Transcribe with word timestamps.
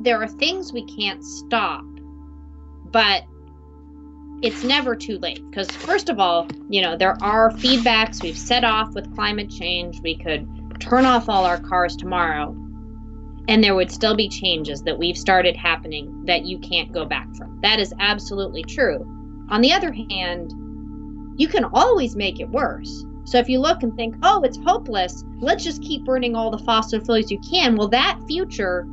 there 0.00 0.22
are 0.22 0.28
things 0.28 0.72
we 0.72 0.84
can't 0.84 1.22
stop, 1.22 1.84
but 2.86 3.24
it's 4.42 4.64
never 4.64 4.96
too 4.96 5.18
late. 5.18 5.42
Because 5.50 5.70
first 5.70 6.08
of 6.08 6.18
all 6.18 6.48
you 6.68 6.80
know 6.80 6.96
there 6.96 7.22
are 7.22 7.50
feedbacks 7.50 8.22
we've 8.22 8.38
set 8.38 8.64
off 8.64 8.94
with 8.94 9.14
climate 9.14 9.50
change. 9.50 10.00
We 10.00 10.16
could 10.16 10.48
turn 10.80 11.04
off 11.04 11.28
all 11.28 11.44
our 11.44 11.60
cars 11.60 11.94
tomorrow 11.94 12.56
and 13.48 13.62
there 13.62 13.74
would 13.74 13.90
still 13.90 14.14
be 14.14 14.28
changes 14.28 14.82
that 14.82 14.98
we've 14.98 15.16
started 15.16 15.56
happening 15.56 16.24
that 16.24 16.46
you 16.46 16.58
can't 16.58 16.92
go 16.92 17.04
back 17.04 17.26
from. 17.36 17.60
That 17.62 17.78
is 17.78 17.92
absolutely 17.98 18.62
true. 18.62 19.04
On 19.50 19.60
the 19.60 19.72
other 19.72 19.92
hand 19.92 20.54
you 21.36 21.48
can 21.48 21.64
always 21.64 22.16
make 22.16 22.40
it 22.40 22.48
worse. 22.48 23.04
So 23.24 23.38
if 23.38 23.48
you 23.48 23.60
look 23.60 23.82
and 23.82 23.94
think 23.94 24.16
oh 24.22 24.42
it's 24.42 24.58
hopeless. 24.64 25.22
Let's 25.38 25.64
just 25.64 25.82
keep 25.82 26.04
burning 26.04 26.34
all 26.34 26.50
the 26.50 26.64
fossil 26.64 27.00
fuels 27.00 27.30
you 27.30 27.40
can. 27.40 27.76
Well 27.76 27.88
that 27.88 28.18
future 28.26 28.86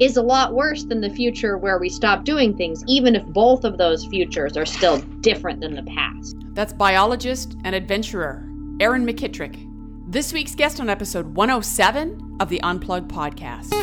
is 0.00 0.16
a 0.16 0.22
lot 0.22 0.54
worse 0.54 0.84
than 0.84 1.02
the 1.02 1.10
future 1.10 1.58
where 1.58 1.78
we 1.78 1.90
stop 1.90 2.24
doing 2.24 2.56
things, 2.56 2.82
even 2.88 3.14
if 3.14 3.22
both 3.26 3.64
of 3.64 3.76
those 3.76 4.06
futures 4.06 4.56
are 4.56 4.64
still 4.64 4.98
different 5.20 5.60
than 5.60 5.74
the 5.74 5.82
past. 5.82 6.36
That's 6.54 6.72
biologist 6.72 7.58
and 7.64 7.74
adventurer 7.74 8.48
Erin 8.80 9.04
McKittrick, 9.04 9.62
this 10.10 10.32
week's 10.32 10.54
guest 10.54 10.80
on 10.80 10.88
episode 10.88 11.34
107 11.34 12.38
of 12.40 12.48
the 12.48 12.62
Unplugged 12.62 13.10
podcast. 13.10 13.74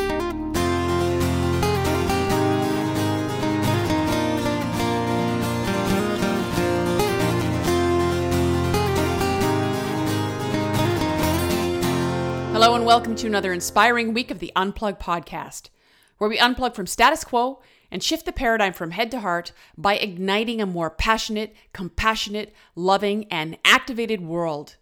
Hello, 12.54 12.74
and 12.74 12.88
welcome 12.88 13.16
to 13.18 13.28
another 13.28 13.54
inspiring 13.54 14.16
week 14.16 14.32
of 14.32 14.40
the 14.40 14.52
Unplugged 14.56 15.00
podcast 15.00 15.70
where 16.18 16.30
we 16.30 16.38
unplug 16.38 16.76
from 16.76 16.88
status 16.88 17.24
quo 17.24 17.62
and 17.92 18.04
shift 18.04 18.26
the 18.26 18.32
paradigm 18.32 18.74
from 18.74 18.92
head 18.92 19.12
to 19.12 19.20
heart 19.20 19.52
by 19.78 19.96
igniting 19.96 20.62
a 20.62 20.66
more 20.66 20.90
passionate, 20.90 21.56
compassionate, 21.74 22.54
loving, 22.76 23.26
and 23.32 23.58
activated 23.64 24.22
world. 24.22 24.76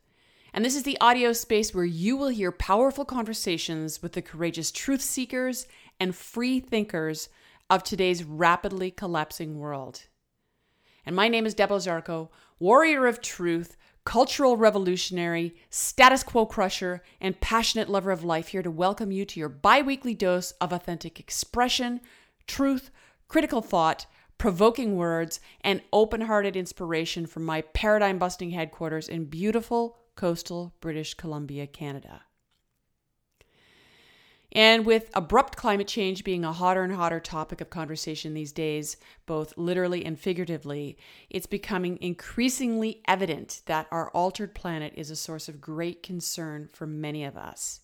And 0.54 0.64
this 0.64 0.76
is 0.76 0.84
the 0.84 0.98
audio 1.02 1.34
space 1.34 1.74
where 1.74 1.86
you 1.86 2.16
will 2.16 2.30
hear 2.30 2.52
powerful 2.52 3.06
conversations 3.06 4.02
with 4.02 4.14
the 4.14 4.22
courageous 4.22 4.72
truth 4.72 5.02
seekers 5.02 5.68
and 6.00 6.16
free 6.16 6.59
thinkers 6.59 7.30
of 7.70 7.84
today's 7.84 8.24
rapidly 8.24 8.90
collapsing 8.90 9.59
world. 9.59 10.04
And 11.06 11.16
my 11.16 11.28
name 11.28 11.46
is 11.46 11.54
Deb 11.54 11.70
Ozarko, 11.70 12.30
warrior 12.59 13.06
of 13.06 13.22
truth 13.22 13.76
cultural 14.06 14.56
revolutionary, 14.56 15.56
status 15.70 16.23
quo 16.23 16.45
crusher, 16.45 17.02
and 17.20 17.42
passionate 17.42 17.89
lover 17.89 18.12
of 18.12 18.23
life 18.23 18.50
here 18.50 18.62
to 18.62 18.72
welcome 18.72 19.12
you 19.12 19.25
to 19.25 19.39
your 19.39 19.50
bi 19.50 19.81
weekly 19.81 20.14
dose 20.14 20.52
of 20.62 20.72
authentic 20.72 21.20
expression, 21.20 22.00
truth, 22.47 22.92
critical 23.28 23.62
thought, 23.62 24.06
provoking 24.38 24.95
words, 24.95 25.39
and 25.62 25.81
open 25.92 26.22
hearted 26.22 26.56
inspiration 26.56 27.25
from 27.25 27.44
my 27.44 27.62
paradigm 27.62 28.20
busting 28.20 28.52
headquarters 28.52 29.09
in 29.09 29.25
beautiful 29.25 29.97
coastal 30.16 30.73
British 30.80 31.16
Columbia, 31.16 31.66
Canada. 31.66 32.25
And 34.56 34.86
with 34.86 35.09
abrupt 35.14 35.58
climate 35.58 35.89
change 35.89 36.23
being 36.23 36.45
a 36.45 36.53
hotter 36.53 36.81
and 36.81 36.95
hotter 36.95 37.20
topic 37.20 37.59
of 37.59 37.70
conversation 37.70 38.34
these 38.34 38.53
days, 38.53 38.95
both 39.25 39.58
literally 39.58 40.06
and 40.06 40.17
figuratively, 40.17 40.97
it's 41.30 41.45
becoming 41.45 41.97
increasingly 42.00 43.02
evident 43.06 43.64
that 43.66 43.88
our 43.92 44.09
altered 44.12 44.56
planet 44.56 44.94
is 44.95 45.12
a 45.12 45.16
source 45.17 45.50
of 45.50 45.59
great 45.59 46.02
concern 46.02 46.70
for 46.72 46.88
many 46.88 47.25
of 47.25 47.36
us. 47.36 47.81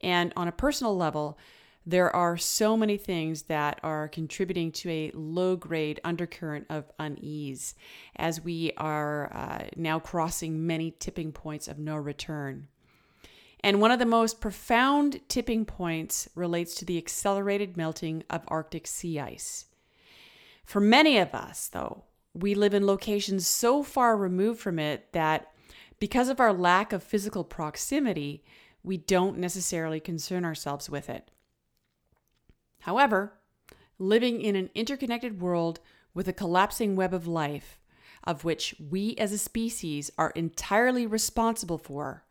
And 0.00 0.32
on 0.34 0.48
a 0.48 0.52
personal 0.52 0.96
level, 0.96 1.38
there 1.86 2.14
are 2.14 2.36
so 2.36 2.76
many 2.76 2.96
things 2.96 3.42
that 3.42 3.78
are 3.84 4.08
contributing 4.08 4.72
to 4.72 4.90
a 4.90 5.12
low 5.14 5.54
grade 5.54 6.00
undercurrent 6.02 6.66
of 6.68 6.90
unease 6.98 7.76
as 8.16 8.42
we 8.42 8.72
are 8.76 9.32
uh, 9.32 9.68
now 9.76 10.00
crossing 10.00 10.66
many 10.66 10.90
tipping 10.90 11.30
points 11.30 11.68
of 11.68 11.78
no 11.78 11.94
return. 11.94 12.66
And 13.62 13.80
one 13.80 13.90
of 13.90 13.98
the 13.98 14.06
most 14.06 14.40
profound 14.40 15.20
tipping 15.28 15.64
points 15.64 16.28
relates 16.34 16.74
to 16.76 16.84
the 16.84 16.96
accelerated 16.96 17.76
melting 17.76 18.24
of 18.30 18.44
Arctic 18.48 18.86
sea 18.86 19.20
ice. 19.20 19.66
For 20.64 20.80
many 20.80 21.18
of 21.18 21.34
us, 21.34 21.68
though, 21.68 22.04
we 22.32 22.54
live 22.54 22.74
in 22.74 22.86
locations 22.86 23.46
so 23.46 23.82
far 23.82 24.16
removed 24.16 24.60
from 24.60 24.78
it 24.78 25.12
that 25.12 25.52
because 25.98 26.28
of 26.28 26.40
our 26.40 26.52
lack 26.52 26.92
of 26.92 27.02
physical 27.02 27.44
proximity, 27.44 28.42
we 28.82 28.96
don't 28.96 29.36
necessarily 29.36 30.00
concern 30.00 30.44
ourselves 30.44 30.88
with 30.88 31.10
it. 31.10 31.30
However, 32.80 33.34
living 33.98 34.40
in 34.40 34.56
an 34.56 34.70
interconnected 34.74 35.40
world 35.40 35.80
with 36.14 36.28
a 36.28 36.32
collapsing 36.32 36.96
web 36.96 37.12
of 37.12 37.26
life, 37.26 37.78
of 38.24 38.44
which 38.44 38.74
we 38.78 39.14
as 39.16 39.32
a 39.32 39.38
species 39.38 40.10
are 40.16 40.30
entirely 40.30 41.06
responsible 41.06 41.78
for, 41.78 42.24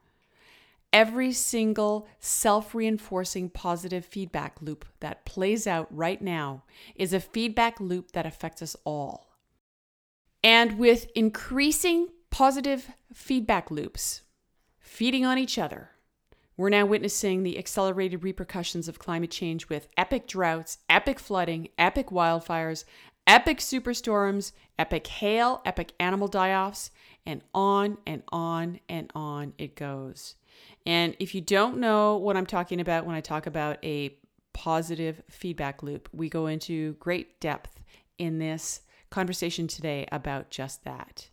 Every 0.91 1.31
single 1.31 2.07
self 2.19 2.73
reinforcing 2.73 3.49
positive 3.49 4.05
feedback 4.05 4.61
loop 4.61 4.85
that 5.01 5.23
plays 5.25 5.67
out 5.67 5.87
right 5.95 6.21
now 6.21 6.63
is 6.95 7.13
a 7.13 7.19
feedback 7.19 7.79
loop 7.79 8.11
that 8.13 8.25
affects 8.25 8.61
us 8.61 8.75
all. 8.85 9.29
And 10.43 10.79
with 10.79 11.07
increasing 11.13 12.07
positive 12.31 12.89
feedback 13.13 13.69
loops 13.69 14.21
feeding 14.79 15.25
on 15.25 15.37
each 15.37 15.59
other, 15.59 15.91
we're 16.57 16.69
now 16.69 16.85
witnessing 16.85 17.43
the 17.43 17.57
accelerated 17.57 18.23
repercussions 18.23 18.87
of 18.87 18.99
climate 18.99 19.31
change 19.31 19.69
with 19.69 19.87
epic 19.95 20.27
droughts, 20.27 20.79
epic 20.89 21.19
flooding, 21.19 21.69
epic 21.77 22.07
wildfires, 22.07 22.83
epic 23.27 23.59
superstorms, 23.59 24.51
epic 24.77 25.05
hail, 25.07 25.61
epic 25.65 25.93
animal 25.99 26.27
die 26.27 26.53
offs, 26.53 26.89
and 27.25 27.41
on 27.53 27.97
and 28.07 28.23
on 28.31 28.79
and 28.89 29.11
on 29.13 29.53
it 29.57 29.75
goes. 29.75 30.35
And 30.85 31.15
if 31.19 31.35
you 31.35 31.41
don't 31.41 31.77
know 31.77 32.17
what 32.17 32.37
I'm 32.37 32.45
talking 32.45 32.79
about 32.79 33.05
when 33.05 33.15
I 33.15 33.21
talk 33.21 33.45
about 33.45 33.83
a 33.83 34.15
positive 34.53 35.21
feedback 35.29 35.83
loop, 35.83 36.09
we 36.11 36.29
go 36.29 36.47
into 36.47 36.93
great 36.93 37.39
depth 37.39 37.79
in 38.17 38.39
this 38.39 38.81
conversation 39.09 39.67
today 39.67 40.07
about 40.11 40.49
just 40.49 40.83
that. 40.83 41.29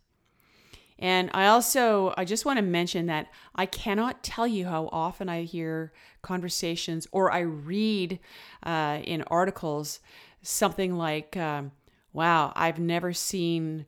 And 0.99 1.29
I 1.33 1.47
also 1.47 2.13
I 2.17 2.25
just 2.25 2.45
want 2.45 2.57
to 2.57 2.63
mention 2.63 3.05
that 3.05 3.27
I 3.55 3.65
cannot 3.67 4.23
tell 4.23 4.47
you 4.47 4.65
how 4.65 4.89
often 4.91 5.29
I 5.29 5.43
hear 5.43 5.93
conversations 6.21 7.07
or 7.11 7.31
I 7.31 7.41
read 7.41 8.19
uh, 8.63 8.99
in 9.03 9.21
articles 9.23 9.99
something 10.41 10.95
like, 10.97 11.37
um, 11.37 11.71
"Wow, 12.13 12.53
I've 12.55 12.79
never 12.79 13.13
seen." 13.13 13.85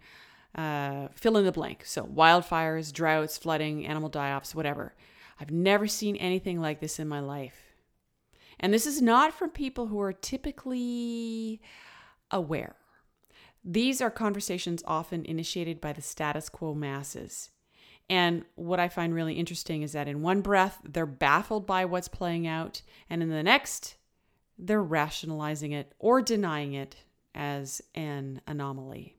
Uh, 0.55 1.09
fill 1.13 1.37
in 1.37 1.45
the 1.45 1.51
blank. 1.51 1.85
So 1.85 2.03
wildfires, 2.03 2.91
droughts, 2.91 3.37
flooding, 3.37 3.85
animal 3.85 4.09
die-offs, 4.09 4.55
whatever. 4.55 4.95
I've 5.39 5.51
never 5.51 5.87
seen 5.87 6.15
anything 6.17 6.59
like 6.59 6.79
this 6.79 6.99
in 6.99 7.07
my 7.07 7.19
life. 7.19 7.73
And 8.59 8.73
this 8.73 8.85
is 8.85 9.01
not 9.01 9.33
from 9.33 9.51
people 9.51 9.87
who 9.87 10.01
are 10.01 10.11
typically 10.11 11.61
aware. 12.29 12.75
These 13.63 14.01
are 14.01 14.11
conversations 14.11 14.83
often 14.85 15.25
initiated 15.25 15.79
by 15.79 15.93
the 15.93 16.01
status 16.01 16.49
quo 16.49 16.73
masses. 16.73 17.51
And 18.09 18.43
what 18.55 18.79
I 18.79 18.89
find 18.89 19.13
really 19.13 19.35
interesting 19.35 19.83
is 19.83 19.91
that 19.93 20.07
in 20.07 20.21
one 20.21 20.41
breath, 20.41 20.79
they're 20.83 21.05
baffled 21.05 21.67
by 21.67 21.85
what's 21.85 22.07
playing 22.07 22.47
out, 22.47 22.81
and 23.09 23.21
in 23.21 23.29
the 23.29 23.43
next, 23.43 23.97
they're 24.57 24.81
rationalizing 24.81 25.71
it 25.73 25.93
or 25.99 26.21
denying 26.21 26.73
it 26.73 26.95
as 27.35 27.81
an 27.93 28.41
anomaly. 28.47 29.18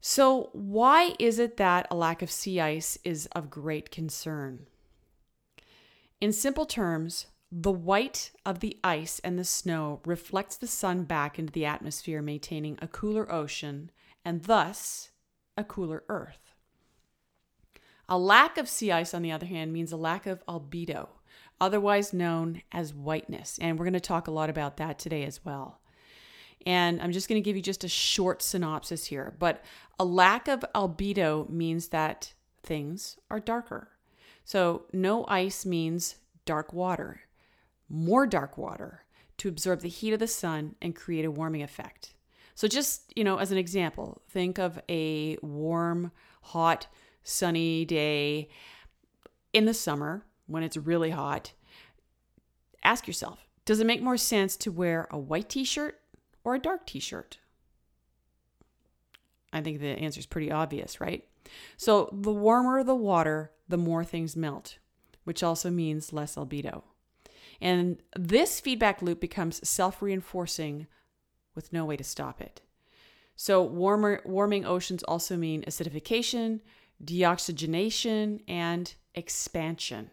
So, 0.00 0.48
why 0.52 1.14
is 1.18 1.38
it 1.38 1.58
that 1.58 1.86
a 1.90 1.96
lack 1.96 2.22
of 2.22 2.30
sea 2.30 2.58
ice 2.58 2.96
is 3.04 3.26
of 3.32 3.50
great 3.50 3.90
concern? 3.90 4.66
In 6.20 6.32
simple 6.32 6.64
terms, 6.64 7.26
the 7.52 7.72
white 7.72 8.30
of 8.46 8.60
the 8.60 8.78
ice 8.82 9.18
and 9.20 9.38
the 9.38 9.44
snow 9.44 10.00
reflects 10.06 10.56
the 10.56 10.66
sun 10.66 11.04
back 11.04 11.38
into 11.38 11.52
the 11.52 11.66
atmosphere, 11.66 12.22
maintaining 12.22 12.78
a 12.80 12.88
cooler 12.88 13.30
ocean 13.30 13.90
and 14.24 14.44
thus 14.44 15.10
a 15.56 15.64
cooler 15.64 16.04
earth. 16.08 16.54
A 18.08 18.18
lack 18.18 18.56
of 18.56 18.68
sea 18.68 18.92
ice, 18.92 19.12
on 19.12 19.22
the 19.22 19.32
other 19.32 19.46
hand, 19.46 19.72
means 19.72 19.92
a 19.92 19.96
lack 19.96 20.26
of 20.26 20.44
albedo, 20.46 21.08
otherwise 21.60 22.12
known 22.12 22.62
as 22.72 22.94
whiteness. 22.94 23.58
And 23.60 23.78
we're 23.78 23.84
going 23.84 23.92
to 23.94 24.00
talk 24.00 24.28
a 24.28 24.32
lot 24.32 24.50
about 24.50 24.78
that 24.78 24.98
today 24.98 25.24
as 25.24 25.44
well. 25.44 25.79
And 26.66 27.00
I'm 27.00 27.12
just 27.12 27.28
going 27.28 27.40
to 27.40 27.44
give 27.44 27.56
you 27.56 27.62
just 27.62 27.84
a 27.84 27.88
short 27.88 28.42
synopsis 28.42 29.06
here. 29.06 29.34
But 29.38 29.64
a 29.98 30.04
lack 30.04 30.48
of 30.48 30.64
albedo 30.74 31.48
means 31.48 31.88
that 31.88 32.34
things 32.62 33.16
are 33.30 33.40
darker. 33.40 33.88
So, 34.44 34.86
no 34.92 35.24
ice 35.28 35.64
means 35.64 36.16
dark 36.44 36.72
water, 36.72 37.20
more 37.88 38.26
dark 38.26 38.58
water 38.58 39.04
to 39.38 39.48
absorb 39.48 39.80
the 39.80 39.88
heat 39.88 40.12
of 40.12 40.18
the 40.18 40.26
sun 40.26 40.74
and 40.82 40.96
create 40.96 41.24
a 41.24 41.30
warming 41.30 41.62
effect. 41.62 42.14
So, 42.54 42.66
just, 42.68 43.12
you 43.16 43.24
know, 43.24 43.36
as 43.36 43.52
an 43.52 43.58
example, 43.58 44.22
think 44.28 44.58
of 44.58 44.80
a 44.88 45.38
warm, 45.42 46.12
hot, 46.42 46.88
sunny 47.22 47.84
day 47.84 48.48
in 49.52 49.64
the 49.64 49.74
summer 49.74 50.24
when 50.46 50.62
it's 50.62 50.76
really 50.76 51.10
hot. 51.10 51.52
Ask 52.82 53.06
yourself 53.06 53.46
Does 53.64 53.80
it 53.80 53.86
make 53.86 54.02
more 54.02 54.16
sense 54.16 54.56
to 54.58 54.72
wear 54.72 55.06
a 55.10 55.18
white 55.18 55.48
t 55.48 55.64
shirt 55.64 55.99
or 56.44 56.54
a 56.54 56.58
dark 56.58 56.86
t 56.86 57.00
shirt? 57.00 57.38
I 59.52 59.60
think 59.60 59.80
the 59.80 59.88
answer 59.88 60.20
is 60.20 60.26
pretty 60.26 60.50
obvious, 60.50 61.00
right? 61.00 61.26
So, 61.76 62.08
the 62.12 62.32
warmer 62.32 62.84
the 62.84 62.94
water, 62.94 63.50
the 63.68 63.76
more 63.76 64.04
things 64.04 64.36
melt, 64.36 64.78
which 65.24 65.42
also 65.42 65.70
means 65.70 66.12
less 66.12 66.36
albedo. 66.36 66.82
And 67.60 68.02
this 68.16 68.60
feedback 68.60 69.02
loop 69.02 69.20
becomes 69.20 69.66
self 69.68 70.00
reinforcing 70.00 70.86
with 71.54 71.72
no 71.72 71.84
way 71.84 71.96
to 71.96 72.04
stop 72.04 72.40
it. 72.40 72.62
So, 73.36 73.62
warmer, 73.62 74.22
warming 74.24 74.64
oceans 74.64 75.02
also 75.04 75.36
mean 75.36 75.62
acidification, 75.62 76.60
deoxygenation, 77.02 78.42
and 78.46 78.94
expansion. 79.14 80.10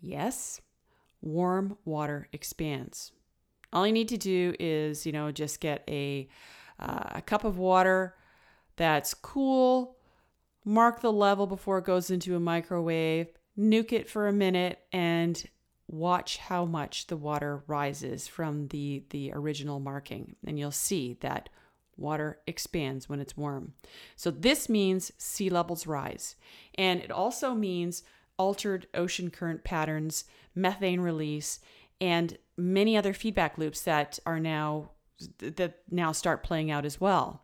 Yes, 0.00 0.60
warm 1.22 1.76
water 1.84 2.28
expands. 2.32 3.12
All 3.72 3.86
you 3.86 3.92
need 3.92 4.08
to 4.08 4.18
do 4.18 4.54
is, 4.58 5.06
you 5.06 5.12
know, 5.12 5.30
just 5.30 5.60
get 5.60 5.84
a, 5.88 6.28
uh, 6.78 7.04
a 7.16 7.22
cup 7.22 7.44
of 7.44 7.58
water 7.58 8.16
that's 8.76 9.14
cool, 9.14 9.96
mark 10.64 11.00
the 11.00 11.12
level 11.12 11.46
before 11.46 11.78
it 11.78 11.84
goes 11.84 12.10
into 12.10 12.36
a 12.36 12.40
microwave, 12.40 13.28
nuke 13.58 13.92
it 13.92 14.08
for 14.08 14.26
a 14.26 14.32
minute, 14.32 14.80
and 14.92 15.44
watch 15.86 16.38
how 16.38 16.64
much 16.64 17.08
the 17.08 17.16
water 17.16 17.62
rises 17.66 18.26
from 18.28 18.68
the, 18.68 19.04
the 19.10 19.32
original 19.34 19.80
marking. 19.80 20.36
And 20.46 20.58
you'll 20.58 20.70
see 20.70 21.16
that 21.20 21.48
water 21.96 22.38
expands 22.46 23.08
when 23.08 23.20
it's 23.20 23.36
warm. 23.36 23.74
So 24.16 24.30
this 24.30 24.68
means 24.68 25.12
sea 25.18 25.50
levels 25.50 25.86
rise. 25.86 26.36
And 26.76 27.00
it 27.00 27.10
also 27.10 27.54
means 27.54 28.02
altered 28.38 28.86
ocean 28.94 29.30
current 29.30 29.64
patterns, 29.64 30.24
methane 30.54 31.00
release, 31.00 31.60
and 32.00 32.38
many 32.60 32.96
other 32.96 33.12
feedback 33.12 33.58
loops 33.58 33.82
that 33.82 34.18
are 34.26 34.38
now 34.38 34.90
that 35.38 35.80
now 35.90 36.12
start 36.12 36.42
playing 36.42 36.70
out 36.70 36.84
as 36.84 37.00
well. 37.00 37.42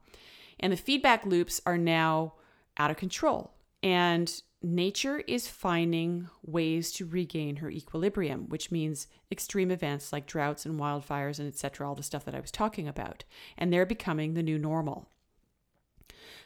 And 0.59 0.73
the 0.73 0.79
feedback 0.79 1.27
loops 1.27 1.61
are 1.67 1.77
now 1.77 2.35
out 2.79 2.91
of 2.91 2.97
control. 2.97 3.53
And 3.83 4.33
nature 4.63 5.19
is 5.27 5.47
finding 5.47 6.29
ways 6.43 6.91
to 6.93 7.07
regain 7.07 7.57
her 7.57 7.71
equilibrium, 7.71 8.49
which 8.49 8.71
means 8.71 9.07
extreme 9.31 9.71
events 9.71 10.13
like 10.13 10.27
droughts 10.27 10.65
and 10.65 10.81
wildfires 10.81 11.39
and 11.39 11.47
etc., 11.47 11.87
all 11.87 11.95
the 11.95 12.03
stuff 12.03 12.25
that 12.25 12.35
I 12.35 12.41
was 12.41 12.51
talking 12.51 12.89
about. 12.89 13.25
And 13.59 13.73
they're 13.73 13.87
becoming 13.87 14.35
the 14.35 14.43
new 14.43 14.59
normal. 14.59 15.09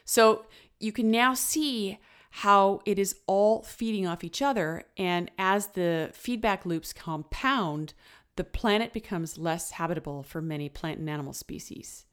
So 0.03 0.45
you 0.79 0.91
can 0.91 1.09
now 1.09 1.33
see 1.33 1.99
how 2.31 2.81
it 2.85 2.97
is 2.97 3.15
all 3.27 3.61
feeding 3.61 4.07
off 4.07 4.23
each 4.23 4.41
other. 4.41 4.83
And 4.97 5.29
as 5.37 5.67
the 5.67 6.09
feedback 6.13 6.65
loops 6.65 6.93
compound, 6.93 7.93
the 8.35 8.43
planet 8.43 8.93
becomes 8.93 9.37
less 9.37 9.71
habitable 9.71 10.23
for 10.23 10.41
many 10.41 10.69
plant 10.69 10.99
and 10.99 11.09
animal 11.09 11.33
species. 11.33 12.05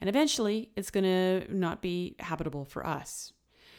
And 0.00 0.08
eventually, 0.08 0.70
it's 0.76 0.90
going 0.90 1.04
to 1.04 1.46
not 1.54 1.80
be 1.80 2.16
habitable 2.18 2.64
for 2.64 2.86
us. 2.86 3.32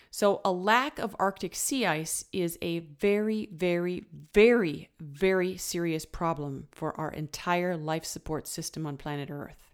So, 0.09 0.41
a 0.43 0.51
lack 0.51 0.99
of 0.99 1.15
Arctic 1.19 1.53
sea 1.53 1.85
ice 1.85 2.25
is 2.31 2.57
a 2.61 2.79
very, 2.79 3.49
very, 3.51 4.05
very, 4.33 4.89
very 4.99 5.57
serious 5.57 6.05
problem 6.05 6.67
for 6.71 6.99
our 6.99 7.11
entire 7.11 7.77
life 7.77 8.05
support 8.05 8.47
system 8.47 8.87
on 8.87 8.97
planet 8.97 9.29
Earth. 9.29 9.71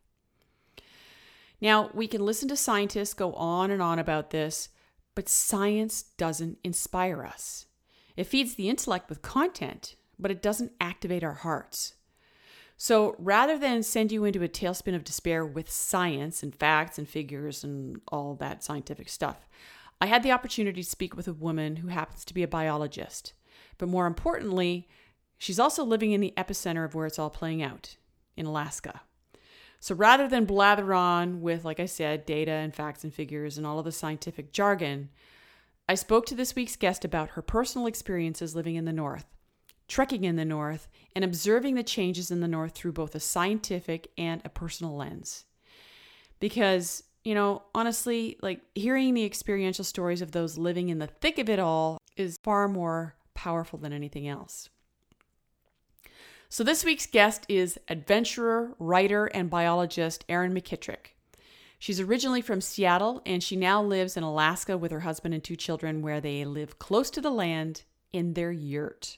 Now, 1.62 1.92
we 1.94 2.08
can 2.08 2.26
listen 2.26 2.50
to 2.50 2.58
scientists 2.58 3.14
go 3.14 3.34
on 3.34 3.72
and 3.72 3.82
on 3.82 4.00
about 4.00 4.32
this, 4.32 4.68
but 5.16 5.30
science 5.30 6.04
doesn't 6.18 6.58
inspire 6.64 7.24
us. 7.24 7.68
It 8.18 8.26
feeds 8.26 8.56
the 8.56 8.70
intellect 8.70 9.10
with 9.10 9.22
content, 9.22 9.96
but 10.24 10.32
it 10.32 10.42
doesn't 10.42 10.72
activate 10.82 11.24
our 11.24 11.34
hearts. 11.34 11.94
So 12.78 13.16
rather 13.20 13.58
than 13.60 13.84
send 13.84 14.12
you 14.12 14.26
into 14.26 14.42
a 14.42 14.48
tailspin 14.48 14.96
of 14.96 15.04
despair 15.04 15.46
with 15.46 15.70
science 15.70 16.42
and 16.42 16.56
facts 16.56 16.98
and 16.98 17.08
figures 17.08 17.64
and 17.64 18.02
all 18.08 18.34
that 18.36 18.64
scientific 18.64 19.10
stuff, 19.10 19.48
I 20.02 20.08
had 20.08 20.24
the 20.24 20.32
opportunity 20.32 20.82
to 20.82 20.90
speak 20.90 21.16
with 21.16 21.28
a 21.28 21.34
woman 21.34 21.78
who 21.78 21.90
happens 21.90 22.26
to 22.26 22.34
be 22.34 22.42
a 22.42 22.48
biologist. 22.48 23.34
But 23.78 23.90
more 23.90 24.08
importantly, 24.08 24.88
she's 25.38 25.60
also 25.60 25.84
living 25.84 26.14
in 26.14 26.22
the 26.22 26.34
epicenter 26.36 26.84
of 26.84 26.96
where 26.96 27.06
it's 27.06 27.20
all 27.20 27.30
playing 27.30 27.62
out 27.62 27.98
in 28.36 28.46
Alaska. 28.46 29.02
So 29.80 29.94
rather 29.94 30.30
than 30.30 30.46
blather 30.46 30.94
on 30.94 31.42
with, 31.42 31.66
like 31.66 31.80
I 31.80 31.86
said, 31.86 32.26
data 32.26 32.52
and 32.52 32.74
facts 32.74 33.04
and 33.04 33.14
figures 33.14 33.58
and 33.58 33.68
all 33.68 33.80
of 33.80 33.86
the 33.86 33.92
scientific 33.92 34.54
jargon, 34.54 35.10
I 35.88 35.96
spoke 35.96 36.26
to 36.28 36.36
this 36.36 36.56
week's 36.56 36.78
guest 36.78 37.04
about 37.04 37.32
her 37.32 37.42
personal 37.42 37.88
experiences 37.88 38.56
living 38.56 38.76
in 38.76 38.86
the 38.86 38.94
North, 38.94 39.26
trekking 39.94 40.24
in 40.24 40.38
the 40.38 40.44
North, 40.44 40.88
and 41.16 41.24
observing 41.24 41.76
the 41.76 41.84
changes 41.84 42.32
in 42.32 42.40
the 42.40 42.48
North 42.48 42.74
through 42.74 42.94
both 42.94 43.14
a 43.14 43.20
scientific 43.20 44.10
and 44.18 44.42
a 44.44 44.50
personal 44.50 44.96
lens. 44.96 45.46
Because, 46.40 47.04
you 47.24 47.36
know, 47.36 47.62
honestly, 47.76 48.40
like 48.42 48.62
hearing 48.74 49.14
the 49.14 49.24
experiential 49.24 49.86
stories 49.86 50.24
of 50.24 50.32
those 50.32 50.58
living 50.58 50.90
in 50.90 50.98
the 50.98 51.06
thick 51.06 51.38
of 51.38 51.48
it 51.48 51.60
all 51.60 52.00
is 52.18 52.40
far 52.44 52.68
more 52.68 53.14
powerful 53.36 53.78
than 53.78 53.94
anything 53.94 54.28
else. 54.28 54.68
So, 56.50 56.64
this 56.64 56.84
week's 56.84 57.06
guest 57.06 57.46
is 57.48 57.78
adventurer, 57.88 58.74
writer, 58.80 59.28
and 59.28 59.48
biologist 59.48 60.26
Erin 60.28 60.56
McKittrick. 60.56 61.14
She's 61.78 62.00
originally 62.00 62.42
from 62.42 62.62
Seattle 62.62 63.22
and 63.28 63.44
she 63.44 63.56
now 63.56 63.84
lives 63.84 64.18
in 64.18 64.24
Alaska 64.24 64.76
with 64.76 64.92
her 64.92 65.02
husband 65.02 65.36
and 65.36 65.44
two 65.44 65.56
children, 65.56 66.02
where 66.02 66.20
they 66.20 66.46
live 66.46 66.80
close 66.80 67.12
to 67.12 67.22
the 67.22 67.30
land 67.30 67.84
in 68.12 68.34
their 68.34 68.52
yurt. 68.52 69.18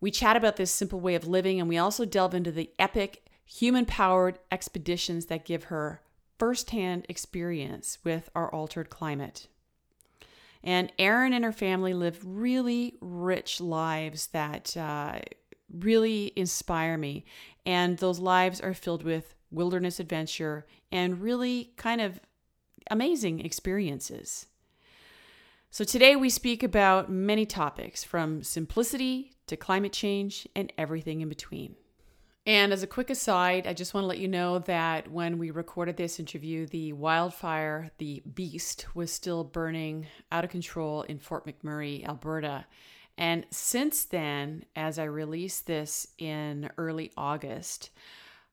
We 0.00 0.10
chat 0.10 0.36
about 0.36 0.56
this 0.56 0.70
simple 0.70 1.00
way 1.00 1.14
of 1.14 1.26
living 1.26 1.58
and 1.58 1.68
we 1.68 1.78
also 1.78 2.04
delve 2.04 2.34
into 2.34 2.52
the 2.52 2.70
epic, 2.78 3.24
human 3.44 3.84
powered 3.84 4.38
expeditions 4.52 5.26
that 5.26 5.44
give 5.44 5.64
her 5.64 6.02
firsthand 6.38 7.06
experience 7.08 7.98
with 8.04 8.30
our 8.34 8.52
altered 8.52 8.90
climate. 8.90 9.48
And 10.62 10.92
Erin 10.98 11.32
and 11.32 11.44
her 11.44 11.52
family 11.52 11.94
live 11.94 12.20
really 12.24 12.96
rich 13.00 13.60
lives 13.60 14.28
that 14.28 14.76
uh, 14.76 15.20
really 15.72 16.32
inspire 16.36 16.98
me. 16.98 17.24
And 17.64 17.98
those 17.98 18.18
lives 18.18 18.60
are 18.60 18.74
filled 18.74 19.02
with 19.02 19.34
wilderness 19.50 20.00
adventure 20.00 20.66
and 20.90 21.20
really 21.20 21.72
kind 21.76 22.00
of 22.00 22.20
amazing 22.90 23.40
experiences. 23.40 24.46
So, 25.70 25.84
today 25.84 26.16
we 26.16 26.30
speak 26.30 26.62
about 26.62 27.10
many 27.10 27.44
topics 27.44 28.02
from 28.02 28.42
simplicity 28.42 29.32
to 29.48 29.56
climate 29.56 29.92
change 29.92 30.48
and 30.56 30.72
everything 30.78 31.20
in 31.20 31.28
between. 31.28 31.76
And 32.46 32.72
as 32.72 32.82
a 32.82 32.86
quick 32.86 33.10
aside, 33.10 33.66
I 33.66 33.74
just 33.74 33.92
want 33.92 34.04
to 34.04 34.08
let 34.08 34.18
you 34.18 34.28
know 34.28 34.60
that 34.60 35.10
when 35.10 35.36
we 35.36 35.50
recorded 35.50 35.98
this 35.98 36.18
interview, 36.18 36.66
the 36.66 36.94
wildfire, 36.94 37.90
the 37.98 38.22
beast, 38.34 38.86
was 38.94 39.12
still 39.12 39.44
burning 39.44 40.06
out 40.32 40.42
of 40.42 40.50
control 40.50 41.02
in 41.02 41.18
Fort 41.18 41.46
McMurray, 41.46 42.02
Alberta. 42.08 42.64
And 43.18 43.44
since 43.50 44.06
then, 44.06 44.64
as 44.74 44.98
I 44.98 45.04
released 45.04 45.66
this 45.66 46.06
in 46.16 46.70
early 46.78 47.12
August, 47.14 47.90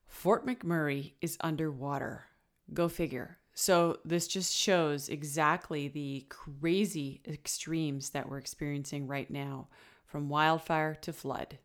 Fort 0.06 0.46
McMurray 0.46 1.12
is 1.22 1.38
underwater. 1.40 2.26
Go 2.74 2.90
figure. 2.90 3.38
So, 3.58 4.00
this 4.04 4.28
just 4.28 4.54
shows 4.54 5.08
exactly 5.08 5.88
the 5.88 6.26
crazy 6.28 7.22
extremes 7.26 8.10
that 8.10 8.28
we're 8.28 8.36
experiencing 8.36 9.06
right 9.06 9.30
now 9.30 9.68
from 10.04 10.28
wildfire 10.28 10.94
to 10.96 11.12
flood 11.14 11.56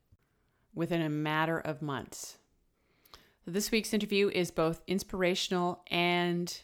within 0.73 1.01
a 1.01 1.09
matter 1.09 1.59
of 1.59 1.81
months. 1.81 2.37
This 3.45 3.71
week's 3.71 3.93
interview 3.93 4.29
is 4.29 4.51
both 4.51 4.81
inspirational 4.87 5.83
and 5.91 6.61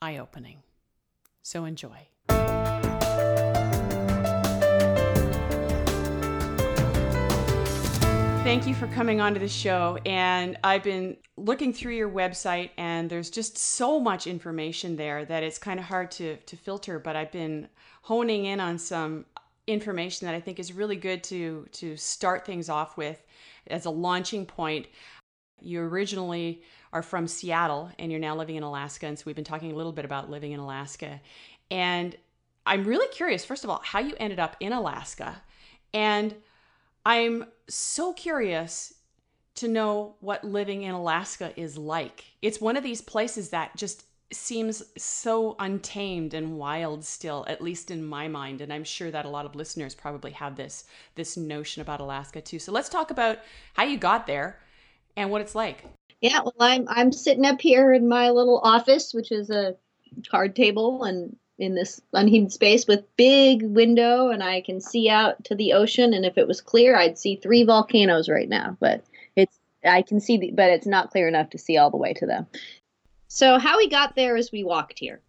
eye 0.00 0.16
opening. 0.16 0.62
So, 1.42 1.66
enjoy. 1.66 2.08
Thank 8.42 8.66
you 8.66 8.74
for 8.74 8.86
coming 8.88 9.20
onto 9.20 9.38
the 9.38 9.48
show. 9.48 9.98
And 10.06 10.56
I've 10.64 10.82
been 10.82 11.18
looking 11.36 11.74
through 11.74 11.94
your 11.94 12.08
website, 12.08 12.70
and 12.78 13.10
there's 13.10 13.28
just 13.28 13.58
so 13.58 14.00
much 14.00 14.26
information 14.26 14.96
there 14.96 15.26
that 15.26 15.42
it's 15.42 15.58
kind 15.58 15.78
of 15.78 15.84
hard 15.84 16.10
to, 16.12 16.36
to 16.36 16.56
filter. 16.56 16.98
But 16.98 17.16
I've 17.16 17.30
been 17.30 17.68
honing 18.02 18.46
in 18.46 18.58
on 18.58 18.78
some 18.78 19.26
information 19.66 20.26
that 20.26 20.34
I 20.34 20.40
think 20.40 20.58
is 20.58 20.72
really 20.72 20.96
good 20.96 21.22
to 21.24 21.66
to 21.72 21.96
start 21.96 22.46
things 22.46 22.70
off 22.70 22.96
with 22.96 23.22
as 23.66 23.84
a 23.84 23.90
launching 23.90 24.46
point. 24.46 24.86
You 25.60 25.82
originally 25.82 26.62
are 26.94 27.02
from 27.02 27.28
Seattle 27.28 27.90
and 27.98 28.10
you're 28.10 28.20
now 28.20 28.34
living 28.34 28.56
in 28.56 28.62
Alaska, 28.62 29.06
and 29.06 29.18
so 29.18 29.24
we've 29.26 29.36
been 29.36 29.44
talking 29.44 29.70
a 29.70 29.76
little 29.76 29.92
bit 29.92 30.06
about 30.06 30.30
living 30.30 30.52
in 30.52 30.60
Alaska. 30.60 31.20
And 31.70 32.16
I'm 32.64 32.84
really 32.84 33.08
curious, 33.08 33.44
first 33.44 33.64
of 33.64 33.70
all, 33.70 33.82
how 33.84 34.00
you 34.00 34.14
ended 34.18 34.40
up 34.40 34.56
in 34.60 34.72
Alaska, 34.72 35.42
and 35.92 36.34
I'm 37.04 37.46
so 37.68 38.12
curious 38.12 38.94
to 39.56 39.68
know 39.68 40.16
what 40.20 40.44
living 40.44 40.82
in 40.82 40.94
Alaska 40.94 41.52
is 41.56 41.76
like. 41.76 42.24
It's 42.42 42.60
one 42.60 42.76
of 42.76 42.82
these 42.82 43.00
places 43.00 43.50
that 43.50 43.76
just 43.76 44.04
seems 44.32 44.82
so 44.96 45.56
untamed 45.58 46.34
and 46.34 46.56
wild 46.56 47.04
still 47.04 47.44
at 47.48 47.60
least 47.60 47.90
in 47.90 48.04
my 48.04 48.28
mind 48.28 48.60
and 48.60 48.72
i'm 48.72 48.84
sure 48.84 49.10
that 49.10 49.24
a 49.24 49.28
lot 49.28 49.44
of 49.44 49.56
listeners 49.56 49.92
probably 49.92 50.30
have 50.30 50.54
this 50.54 50.84
this 51.16 51.36
notion 51.36 51.82
about 51.82 52.00
alaska 52.00 52.40
too 52.40 52.58
so 52.58 52.70
let's 52.70 52.88
talk 52.88 53.10
about 53.10 53.38
how 53.74 53.82
you 53.82 53.98
got 53.98 54.28
there 54.28 54.60
and 55.16 55.30
what 55.30 55.40
it's 55.40 55.56
like 55.56 55.84
yeah 56.20 56.40
well 56.42 56.54
i'm 56.60 56.86
i'm 56.88 57.10
sitting 57.10 57.44
up 57.44 57.60
here 57.60 57.92
in 57.92 58.08
my 58.08 58.30
little 58.30 58.60
office 58.62 59.12
which 59.12 59.32
is 59.32 59.50
a 59.50 59.74
card 60.30 60.54
table 60.54 61.02
and 61.02 61.34
in 61.60 61.74
this 61.74 62.00
unheated 62.12 62.52
space 62.52 62.86
with 62.86 63.04
big 63.16 63.62
window 63.62 64.30
and 64.30 64.42
i 64.42 64.60
can 64.60 64.80
see 64.80 65.08
out 65.08 65.42
to 65.44 65.54
the 65.54 65.72
ocean 65.72 66.14
and 66.14 66.24
if 66.24 66.36
it 66.38 66.48
was 66.48 66.60
clear 66.60 66.96
i'd 66.96 67.18
see 67.18 67.36
three 67.36 67.64
volcanoes 67.64 68.28
right 68.28 68.48
now 68.48 68.76
but 68.80 69.04
it's 69.36 69.58
i 69.84 70.02
can 70.02 70.20
see 70.20 70.36
the, 70.36 70.50
but 70.52 70.70
it's 70.70 70.86
not 70.86 71.10
clear 71.10 71.28
enough 71.28 71.50
to 71.50 71.58
see 71.58 71.76
all 71.76 71.90
the 71.90 71.96
way 71.96 72.12
to 72.12 72.26
them 72.26 72.46
so 73.28 73.58
how 73.58 73.76
we 73.76 73.88
got 73.88 74.16
there 74.16 74.36
is 74.36 74.50
we 74.50 74.64
walked 74.64 74.98
here 74.98 75.20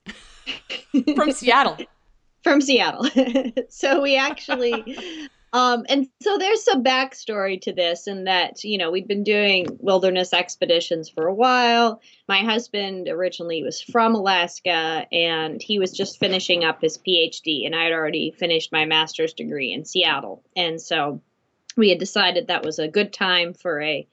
from 1.15 1.31
Seattle. 1.31 1.77
from 2.43 2.61
Seattle. 2.61 3.07
so 3.69 4.01
we 4.01 4.17
actually 4.17 5.29
um 5.53 5.85
and 5.89 6.07
so 6.21 6.37
there's 6.37 6.63
some 6.63 6.83
backstory 6.83 7.59
to 7.61 7.73
this 7.73 8.07
and 8.07 8.27
that, 8.27 8.63
you 8.63 8.77
know, 8.77 8.91
we'd 8.91 9.07
been 9.07 9.23
doing 9.23 9.67
wilderness 9.79 10.33
expeditions 10.33 11.09
for 11.09 11.27
a 11.27 11.33
while. 11.33 12.01
My 12.27 12.39
husband 12.39 13.07
originally 13.09 13.63
was 13.63 13.81
from 13.81 14.15
Alaska 14.15 15.07
and 15.11 15.61
he 15.61 15.79
was 15.79 15.91
just 15.91 16.19
finishing 16.19 16.63
up 16.63 16.81
his 16.81 16.97
PhD 16.97 17.65
and 17.65 17.75
I 17.75 17.83
had 17.83 17.93
already 17.93 18.31
finished 18.31 18.71
my 18.71 18.85
master's 18.85 19.33
degree 19.33 19.73
in 19.73 19.85
Seattle. 19.85 20.43
And 20.55 20.81
so 20.81 21.21
we 21.77 21.89
had 21.89 21.99
decided 21.99 22.47
that 22.47 22.65
was 22.65 22.79
a 22.79 22.87
good 22.87 23.13
time 23.13 23.53
for 23.53 23.81
a 23.81 24.07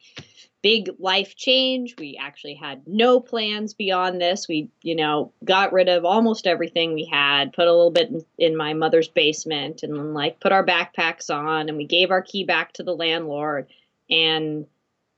big 0.63 0.91
life 0.99 1.37
change. 1.37 1.95
We 1.99 2.19
actually 2.21 2.55
had 2.55 2.83
no 2.87 3.21
plans 3.21 3.75
beyond 3.75 4.21
this. 4.21 4.49
We, 4.49 4.71
you 4.83 4.97
know, 4.97 5.33
got 5.45 5.73
rid 5.73 5.89
of 5.89 6.05
almost 6.05 6.47
everything 6.47 6.95
we 6.95 7.05
had, 7.05 7.53
put 7.53 7.69
a 7.69 7.73
little 7.73 7.91
bit 7.91 8.11
in, 8.11 8.25
in, 8.39 8.57
my 8.57 8.75
mother's 8.75 9.09
basement, 9.09 9.83
and 9.83 10.15
like 10.15 10.41
put 10.41 10.53
our 10.53 10.65
backpacks 10.65 11.33
on, 11.33 11.69
and 11.69 11.79
we 11.79 11.87
gave 11.87 12.11
our 12.11 12.23
key 12.23 12.45
back 12.45 12.73
to 12.75 12.83
the 12.83 12.95
landlord, 12.95 13.69
and 14.11 14.67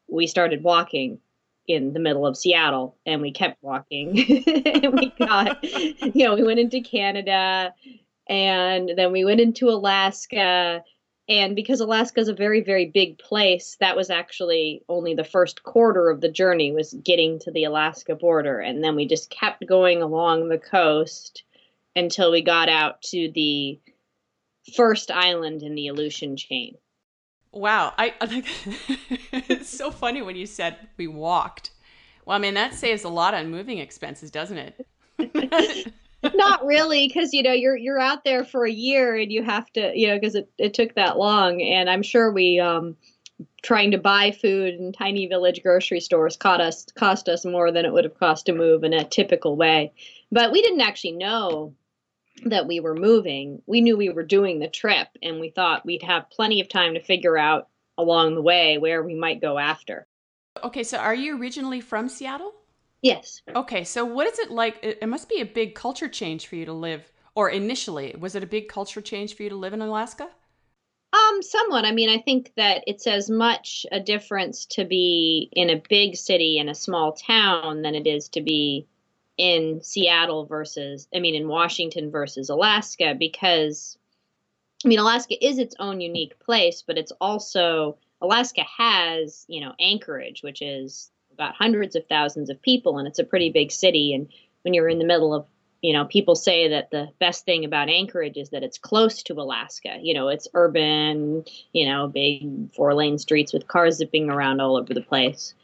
we 0.08 0.26
started 0.26 0.62
walking 0.62 1.20
in 1.66 1.92
the 1.92 2.00
middle 2.00 2.26
of 2.26 2.36
Seattle, 2.36 2.96
and 3.06 3.22
we 3.22 3.32
kept 3.32 3.62
walking. 3.62 4.18
and 4.66 4.92
we 4.92 5.10
got, 5.18 5.62
you 5.64 6.24
know, 6.24 6.34
we 6.34 6.42
went 6.42 6.60
into 6.60 6.80
Canada, 6.80 7.72
and 8.28 8.90
then 8.96 9.12
we 9.12 9.24
went 9.24 9.40
into 9.40 9.70
Alaska 9.70 10.82
and 11.30 11.54
because 11.54 11.78
Alaska 11.78 12.18
is 12.18 12.26
a 12.26 12.34
very, 12.34 12.60
very 12.60 12.86
big 12.86 13.16
place, 13.16 13.76
that 13.78 13.96
was 13.96 14.10
actually 14.10 14.82
only 14.88 15.14
the 15.14 15.22
first 15.22 15.62
quarter 15.62 16.10
of 16.10 16.20
the 16.20 16.28
journey 16.28 16.72
was 16.72 16.92
getting 17.04 17.38
to 17.38 17.52
the 17.52 17.62
Alaska 17.62 18.16
border. 18.16 18.58
And 18.58 18.82
then 18.82 18.96
we 18.96 19.06
just 19.06 19.30
kept 19.30 19.64
going 19.64 20.02
along 20.02 20.48
the 20.48 20.58
coast 20.58 21.44
until 21.94 22.32
we 22.32 22.42
got 22.42 22.68
out 22.68 23.00
to 23.02 23.30
the 23.32 23.78
first 24.74 25.12
island 25.12 25.62
in 25.62 25.76
the 25.76 25.86
Aleutian 25.86 26.36
chain. 26.36 26.76
Wow. 27.52 27.94
I, 27.96 28.12
I 28.20 28.42
it's 29.32 29.70
so 29.70 29.92
funny 29.92 30.22
when 30.22 30.34
you 30.34 30.46
said 30.46 30.76
we 30.96 31.06
walked. 31.06 31.70
Well, 32.26 32.36
I 32.36 32.40
mean, 32.40 32.54
that 32.54 32.74
saves 32.74 33.04
a 33.04 33.08
lot 33.08 33.34
on 33.34 33.52
moving 33.52 33.78
expenses, 33.78 34.32
doesn't 34.32 34.58
it? 34.58 35.92
not 36.34 36.64
really 36.64 37.08
because 37.08 37.32
you 37.32 37.42
know 37.42 37.52
you're 37.52 37.76
you're 37.76 37.98
out 38.00 38.24
there 38.24 38.44
for 38.44 38.64
a 38.64 38.70
year 38.70 39.16
and 39.16 39.32
you 39.32 39.42
have 39.42 39.70
to 39.72 39.92
you 39.94 40.08
know 40.08 40.16
because 40.16 40.34
it, 40.34 40.50
it 40.58 40.74
took 40.74 40.94
that 40.94 41.16
long. 41.16 41.62
And 41.62 41.88
i'm 41.88 42.02
sure 42.02 42.32
we 42.32 42.60
um 42.60 42.96
trying 43.62 43.90
to 43.92 43.98
buy 43.98 44.30
food 44.30 44.74
in 44.74 44.92
tiny 44.92 45.26
village 45.26 45.62
grocery 45.62 46.00
stores 46.00 46.36
cost 46.36 46.60
us 46.60 46.86
cost 46.94 47.28
us 47.28 47.44
more 47.44 47.72
than 47.72 47.84
it 47.84 47.92
would 47.92 48.04
have 48.04 48.18
cost 48.18 48.46
to 48.46 48.52
move 48.52 48.84
in 48.84 48.92
a 48.92 49.04
typical 49.04 49.56
way. 49.56 49.92
But 50.30 50.52
we 50.52 50.62
didn't 50.62 50.82
actually 50.82 51.12
know 51.12 51.74
that 52.44 52.66
we 52.66 52.80
were 52.80 52.94
moving. 52.94 53.62
We 53.66 53.80
knew 53.80 53.96
we 53.96 54.10
were 54.10 54.22
doing 54.22 54.58
the 54.58 54.68
trip 54.68 55.08
and 55.22 55.40
we 55.40 55.50
thought 55.50 55.84
we'd 55.84 56.02
have 56.02 56.30
plenty 56.30 56.60
of 56.60 56.68
time 56.68 56.94
to 56.94 57.02
figure 57.02 57.36
out 57.36 57.68
along 57.98 58.34
the 58.34 58.42
way 58.42 58.78
where 58.78 59.02
we 59.02 59.14
might 59.14 59.40
go 59.40 59.58
after. 59.58 60.06
Okay 60.62 60.82
so 60.82 60.98
are 60.98 61.14
you 61.14 61.38
originally 61.38 61.80
from 61.80 62.08
seattle 62.08 62.54
Yes. 63.02 63.42
Okay, 63.54 63.84
so 63.84 64.04
what 64.04 64.26
is 64.26 64.38
it 64.38 64.50
like? 64.50 64.78
It, 64.82 65.08
must 65.08 65.28
be 65.28 65.40
a 65.40 65.46
big 65.46 65.74
culture 65.74 66.08
change 66.08 66.46
for 66.46 66.56
you 66.56 66.66
to 66.66 66.72
live, 66.72 67.10
or 67.34 67.48
initially, 67.48 68.14
was 68.18 68.34
it 68.34 68.42
a 68.42 68.46
big 68.46 68.68
culture 68.68 69.00
change 69.00 69.34
for 69.34 69.42
you 69.42 69.48
to 69.48 69.56
live 69.56 69.72
in 69.72 69.80
Alaska? 69.80 70.28
Um, 71.12 71.42
somewhat. 71.42 71.84
I 71.84 71.92
mean, 71.92 72.10
I 72.10 72.18
think 72.18 72.52
that 72.56 72.84
it's 72.86 73.06
as 73.06 73.30
much 73.30 73.84
a 73.90 74.00
difference 74.00 74.66
to 74.66 74.84
be 74.84 75.48
in 75.52 75.70
a 75.70 75.82
big 75.88 76.14
city 76.14 76.58
in 76.58 76.68
a 76.68 76.74
small 76.74 77.12
town 77.12 77.82
than 77.82 77.94
it 77.94 78.06
is 78.06 78.28
to 78.30 78.42
be 78.42 78.86
in 79.36 79.80
Seattle 79.82 80.44
versus, 80.44 81.08
I 81.14 81.18
mean, 81.18 81.34
in 81.34 81.48
Washington 81.48 82.10
versus 82.10 82.50
Alaska, 82.50 83.16
because, 83.18 83.96
I 84.84 84.88
mean, 84.88 84.98
Alaska 84.98 85.42
is 85.44 85.58
its 85.58 85.74
own 85.78 86.00
unique 86.00 86.38
place, 86.38 86.84
but 86.86 86.98
it's 86.98 87.12
also, 87.20 87.96
Alaska 88.20 88.62
has, 88.76 89.46
you 89.48 89.62
know, 89.62 89.72
Anchorage, 89.80 90.42
which 90.42 90.60
is 90.60 91.10
got 91.40 91.54
hundreds 91.54 91.96
of 91.96 92.06
thousands 92.06 92.50
of 92.50 92.60
people 92.60 92.98
and 92.98 93.08
it's 93.08 93.18
a 93.18 93.24
pretty 93.24 93.50
big 93.50 93.72
city. 93.72 94.14
And 94.14 94.28
when 94.62 94.74
you're 94.74 94.88
in 94.88 94.98
the 94.98 95.06
middle 95.06 95.34
of 95.34 95.46
you 95.80 95.94
know 95.94 96.04
people 96.04 96.34
say 96.36 96.68
that 96.68 96.90
the 96.90 97.08
best 97.18 97.46
thing 97.46 97.64
about 97.64 97.88
anchorage 97.88 98.36
is 98.36 98.50
that 98.50 98.62
it's 98.62 98.76
close 98.76 99.22
to 99.24 99.32
alaska. 99.32 99.96
You 100.00 100.14
know 100.14 100.28
it's 100.28 100.46
urban 100.52 101.44
you 101.72 101.88
know 101.88 102.06
big 102.06 102.74
four 102.74 102.94
lane 102.94 103.18
streets 103.18 103.52
with 103.52 103.66
cars 103.66 103.96
zipping 103.96 104.28
around 104.28 104.60
all 104.60 104.76
over 104.76 104.92
the 104.92 105.00
place. 105.00 105.54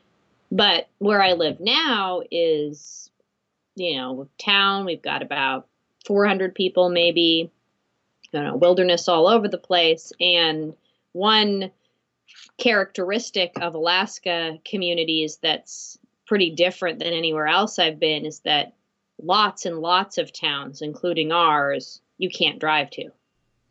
But 0.50 0.88
where 0.98 1.22
i 1.22 1.34
live 1.34 1.60
now 1.60 2.22
is 2.30 3.10
you 3.74 3.98
know 3.98 4.28
town. 4.38 4.86
We've 4.86 5.02
got 5.02 5.22
about 5.22 5.68
400 6.06 6.54
people 6.54 6.88
maybe 6.88 7.50
you 8.32 8.40
know 8.40 8.56
wilderness 8.56 9.08
all 9.08 9.28
over 9.28 9.48
the 9.48 9.58
place. 9.58 10.12
And 10.18 10.74
one 11.12 11.70
characteristic 12.58 13.52
of 13.60 13.74
Alaska 13.74 14.58
communities 14.64 15.38
that's 15.42 15.98
pretty 16.26 16.50
different 16.50 16.98
than 16.98 17.12
anywhere 17.12 17.46
else 17.46 17.78
I've 17.78 18.00
been 18.00 18.26
is 18.26 18.40
that 18.40 18.74
lots 19.22 19.64
and 19.64 19.78
lots 19.78 20.18
of 20.18 20.32
towns, 20.32 20.82
including 20.82 21.32
ours, 21.32 22.00
you 22.18 22.30
can't 22.30 22.58
drive 22.58 22.90
to. 22.90 23.04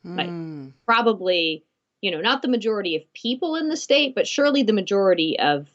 Mm. 0.05 0.17
Like 0.17 0.27
hmm. 0.27 0.67
probably, 0.86 1.63
you 2.01 2.12
know, 2.12 2.22
not 2.22 2.41
the 2.41 2.48
majority 2.48 2.96
of 2.96 3.13
people 3.13 3.55
in 3.55 3.70
the 3.70 3.77
state, 3.77 4.15
but 4.15 4.27
surely 4.27 4.63
the 4.63 4.74
majority 4.74 5.38
of 5.39 5.67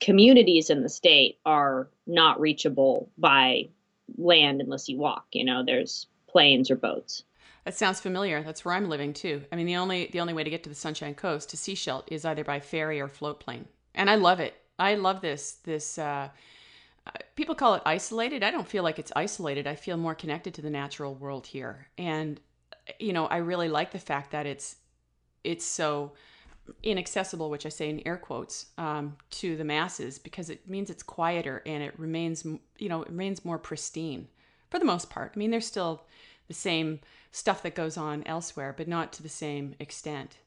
communities 0.00 0.70
in 0.70 0.82
the 0.82 0.88
state 0.88 1.38
are 1.44 1.88
not 2.06 2.40
reachable 2.40 3.10
by 3.18 3.68
land 4.16 4.60
unless 4.60 4.88
you 4.88 4.96
walk. 4.96 5.26
You 5.32 5.44
know, 5.44 5.64
there's 5.64 6.06
planes 6.28 6.70
or 6.70 6.76
boats. 6.76 7.24
That 7.68 7.74
sounds 7.74 8.00
familiar. 8.00 8.42
That's 8.42 8.64
where 8.64 8.74
I'm 8.74 8.88
living 8.88 9.12
too. 9.12 9.44
I 9.52 9.56
mean, 9.56 9.66
the 9.66 9.76
only 9.76 10.08
the 10.10 10.20
only 10.20 10.32
way 10.32 10.42
to 10.42 10.48
get 10.48 10.62
to 10.62 10.70
the 10.70 10.74
Sunshine 10.74 11.14
Coast 11.14 11.50
to 11.50 11.58
Sechelt 11.58 12.04
is 12.06 12.24
either 12.24 12.42
by 12.42 12.60
ferry 12.60 12.98
or 12.98 13.08
float 13.08 13.40
plane, 13.40 13.68
and 13.94 14.08
I 14.08 14.14
love 14.14 14.40
it. 14.40 14.54
I 14.78 14.94
love 14.94 15.20
this 15.20 15.58
this. 15.64 15.98
Uh, 15.98 16.30
uh, 17.06 17.10
people 17.36 17.54
call 17.54 17.74
it 17.74 17.82
isolated. 17.84 18.42
I 18.42 18.50
don't 18.50 18.66
feel 18.66 18.82
like 18.82 18.98
it's 18.98 19.12
isolated. 19.14 19.66
I 19.66 19.74
feel 19.74 19.98
more 19.98 20.14
connected 20.14 20.54
to 20.54 20.62
the 20.62 20.70
natural 20.70 21.14
world 21.14 21.46
here, 21.46 21.88
and 21.98 22.40
you 22.98 23.12
know, 23.12 23.26
I 23.26 23.36
really 23.36 23.68
like 23.68 23.90
the 23.90 23.98
fact 23.98 24.30
that 24.30 24.46
it's 24.46 24.76
it's 25.44 25.66
so 25.66 26.12
inaccessible, 26.82 27.50
which 27.50 27.66
I 27.66 27.68
say 27.68 27.90
in 27.90 28.00
air 28.06 28.16
quotes, 28.16 28.64
um, 28.78 29.18
to 29.32 29.58
the 29.58 29.64
masses 29.64 30.18
because 30.18 30.48
it 30.48 30.66
means 30.66 30.88
it's 30.88 31.02
quieter 31.02 31.62
and 31.66 31.82
it 31.82 31.92
remains, 32.00 32.46
you 32.78 32.88
know, 32.88 33.02
it 33.02 33.10
remains 33.10 33.44
more 33.44 33.58
pristine 33.58 34.26
for 34.70 34.78
the 34.78 34.86
most 34.86 35.10
part. 35.10 35.32
I 35.36 35.38
mean, 35.38 35.50
there's 35.50 35.66
still 35.66 36.06
the 36.46 36.54
same 36.54 37.00
stuff 37.30 37.62
that 37.62 37.74
goes 37.74 37.96
on 37.96 38.22
elsewhere, 38.26 38.74
but 38.76 38.88
not 38.88 39.12
to 39.14 39.22
the 39.22 39.28
same 39.28 39.74
extent. 39.78 40.38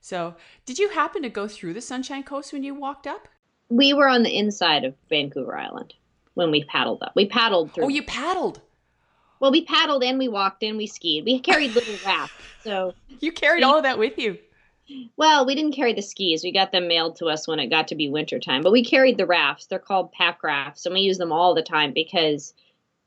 So, 0.00 0.36
did 0.64 0.78
you 0.78 0.90
happen 0.90 1.22
to 1.22 1.28
go 1.28 1.48
through 1.48 1.74
the 1.74 1.80
Sunshine 1.80 2.22
Coast 2.22 2.52
when 2.52 2.62
you 2.62 2.74
walked 2.74 3.06
up? 3.06 3.28
We 3.68 3.92
were 3.92 4.08
on 4.08 4.22
the 4.22 4.36
inside 4.36 4.84
of 4.84 4.94
Vancouver 5.08 5.56
Island 5.56 5.94
when 6.34 6.50
we 6.50 6.64
paddled 6.64 7.02
up. 7.02 7.12
We 7.16 7.26
paddled 7.26 7.72
through. 7.72 7.84
Oh, 7.84 7.88
you 7.88 8.02
paddled. 8.02 8.60
Well, 9.40 9.52
we 9.52 9.64
paddled 9.64 10.02
and 10.02 10.18
we 10.18 10.28
walked 10.28 10.62
and 10.62 10.76
we 10.76 10.86
skied. 10.86 11.24
We 11.24 11.40
carried 11.40 11.74
little 11.74 11.94
rafts. 12.06 12.34
So 12.62 12.94
you 13.20 13.32
carried 13.32 13.60
we, 13.60 13.64
all 13.64 13.76
of 13.76 13.82
that 13.82 13.98
with 13.98 14.18
you. 14.18 14.38
Well, 15.16 15.46
we 15.46 15.54
didn't 15.54 15.72
carry 15.74 15.92
the 15.92 16.02
skis. 16.02 16.42
We 16.42 16.52
got 16.52 16.72
them 16.72 16.88
mailed 16.88 17.16
to 17.16 17.26
us 17.26 17.46
when 17.46 17.58
it 17.58 17.68
got 17.68 17.88
to 17.88 17.94
be 17.94 18.08
wintertime. 18.08 18.62
But 18.62 18.72
we 18.72 18.84
carried 18.84 19.18
the 19.18 19.26
rafts. 19.26 19.66
They're 19.66 19.78
called 19.78 20.12
pack 20.12 20.42
rafts, 20.42 20.86
and 20.86 20.94
we 20.94 21.02
use 21.02 21.18
them 21.18 21.32
all 21.32 21.54
the 21.54 21.62
time 21.62 21.92
because 21.92 22.54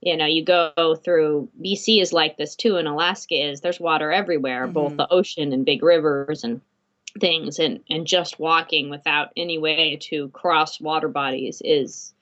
you 0.01 0.17
know 0.17 0.25
you 0.25 0.43
go 0.43 0.95
through 1.03 1.47
bc 1.63 2.01
is 2.01 2.11
like 2.11 2.37
this 2.37 2.55
too 2.55 2.77
and 2.77 2.87
alaska 2.87 3.35
is 3.35 3.61
there's 3.61 3.79
water 3.79 4.11
everywhere 4.11 4.63
mm-hmm. 4.63 4.73
both 4.73 4.97
the 4.97 5.11
ocean 5.11 5.53
and 5.53 5.65
big 5.65 5.83
rivers 5.83 6.43
and 6.43 6.61
things 7.19 7.59
and 7.59 7.81
and 7.89 8.07
just 8.07 8.39
walking 8.39 8.89
without 8.89 9.29
any 9.35 9.57
way 9.57 9.97
to 9.97 10.29
cross 10.29 10.79
water 10.79 11.07
bodies 11.09 11.61
is 11.63 12.13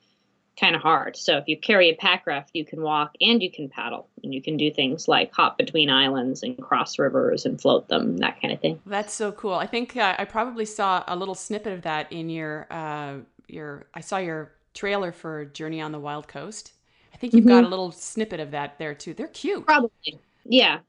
kind 0.58 0.76
of 0.76 0.82
hard. 0.82 1.16
So 1.16 1.38
if 1.38 1.48
you 1.48 1.56
carry 1.56 1.88
a 1.88 1.94
pack 1.94 2.26
raft 2.26 2.50
you 2.54 2.64
can 2.64 2.82
walk 2.82 3.12
and 3.20 3.42
you 3.42 3.50
can 3.50 3.68
paddle 3.68 4.08
and 4.22 4.34
you 4.34 4.42
can 4.42 4.56
do 4.56 4.70
things 4.70 5.08
like 5.08 5.32
hop 5.32 5.56
between 5.56 5.88
islands 5.88 6.42
and 6.42 6.60
cross 6.60 6.98
rivers 6.98 7.46
and 7.46 7.60
float 7.60 7.88
them 7.88 8.18
that 8.18 8.40
kind 8.40 8.52
of 8.52 8.60
thing. 8.60 8.80
That's 8.84 9.14
so 9.14 9.32
cool. 9.32 9.54
I 9.54 9.66
think 9.66 9.96
uh, 9.96 10.16
i 10.18 10.24
probably 10.24 10.66
saw 10.66 11.04
a 11.06 11.16
little 11.16 11.34
snippet 11.34 11.72
of 11.72 11.82
that 11.82 12.12
in 12.12 12.28
your 12.28 12.66
uh 12.70 13.14
your 13.48 13.86
i 13.94 14.00
saw 14.00 14.18
your 14.18 14.52
trailer 14.74 15.12
for 15.12 15.44
journey 15.46 15.80
on 15.80 15.92
the 15.92 15.98
wild 15.98 16.28
coast 16.28 16.72
think 17.20 17.34
you've 17.34 17.44
mm-hmm. 17.44 17.60
got 17.60 17.64
a 17.64 17.68
little 17.68 17.92
snippet 17.92 18.40
of 18.40 18.50
that 18.52 18.78
there 18.78 18.94
too. 18.94 19.14
They're 19.14 19.28
cute. 19.28 19.66
Probably. 19.66 20.18
Yeah. 20.44 20.80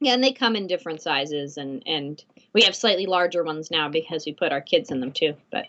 Yeah, 0.00 0.12
and 0.12 0.22
they 0.22 0.32
come 0.32 0.56
in 0.56 0.66
different 0.66 1.00
sizes 1.00 1.56
and 1.56 1.82
and 1.86 2.22
we 2.52 2.62
have 2.62 2.76
slightly 2.76 3.06
larger 3.06 3.42
ones 3.42 3.70
now 3.70 3.88
because 3.88 4.26
we 4.26 4.34
put 4.34 4.52
our 4.52 4.60
kids 4.60 4.90
in 4.90 5.00
them 5.00 5.12
too, 5.12 5.34
but 5.50 5.66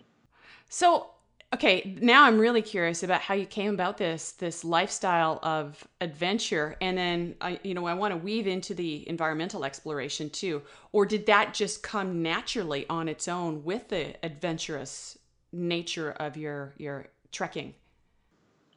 So, 0.68 1.12
okay, 1.54 1.96
now 2.02 2.26
I'm 2.26 2.40
really 2.40 2.62
curious 2.62 3.04
about 3.04 3.22
how 3.22 3.36
you 3.36 3.46
came 3.46 3.74
about 3.74 3.98
this 3.98 4.32
this 4.34 4.66
lifestyle 4.66 5.40
of 5.44 5.88
adventure 6.02 6.76
and 6.82 6.98
then 6.98 7.36
I 7.40 7.60
you 7.64 7.76
know, 7.76 7.86
I 7.86 7.94
want 7.94 8.12
to 8.12 8.18
weave 8.18 8.48
into 8.48 8.74
the 8.74 9.08
environmental 9.08 9.64
exploration 9.64 10.30
too. 10.32 10.64
Or 10.92 11.06
did 11.06 11.28
that 11.28 11.54
just 11.54 11.84
come 11.84 12.24
naturally 12.24 12.86
on 12.90 13.08
its 13.08 13.28
own 13.28 13.64
with 13.64 13.90
the 13.90 14.16
adventurous 14.26 15.18
nature 15.54 16.12
of 16.12 16.36
your 16.36 16.74
your 16.78 17.08
trekking? 17.32 17.76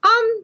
Um 0.03 0.38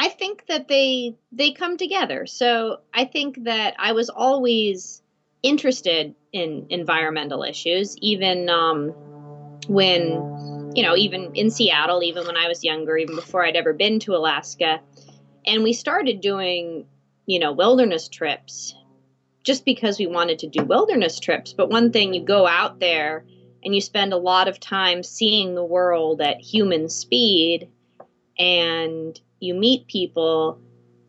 I 0.00 0.08
think 0.08 0.46
that 0.46 0.66
they 0.66 1.14
they 1.30 1.52
come 1.52 1.76
together. 1.76 2.26
So 2.26 2.78
I 2.92 3.04
think 3.04 3.44
that 3.44 3.74
I 3.78 3.92
was 3.92 4.08
always 4.08 5.02
interested 5.42 6.14
in 6.32 6.68
environmental 6.70 7.42
issues, 7.42 7.98
even 7.98 8.48
um, 8.48 8.94
when 9.68 10.72
you 10.74 10.82
know, 10.84 10.96
even 10.96 11.34
in 11.34 11.50
Seattle, 11.50 12.02
even 12.02 12.26
when 12.26 12.38
I 12.38 12.48
was 12.48 12.64
younger, 12.64 12.96
even 12.96 13.14
before 13.14 13.44
I'd 13.44 13.56
ever 13.56 13.74
been 13.74 13.98
to 14.00 14.16
Alaska, 14.16 14.80
and 15.44 15.62
we 15.62 15.74
started 15.74 16.22
doing 16.22 16.86
you 17.26 17.38
know 17.38 17.52
wilderness 17.52 18.08
trips 18.08 18.74
just 19.44 19.66
because 19.66 19.98
we 19.98 20.06
wanted 20.06 20.38
to 20.38 20.46
do 20.46 20.64
wilderness 20.64 21.20
trips. 21.20 21.52
But 21.52 21.68
one 21.68 21.92
thing, 21.92 22.14
you 22.14 22.24
go 22.24 22.46
out 22.46 22.80
there 22.80 23.26
and 23.62 23.74
you 23.74 23.82
spend 23.82 24.14
a 24.14 24.16
lot 24.16 24.48
of 24.48 24.60
time 24.60 25.02
seeing 25.02 25.54
the 25.54 25.64
world 25.64 26.22
at 26.22 26.40
human 26.40 26.88
speed 26.88 27.68
and 28.38 29.20
you 29.40 29.54
meet 29.54 29.86
people 29.86 30.60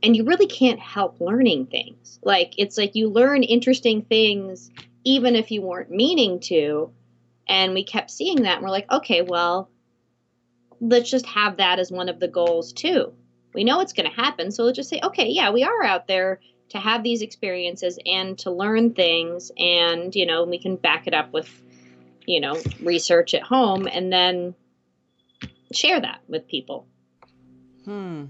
and 0.01 0.15
you 0.15 0.23
really 0.23 0.47
can't 0.47 0.79
help 0.79 1.21
learning 1.21 1.67
things. 1.67 2.19
Like 2.23 2.53
it's 2.57 2.77
like 2.77 2.95
you 2.95 3.09
learn 3.09 3.43
interesting 3.43 4.01
things 4.03 4.71
even 5.03 5.35
if 5.35 5.51
you 5.51 5.61
weren't 5.61 5.91
meaning 5.91 6.39
to. 6.39 6.91
And 7.47 7.73
we 7.73 7.83
kept 7.83 8.11
seeing 8.11 8.43
that 8.43 8.55
and 8.55 8.63
we're 8.63 8.71
like, 8.71 8.91
okay, 8.91 9.21
well, 9.21 9.69
let's 10.79 11.09
just 11.09 11.25
have 11.25 11.57
that 11.57 11.79
as 11.79 11.91
one 11.91 12.09
of 12.09 12.19
the 12.19 12.27
goals 12.27 12.73
too. 12.73 13.13
We 13.53 13.63
know 13.63 13.81
it's 13.81 13.93
going 13.93 14.09
to 14.09 14.15
happen, 14.15 14.51
so 14.51 14.63
let's 14.63 14.77
just 14.77 14.89
say, 14.89 15.01
okay, 15.03 15.27
yeah, 15.27 15.51
we 15.51 15.63
are 15.63 15.83
out 15.83 16.07
there 16.07 16.39
to 16.69 16.77
have 16.77 17.03
these 17.03 17.21
experiences 17.21 17.99
and 18.05 18.37
to 18.39 18.49
learn 18.49 18.93
things 18.93 19.51
and, 19.57 20.15
you 20.15 20.25
know, 20.25 20.45
we 20.45 20.57
can 20.57 20.77
back 20.77 21.05
it 21.05 21.13
up 21.13 21.33
with, 21.33 21.49
you 22.25 22.39
know, 22.39 22.57
research 22.81 23.33
at 23.33 23.43
home 23.43 23.87
and 23.87 24.11
then 24.11 24.55
share 25.73 25.99
that 25.99 26.21
with 26.29 26.47
people. 26.47 26.87
Hmm. 27.85 28.25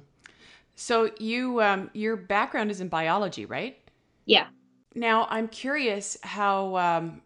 So 0.76 1.12
you 1.20 1.62
um, 1.62 1.90
your 1.94 2.16
background 2.16 2.72
is 2.72 2.82
in 2.82 2.88
biology, 2.88 3.46
right? 3.46 3.78
Yeah. 4.26 4.48
Now 4.96 5.28
I'm 5.30 5.48
curious 5.48 6.18
how 6.24 6.76
um, 6.78 7.22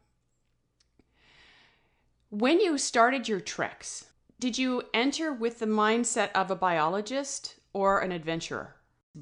when 2.29 2.59
you 2.59 2.77
started 2.77 3.27
your 3.27 3.39
treks, 3.39 4.05
did 4.39 4.57
you 4.57 4.83
enter 4.93 5.31
with 5.31 5.59
the 5.59 5.65
mindset 5.65 6.31
of 6.33 6.51
a 6.51 6.55
biologist 6.55 7.55
or 7.73 7.99
an 7.99 8.11
adventurer, 8.11 8.75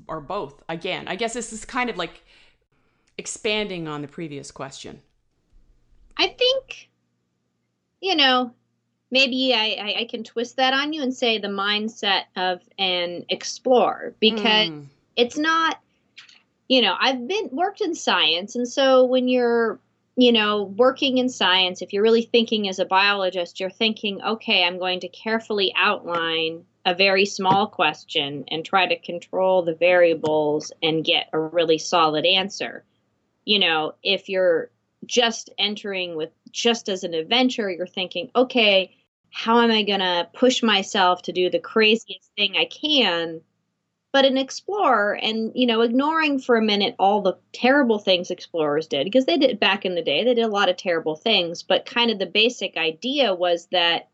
or 0.07 0.19
both? 0.19 0.63
Again, 0.67 1.07
I 1.07 1.15
guess 1.15 1.33
this 1.33 1.53
is 1.53 1.63
kind 1.63 1.89
of 1.89 1.97
like 1.97 2.23
expanding 3.17 3.87
on 3.87 4.01
the 4.01 4.07
previous 4.07 4.51
question. 4.51 5.01
I 6.17 6.27
think, 6.27 6.89
you 8.01 8.15
know, 8.15 8.53
maybe 9.13 9.53
I, 9.53 9.77
I, 9.79 9.95
I, 9.99 10.05
can 10.09 10.23
twist 10.23 10.57
that 10.57 10.73
on 10.73 10.91
you 10.91 11.03
and 11.03 11.13
say 11.13 11.37
the 11.37 11.47
mindset 11.47 12.23
of 12.35 12.61
an 12.79 13.25
explorer 13.29 14.15
because 14.19 14.69
mm. 14.69 14.85
it's 15.15 15.37
not 15.37 15.79
you 16.67 16.81
know 16.81 16.95
i've 16.99 17.27
been 17.27 17.49
worked 17.51 17.81
in 17.81 17.93
science 17.93 18.55
and 18.55 18.67
so 18.67 19.05
when 19.05 19.27
you're 19.27 19.79
you 20.15 20.31
know 20.31 20.63
working 20.63 21.19
in 21.19 21.29
science 21.29 21.81
if 21.81 21.93
you're 21.93 22.03
really 22.03 22.23
thinking 22.23 22.67
as 22.67 22.79
a 22.79 22.85
biologist 22.85 23.59
you're 23.59 23.69
thinking 23.69 24.21
okay 24.23 24.63
i'm 24.63 24.79
going 24.79 24.99
to 24.99 25.07
carefully 25.07 25.71
outline 25.77 26.65
a 26.85 26.95
very 26.95 27.25
small 27.25 27.67
question 27.67 28.43
and 28.49 28.65
try 28.65 28.87
to 28.87 28.99
control 28.99 29.61
the 29.61 29.75
variables 29.75 30.71
and 30.81 31.05
get 31.05 31.29
a 31.33 31.39
really 31.39 31.77
solid 31.77 32.25
answer 32.25 32.83
you 33.45 33.59
know 33.59 33.93
if 34.01 34.27
you're 34.27 34.71
just 35.05 35.49
entering 35.57 36.15
with 36.15 36.31
just 36.51 36.89
as 36.89 37.03
an 37.03 37.13
adventure 37.13 37.69
you're 37.69 37.85
thinking 37.85 38.31
okay 38.35 38.95
how 39.35 39.59
am 39.61 39.71
I 39.71 39.81
going 39.81 39.99
to 39.99 40.29
push 40.31 40.61
myself 40.61 41.23
to 41.23 41.31
do 41.31 41.49
the 41.49 41.59
craziest 41.59 42.31
thing 42.37 42.55
I 42.55 42.65
can? 42.65 43.41
But 44.11 44.25
an 44.25 44.37
explorer, 44.37 45.15
and 45.15 45.51
you 45.55 45.65
know, 45.65 45.81
ignoring 45.81 46.37
for 46.37 46.55
a 46.55 46.61
minute 46.61 46.93
all 46.99 47.23
the 47.23 47.39
terrible 47.51 47.97
things 47.97 48.29
explorers 48.29 48.85
did, 48.85 49.05
because 49.05 49.25
they 49.25 49.39
did 49.39 49.59
back 49.59 49.85
in 49.85 49.95
the 49.95 50.03
day, 50.03 50.23
they 50.23 50.35
did 50.35 50.45
a 50.45 50.47
lot 50.47 50.69
of 50.69 50.77
terrible 50.77 51.15
things, 51.15 51.63
but 51.63 51.87
kind 51.87 52.11
of 52.11 52.19
the 52.19 52.27
basic 52.27 52.77
idea 52.77 53.33
was 53.33 53.65
that 53.71 54.09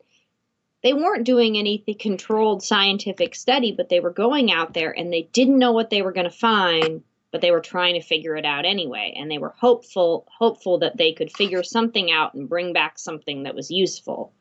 they 0.84 0.94
weren't 0.94 1.26
doing 1.26 1.58
any 1.58 1.80
controlled 2.00 2.64
scientific 2.64 3.36
study, 3.36 3.74
but 3.74 3.90
they 3.90 4.00
were 4.00 4.12
going 4.12 4.54
out 4.54 4.74
there 4.74 4.98
and 4.98 5.12
they 5.12 5.24
didn't 5.34 5.60
know 5.60 5.74
what 5.74 5.90
they 5.90 6.02
were 6.02 6.14
going 6.14 6.30
to 6.30 6.36
find, 6.36 7.04
but 7.34 7.42
they 7.42 7.52
were 7.52 7.60
trying 7.60 7.96
to 7.96 8.08
figure 8.08 8.38
it 8.38 8.46
out 8.46 8.66
anyway. 8.66 9.14
And 9.18 9.30
they 9.30 9.38
were 9.38 9.54
hopeful, 9.60 10.26
hopeful 10.32 10.80
that 10.80 10.96
they 10.96 11.12
could 11.12 11.30
figure 11.30 11.62
something 11.62 12.10
out 12.10 12.36
and 12.36 12.48
bring 12.48 12.72
back 12.72 12.98
something 12.98 13.44
that 13.44 13.54
was 13.54 13.70
useful 13.70 14.34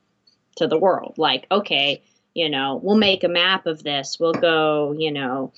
to 0.59 0.67
the 0.67 0.79
world. 0.79 1.15
Like, 1.17 1.47
okay, 1.51 2.03
you 2.35 2.49
know, 2.49 2.79
we'll 2.83 2.97
make 2.97 3.25
a 3.25 3.29
map 3.29 3.67
of 3.67 3.83
this. 3.83 4.19
We'll 4.21 4.33
go, 4.33 4.95
you 4.97 5.11
know, 5.11 5.53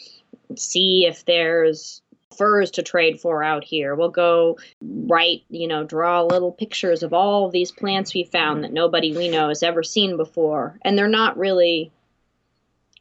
see 0.56 1.06
if 1.06 1.24
there's 1.24 2.00
furs 2.36 2.70
to 2.72 2.82
trade 2.82 3.20
for 3.20 3.42
out 3.42 3.64
here. 3.64 3.94
We'll 3.94 4.10
go 4.10 4.58
write, 4.80 5.42
you 5.50 5.68
know, 5.68 5.84
draw 5.84 6.22
little 6.22 6.52
pictures 6.52 7.02
of 7.02 7.12
all 7.12 7.50
these 7.50 7.72
plants 7.72 8.14
we 8.14 8.24
found 8.24 8.64
that 8.64 8.72
nobody 8.72 9.14
we 9.14 9.28
know 9.28 9.48
has 9.48 9.62
ever 9.62 9.82
seen 9.82 10.16
before. 10.16 10.78
And 10.82 10.96
they're 10.96 11.08
not 11.08 11.36
really 11.36 11.92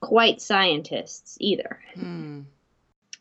quite 0.02 0.42
scientists 0.42 1.38
either. 1.40 1.80
Hmm. 1.94 2.42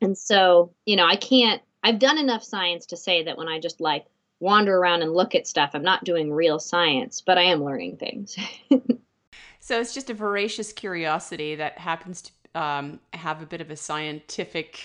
And 0.00 0.16
so, 0.16 0.72
you 0.86 0.96
know, 0.96 1.06
I 1.06 1.16
can't, 1.16 1.62
I've 1.82 1.98
done 1.98 2.18
enough 2.18 2.42
science 2.42 2.86
to 2.86 2.96
say 2.96 3.24
that 3.24 3.36
when 3.36 3.48
I 3.48 3.60
just 3.60 3.80
like 3.80 4.06
wander 4.40 4.76
around 4.76 5.02
and 5.02 5.12
look 5.12 5.34
at 5.34 5.46
stuff. 5.46 5.70
I'm 5.74 5.82
not 5.82 6.04
doing 6.04 6.32
real 6.32 6.58
science, 6.58 7.20
but 7.20 7.38
I 7.38 7.42
am 7.44 7.64
learning 7.64 7.96
things. 7.96 8.36
so 9.60 9.80
it's 9.80 9.94
just 9.94 10.10
a 10.10 10.14
voracious 10.14 10.72
curiosity 10.72 11.56
that 11.56 11.78
happens 11.78 12.22
to 12.22 12.60
um, 12.60 13.00
have 13.12 13.42
a 13.42 13.46
bit 13.46 13.60
of 13.60 13.70
a 13.70 13.76
scientific 13.76 14.80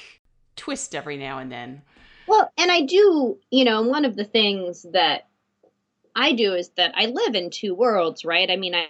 twist 0.56 0.96
every 0.96 1.18
now 1.18 1.40
and 1.40 1.52
then. 1.52 1.82
Well, 2.28 2.52
and 2.58 2.72
I 2.72 2.82
do, 2.82 3.38
you 3.52 3.66
know, 3.66 3.82
one 3.82 4.06
of 4.06 4.16
the 4.16 4.24
things 4.24 4.86
that 4.94 5.28
I 6.16 6.34
do 6.34 6.54
is 6.54 6.70
that 6.78 6.94
I 6.96 7.08
live 7.08 7.36
in 7.36 7.50
two 7.50 7.76
worlds, 7.76 8.24
right? 8.24 8.50
I 8.50 8.56
mean, 8.56 8.76
I 8.76 8.88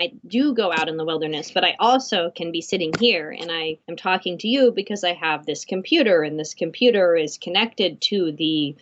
I 0.00 0.12
do 0.28 0.54
go 0.54 0.70
out 0.72 0.88
in 0.88 0.96
the 0.96 1.04
wilderness, 1.04 1.50
but 1.50 1.64
I 1.64 1.74
also 1.80 2.30
can 2.30 2.52
be 2.52 2.60
sitting 2.60 2.92
here 3.00 3.36
and 3.36 3.50
I 3.50 3.78
am 3.88 3.96
talking 3.96 4.38
to 4.38 4.48
you 4.48 4.70
because 4.70 5.02
I 5.02 5.14
have 5.14 5.44
this 5.44 5.64
computer 5.64 6.22
and 6.22 6.38
this 6.38 6.54
computer 6.54 7.16
is 7.16 7.36
connected 7.36 8.00
to 8.02 8.30
the 8.30 8.76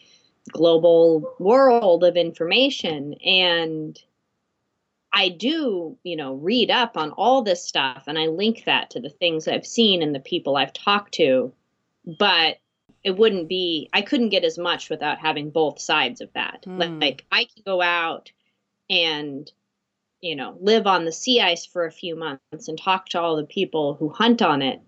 global 0.52 1.34
world 1.38 2.04
of 2.04 2.16
information 2.16 3.14
and 3.24 4.00
I 5.16 5.30
do, 5.30 5.96
you 6.02 6.14
know, 6.14 6.34
read 6.34 6.70
up 6.70 6.98
on 6.98 7.12
all 7.12 7.42
this 7.42 7.64
stuff 7.64 8.04
and 8.06 8.18
I 8.18 8.26
link 8.26 8.64
that 8.66 8.90
to 8.90 9.00
the 9.00 9.08
things 9.08 9.48
I've 9.48 9.66
seen 9.66 10.02
and 10.02 10.14
the 10.14 10.20
people 10.20 10.56
I've 10.56 10.74
talked 10.74 11.14
to. 11.14 11.54
But 12.18 12.58
it 13.02 13.16
wouldn't 13.16 13.48
be, 13.48 13.88
I 13.94 14.02
couldn't 14.02 14.28
get 14.28 14.44
as 14.44 14.58
much 14.58 14.90
without 14.90 15.18
having 15.18 15.50
both 15.50 15.80
sides 15.80 16.20
of 16.20 16.30
that. 16.34 16.64
Mm. 16.66 17.00
Like, 17.00 17.24
I 17.32 17.44
can 17.44 17.62
go 17.64 17.80
out 17.80 18.30
and, 18.90 19.50
you 20.20 20.36
know, 20.36 20.58
live 20.60 20.86
on 20.86 21.06
the 21.06 21.12
sea 21.12 21.40
ice 21.40 21.64
for 21.64 21.86
a 21.86 21.92
few 21.92 22.14
months 22.14 22.68
and 22.68 22.78
talk 22.78 23.08
to 23.10 23.20
all 23.20 23.36
the 23.36 23.44
people 23.44 23.94
who 23.94 24.10
hunt 24.10 24.42
on 24.42 24.60
it. 24.60 24.82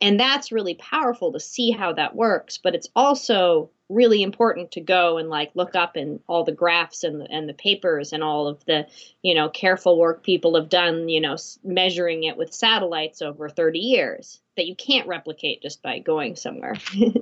And 0.00 0.20
that's 0.20 0.52
really 0.52 0.74
powerful 0.74 1.32
to 1.32 1.40
see 1.40 1.72
how 1.72 1.94
that 1.94 2.14
works. 2.14 2.58
But 2.62 2.76
it's 2.76 2.88
also 2.94 3.70
really 3.88 4.22
important 4.22 4.72
to 4.72 4.80
go 4.80 5.18
and 5.18 5.28
like 5.28 5.50
look 5.54 5.74
up 5.74 5.96
and 5.96 6.20
all 6.26 6.44
the 6.44 6.52
graphs 6.52 7.04
and 7.04 7.20
the, 7.20 7.30
and 7.30 7.48
the 7.48 7.54
papers 7.54 8.12
and 8.12 8.22
all 8.22 8.46
of 8.48 8.64
the 8.64 8.86
you 9.22 9.34
know 9.34 9.48
careful 9.48 9.98
work 9.98 10.22
people 10.22 10.54
have 10.54 10.68
done 10.68 11.08
you 11.08 11.20
know 11.20 11.36
measuring 11.62 12.24
it 12.24 12.36
with 12.36 12.54
satellites 12.54 13.20
over 13.20 13.48
30 13.48 13.78
years 13.78 14.40
that 14.56 14.66
you 14.66 14.74
can't 14.74 15.06
replicate 15.06 15.62
just 15.62 15.82
by 15.82 15.98
going 15.98 16.36
somewhere. 16.36 16.74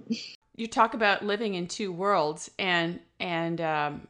You 0.55 0.69
talk 0.69 0.93
about 0.93 1.25
living 1.25 1.55
in 1.55 1.67
two 1.67 1.91
worlds 1.91 2.51
and 2.59 3.01
and 3.19 3.59
um 3.61 4.07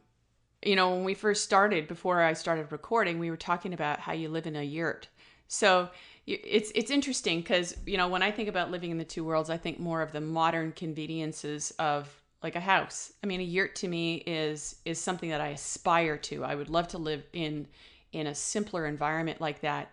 you 0.61 0.75
know 0.75 0.91
when 0.91 1.05
we 1.05 1.15
first 1.15 1.45
started 1.45 1.87
before 1.87 2.21
i 2.21 2.33
started 2.33 2.73
recording 2.73 3.21
we 3.21 3.31
were 3.31 3.37
talking 3.37 3.73
about 3.73 4.01
how 4.01 4.13
you 4.13 4.29
live 4.29 4.49
in 4.49 4.57
a 4.57 4.63
yurt. 4.63 5.07
So 5.47 5.89
it's 6.27 6.73
it's 6.75 6.91
interesting 6.91 7.41
because 7.41 7.77
you 7.87 7.97
know 7.97 8.09
when 8.09 8.23
I 8.23 8.31
think 8.33 8.49
about 8.49 8.71
living 8.71 8.91
in 8.91 8.99
the 8.99 9.05
two 9.05 9.25
worlds, 9.25 9.51
I 9.51 9.57
think 9.57 9.79
more 9.79 10.03
of 10.03 10.13
the 10.13 10.21
modern 10.21 10.73
conveniences 10.73 11.73
of 11.79 12.22
like 12.43 12.57
a 12.57 12.61
house. 12.61 13.13
I 13.23 13.27
mean, 13.27 13.41
a 13.41 13.45
yurt 13.45 13.75
to 13.77 13.89
me 13.89 14.17
is 14.27 14.77
is 14.85 15.01
something 15.01 15.31
that 15.31 15.41
I 15.41 15.49
aspire 15.49 16.17
to. 16.19 16.45
I 16.45 16.55
would 16.55 16.69
love 16.71 16.89
to 16.89 16.99
live 16.99 17.25
in 17.33 17.67
in 18.13 18.27
a 18.27 18.35
simpler 18.35 18.87
environment 18.87 19.41
like 19.41 19.61
that. 19.63 19.91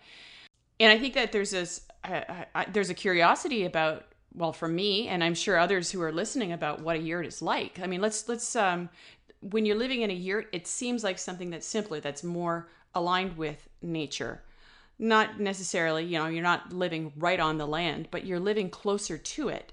and 0.80 0.92
I 0.92 1.00
think 1.00 1.14
that 1.16 1.32
there's 1.32 1.52
this 1.52 1.82
I, 2.04 2.46
I, 2.56 2.66
there's 2.72 2.90
a 2.90 2.94
curiosity 2.94 3.66
about 3.66 4.06
well 4.34 4.54
for 4.54 4.68
me 4.68 5.08
and 5.08 5.24
I'm 5.24 5.36
sure 5.36 5.58
others 5.58 5.92
who 5.92 6.02
are 6.02 6.12
listening 6.12 6.52
about 6.54 6.82
what 6.82 6.96
a 6.96 7.00
yurt 7.00 7.26
is 7.26 7.42
like. 7.42 7.80
I 7.82 7.88
mean, 7.88 8.02
let's 8.02 8.28
let's 8.30 8.56
um 8.56 8.90
when 9.42 9.66
you're 9.66 9.78
living 9.78 10.02
in 10.02 10.12
a 10.12 10.14
yurt, 10.14 10.48
it 10.52 10.68
seems 10.68 11.04
like 11.04 11.18
something 11.20 11.50
that's 11.50 11.68
simpler, 11.68 12.00
that's 12.00 12.24
more 12.24 12.70
aligned 12.96 13.38
with 13.38 13.70
nature. 13.82 14.42
Not 15.00 15.40
necessarily, 15.40 16.04
you 16.06 16.18
know, 16.20 16.28
you're 16.28 16.44
not 16.44 16.74
living 16.74 17.14
right 17.18 17.40
on 17.40 17.58
the 17.58 17.66
land, 17.68 18.10
but 18.12 18.26
you're 18.26 18.40
living 18.40 18.70
closer 18.70 19.18
to 19.18 19.50
it. 19.50 19.72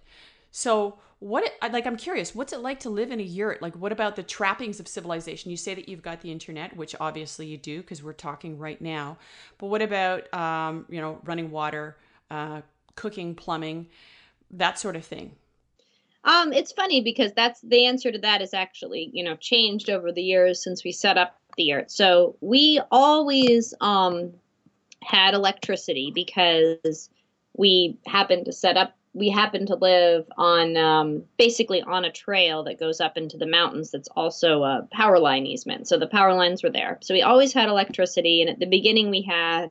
So, 0.52 0.98
what 1.18 1.44
it, 1.44 1.72
like 1.72 1.86
I'm 1.86 1.96
curious, 1.96 2.34
what's 2.34 2.52
it 2.52 2.60
like 2.60 2.80
to 2.80 2.90
live 2.90 3.10
in 3.10 3.20
a 3.20 3.22
yurt? 3.24 3.62
Like 3.62 3.74
what 3.74 3.90
about 3.90 4.16
the 4.16 4.22
trappings 4.22 4.80
of 4.80 4.86
civilization? 4.86 5.50
You 5.50 5.56
say 5.56 5.74
that 5.74 5.88
you've 5.88 6.02
got 6.02 6.20
the 6.20 6.30
internet, 6.30 6.76
which 6.76 6.94
obviously 7.00 7.46
you 7.46 7.56
do 7.56 7.80
because 7.80 8.02
we're 8.02 8.12
talking 8.12 8.58
right 8.58 8.80
now. 8.80 9.16
But 9.58 9.68
what 9.68 9.80
about 9.80 10.32
um, 10.34 10.84
you 10.88 11.00
know, 11.00 11.18
running 11.24 11.50
water, 11.50 11.96
uh, 12.30 12.60
cooking, 12.96 13.34
plumbing, 13.34 13.88
that 14.50 14.78
sort 14.78 14.94
of 14.94 15.04
thing? 15.04 15.32
Um, 16.24 16.52
it's 16.52 16.72
funny 16.72 17.00
because 17.00 17.32
that's 17.32 17.60
the 17.60 17.86
answer 17.86 18.10
to 18.12 18.18
that 18.18 18.42
is 18.42 18.52
actually, 18.52 19.10
you 19.12 19.24
know, 19.24 19.36
changed 19.36 19.88
over 19.88 20.12
the 20.12 20.22
years 20.22 20.62
since 20.62 20.84
we 20.84 20.92
set 20.92 21.16
up 21.16 21.38
the 21.56 21.62
yurt. 21.64 21.90
So 21.90 22.36
we 22.40 22.80
always 22.90 23.72
um 23.80 24.34
had 25.02 25.34
electricity 25.34 26.10
because 26.14 27.08
we 27.54 27.96
happened 28.06 28.46
to 28.46 28.52
set 28.52 28.76
up 28.76 28.96
we 29.16 29.30
happen 29.30 29.64
to 29.64 29.76
live 29.76 30.26
on 30.36 30.76
um, 30.76 31.24
basically 31.38 31.80
on 31.80 32.04
a 32.04 32.12
trail 32.12 32.64
that 32.64 32.78
goes 32.78 33.00
up 33.00 33.16
into 33.16 33.38
the 33.38 33.46
mountains 33.46 33.90
that's 33.90 34.08
also 34.08 34.62
a 34.62 34.86
power 34.92 35.18
line 35.18 35.46
easement. 35.46 35.88
So 35.88 35.98
the 35.98 36.06
power 36.06 36.34
lines 36.34 36.62
were 36.62 36.70
there. 36.70 36.98
So 37.00 37.14
we 37.14 37.22
always 37.22 37.54
had 37.54 37.70
electricity 37.70 38.42
and 38.42 38.50
at 38.50 38.58
the 38.58 38.66
beginning 38.66 39.08
we 39.08 39.22
had 39.22 39.70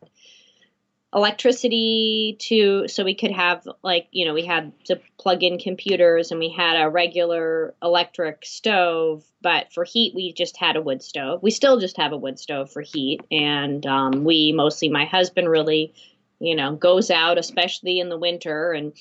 electricity 1.14 2.36
to 2.40 2.88
so 2.88 3.06
we 3.06 3.16
could 3.16 3.32
have 3.32 3.66
like 3.84 4.08
you 4.12 4.26
know 4.26 4.34
we 4.34 4.44
had 4.44 4.74
to 4.84 5.00
plug 5.18 5.44
in 5.44 5.58
computers 5.58 6.30
and 6.30 6.42
we 6.42 6.50
had 6.50 6.76
a 6.76 6.90
regular 6.90 7.74
electric 7.82 8.44
stove 8.44 9.24
but 9.42 9.72
for 9.72 9.86
heat 9.86 10.14
we 10.14 10.34
just 10.34 10.58
had 10.58 10.76
a 10.76 10.82
wood 10.82 11.02
stove. 11.02 11.42
We 11.42 11.52
still 11.52 11.80
just 11.80 11.96
have 11.98 12.12
a 12.12 12.18
wood 12.18 12.40
stove 12.40 12.72
for 12.72 12.82
heat 12.82 13.22
and 13.32 13.86
um, 13.86 14.24
we 14.24 14.52
mostly 14.54 14.90
my 14.90 15.06
husband 15.06 15.48
really 15.50 15.94
you 16.40 16.56
know 16.56 16.76
goes 16.76 17.12
out 17.12 17.38
especially 17.38 18.00
in 18.00 18.10
the 18.10 18.18
winter 18.18 18.74
and 18.74 18.92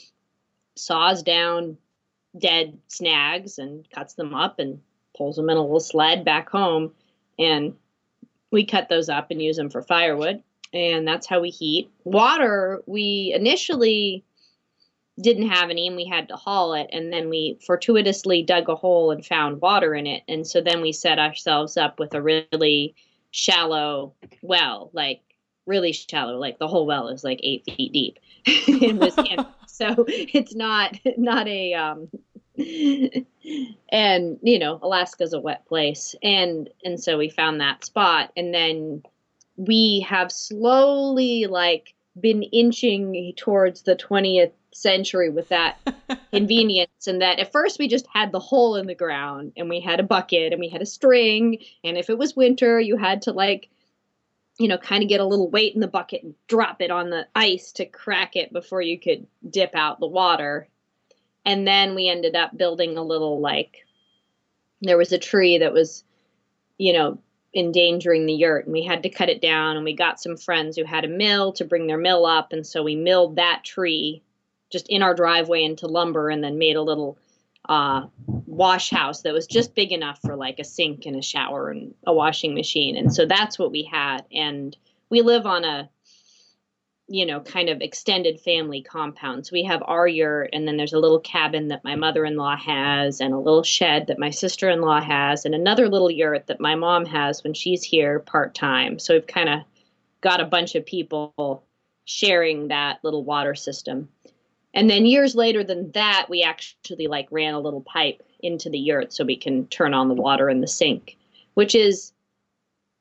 saws 0.76 1.22
down 1.22 1.76
dead 2.38 2.78
snags 2.88 3.58
and 3.58 3.88
cuts 3.90 4.14
them 4.14 4.34
up 4.34 4.58
and 4.58 4.80
pulls 5.16 5.36
them 5.36 5.50
in 5.50 5.56
a 5.56 5.62
little 5.62 5.80
sled 5.80 6.24
back 6.24 6.48
home. 6.50 6.92
And 7.38 7.74
we 8.50 8.64
cut 8.64 8.88
those 8.88 9.08
up 9.08 9.30
and 9.30 9.42
use 9.42 9.56
them 9.56 9.70
for 9.70 9.82
firewood. 9.82 10.42
And 10.72 11.06
that's 11.06 11.26
how 11.26 11.40
we 11.40 11.50
heat. 11.50 11.90
Water, 12.04 12.82
we 12.86 13.32
initially 13.34 14.24
didn't 15.20 15.48
have 15.48 15.70
any 15.70 15.86
and 15.86 15.96
we 15.96 16.04
had 16.04 16.28
to 16.28 16.36
haul 16.36 16.74
it. 16.74 16.88
And 16.92 17.12
then 17.12 17.28
we 17.28 17.58
fortuitously 17.64 18.42
dug 18.42 18.68
a 18.68 18.74
hole 18.74 19.12
and 19.12 19.24
found 19.24 19.60
water 19.60 19.94
in 19.94 20.06
it. 20.06 20.22
And 20.26 20.46
so 20.46 20.60
then 20.60 20.80
we 20.80 20.92
set 20.92 21.18
ourselves 21.18 21.76
up 21.76 22.00
with 22.00 22.14
a 22.14 22.22
really 22.22 22.94
shallow 23.30 24.14
well, 24.42 24.90
like 24.92 25.20
really 25.66 25.92
shallow, 25.92 26.38
like 26.38 26.58
the 26.58 26.68
whole 26.68 26.86
well 26.86 27.08
is 27.08 27.22
like 27.22 27.40
eight 27.42 27.64
feet 27.64 27.92
deep. 27.92 28.18
it 28.44 28.96
was 28.96 29.14
so 29.74 29.94
it's 30.08 30.54
not 30.54 30.98
not 31.16 31.48
a 31.48 31.74
um 31.74 32.08
and 32.56 34.38
you 34.42 34.58
know 34.58 34.78
alaska's 34.82 35.32
a 35.32 35.40
wet 35.40 35.66
place. 35.66 36.14
And 36.22 36.70
and 36.84 37.02
so 37.02 37.18
we 37.18 37.28
found 37.28 37.60
that 37.60 37.84
spot. 37.84 38.32
And 38.36 38.54
then 38.54 39.02
we 39.56 40.06
have 40.08 40.32
slowly 40.32 41.46
like 41.46 41.94
been 42.20 42.42
inching 42.44 43.32
towards 43.36 43.82
the 43.82 43.96
20th 43.96 44.52
century 44.72 45.30
with 45.30 45.48
that 45.48 45.78
convenience. 46.32 47.06
And 47.06 47.22
that 47.22 47.40
at 47.40 47.52
first 47.52 47.78
we 47.78 47.88
just 47.88 48.06
had 48.12 48.30
the 48.30 48.40
hole 48.40 48.76
in 48.76 48.86
the 48.86 48.94
ground 48.94 49.52
and 49.56 49.68
we 49.68 49.80
had 49.80 49.98
a 49.98 50.04
bucket 50.04 50.52
and 50.52 50.60
we 50.60 50.68
had 50.68 50.82
a 50.82 50.86
string. 50.86 51.58
And 51.82 51.98
if 51.98 52.08
it 52.08 52.18
was 52.18 52.36
winter 52.36 52.78
you 52.78 52.96
had 52.96 53.22
to 53.22 53.32
like 53.32 53.68
you 54.58 54.68
know, 54.68 54.78
kind 54.78 55.02
of 55.02 55.08
get 55.08 55.20
a 55.20 55.26
little 55.26 55.50
weight 55.50 55.74
in 55.74 55.80
the 55.80 55.88
bucket 55.88 56.22
and 56.22 56.34
drop 56.46 56.80
it 56.80 56.90
on 56.90 57.10
the 57.10 57.26
ice 57.34 57.72
to 57.72 57.86
crack 57.86 58.36
it 58.36 58.52
before 58.52 58.80
you 58.80 58.98
could 58.98 59.26
dip 59.48 59.74
out 59.74 60.00
the 60.00 60.06
water. 60.06 60.68
And 61.44 61.66
then 61.66 61.94
we 61.94 62.08
ended 62.08 62.36
up 62.36 62.56
building 62.56 62.96
a 62.96 63.02
little 63.02 63.40
like 63.40 63.84
there 64.80 64.98
was 64.98 65.12
a 65.12 65.18
tree 65.18 65.58
that 65.58 65.72
was, 65.72 66.04
you 66.78 66.92
know, 66.92 67.18
endangering 67.54 68.26
the 68.26 68.32
yurt 68.32 68.64
and 68.64 68.72
we 68.72 68.82
had 68.82 69.02
to 69.04 69.08
cut 69.08 69.28
it 69.28 69.40
down 69.40 69.76
and 69.76 69.84
we 69.84 69.94
got 69.94 70.20
some 70.20 70.36
friends 70.36 70.76
who 70.76 70.84
had 70.84 71.04
a 71.04 71.08
mill 71.08 71.52
to 71.52 71.64
bring 71.64 71.86
their 71.86 71.98
mill 71.98 72.26
up 72.26 72.52
and 72.52 72.66
so 72.66 72.82
we 72.82 72.96
milled 72.96 73.36
that 73.36 73.62
tree 73.64 74.22
just 74.70 74.88
in 74.88 75.02
our 75.02 75.14
driveway 75.14 75.62
into 75.62 75.86
lumber 75.86 76.28
and 76.30 76.42
then 76.42 76.58
made 76.58 76.74
a 76.74 76.82
little 76.82 77.16
uh, 77.68 78.06
wash 78.54 78.90
house 78.90 79.22
that 79.22 79.34
was 79.34 79.46
just 79.46 79.74
big 79.74 79.92
enough 79.92 80.20
for 80.20 80.36
like 80.36 80.58
a 80.58 80.64
sink 80.64 81.06
and 81.06 81.16
a 81.16 81.22
shower 81.22 81.70
and 81.70 81.94
a 82.06 82.12
washing 82.12 82.54
machine. 82.54 82.96
And 82.96 83.12
so 83.12 83.26
that's 83.26 83.58
what 83.58 83.72
we 83.72 83.82
had. 83.82 84.24
And 84.32 84.76
we 85.10 85.22
live 85.22 85.44
on 85.44 85.64
a, 85.64 85.90
you 87.08 87.26
know, 87.26 87.40
kind 87.40 87.68
of 87.68 87.80
extended 87.80 88.40
family 88.40 88.80
compound. 88.80 89.46
So 89.46 89.50
we 89.52 89.64
have 89.64 89.82
our 89.84 90.06
yurt, 90.06 90.50
and 90.52 90.66
then 90.66 90.76
there's 90.76 90.94
a 90.94 90.98
little 90.98 91.20
cabin 91.20 91.68
that 91.68 91.84
my 91.84 91.96
mother 91.96 92.24
in 92.24 92.36
law 92.36 92.56
has, 92.56 93.20
and 93.20 93.34
a 93.34 93.38
little 93.38 93.62
shed 93.62 94.06
that 94.06 94.18
my 94.18 94.30
sister 94.30 94.70
in 94.70 94.80
law 94.80 95.00
has, 95.00 95.44
and 95.44 95.54
another 95.54 95.88
little 95.88 96.10
yurt 96.10 96.46
that 96.46 96.60
my 96.60 96.76
mom 96.76 97.04
has 97.04 97.44
when 97.44 97.54
she's 97.54 97.82
here 97.82 98.20
part 98.20 98.54
time. 98.54 98.98
So 98.98 99.14
we've 99.14 99.26
kind 99.26 99.48
of 99.48 99.60
got 100.20 100.40
a 100.40 100.46
bunch 100.46 100.74
of 100.76 100.86
people 100.86 101.64
sharing 102.06 102.68
that 102.68 103.00
little 103.02 103.24
water 103.24 103.54
system. 103.54 104.08
And 104.72 104.88
then 104.88 105.06
years 105.06 105.34
later 105.34 105.62
than 105.62 105.92
that, 105.92 106.26
we 106.30 106.42
actually 106.42 107.06
like 107.06 107.28
ran 107.30 107.54
a 107.54 107.60
little 107.60 107.82
pipe 107.82 108.22
into 108.44 108.70
the 108.70 108.78
yurt 108.78 109.12
so 109.12 109.24
we 109.24 109.36
can 109.36 109.66
turn 109.68 109.94
on 109.94 110.08
the 110.08 110.14
water 110.14 110.48
in 110.48 110.60
the 110.60 110.68
sink, 110.68 111.16
which 111.54 111.74
is 111.74 112.12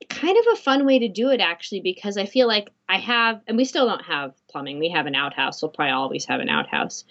kind 0.09 0.37
of 0.37 0.45
a 0.53 0.57
fun 0.57 0.85
way 0.85 0.99
to 0.99 1.07
do 1.07 1.29
it 1.29 1.39
actually 1.39 1.79
because 1.79 2.17
I 2.17 2.25
feel 2.25 2.47
like 2.47 2.69
I 2.89 2.97
have, 2.97 3.41
and 3.47 3.57
we 3.57 3.65
still 3.65 3.87
don't 3.87 4.03
have 4.03 4.33
plumbing. 4.49 4.79
We 4.79 4.89
have 4.89 5.05
an 5.05 5.15
outhouse. 5.15 5.61
We'll 5.61 5.71
probably 5.71 5.91
always 5.91 6.25
have 6.25 6.39
an 6.39 6.49
outhouse. 6.49 7.05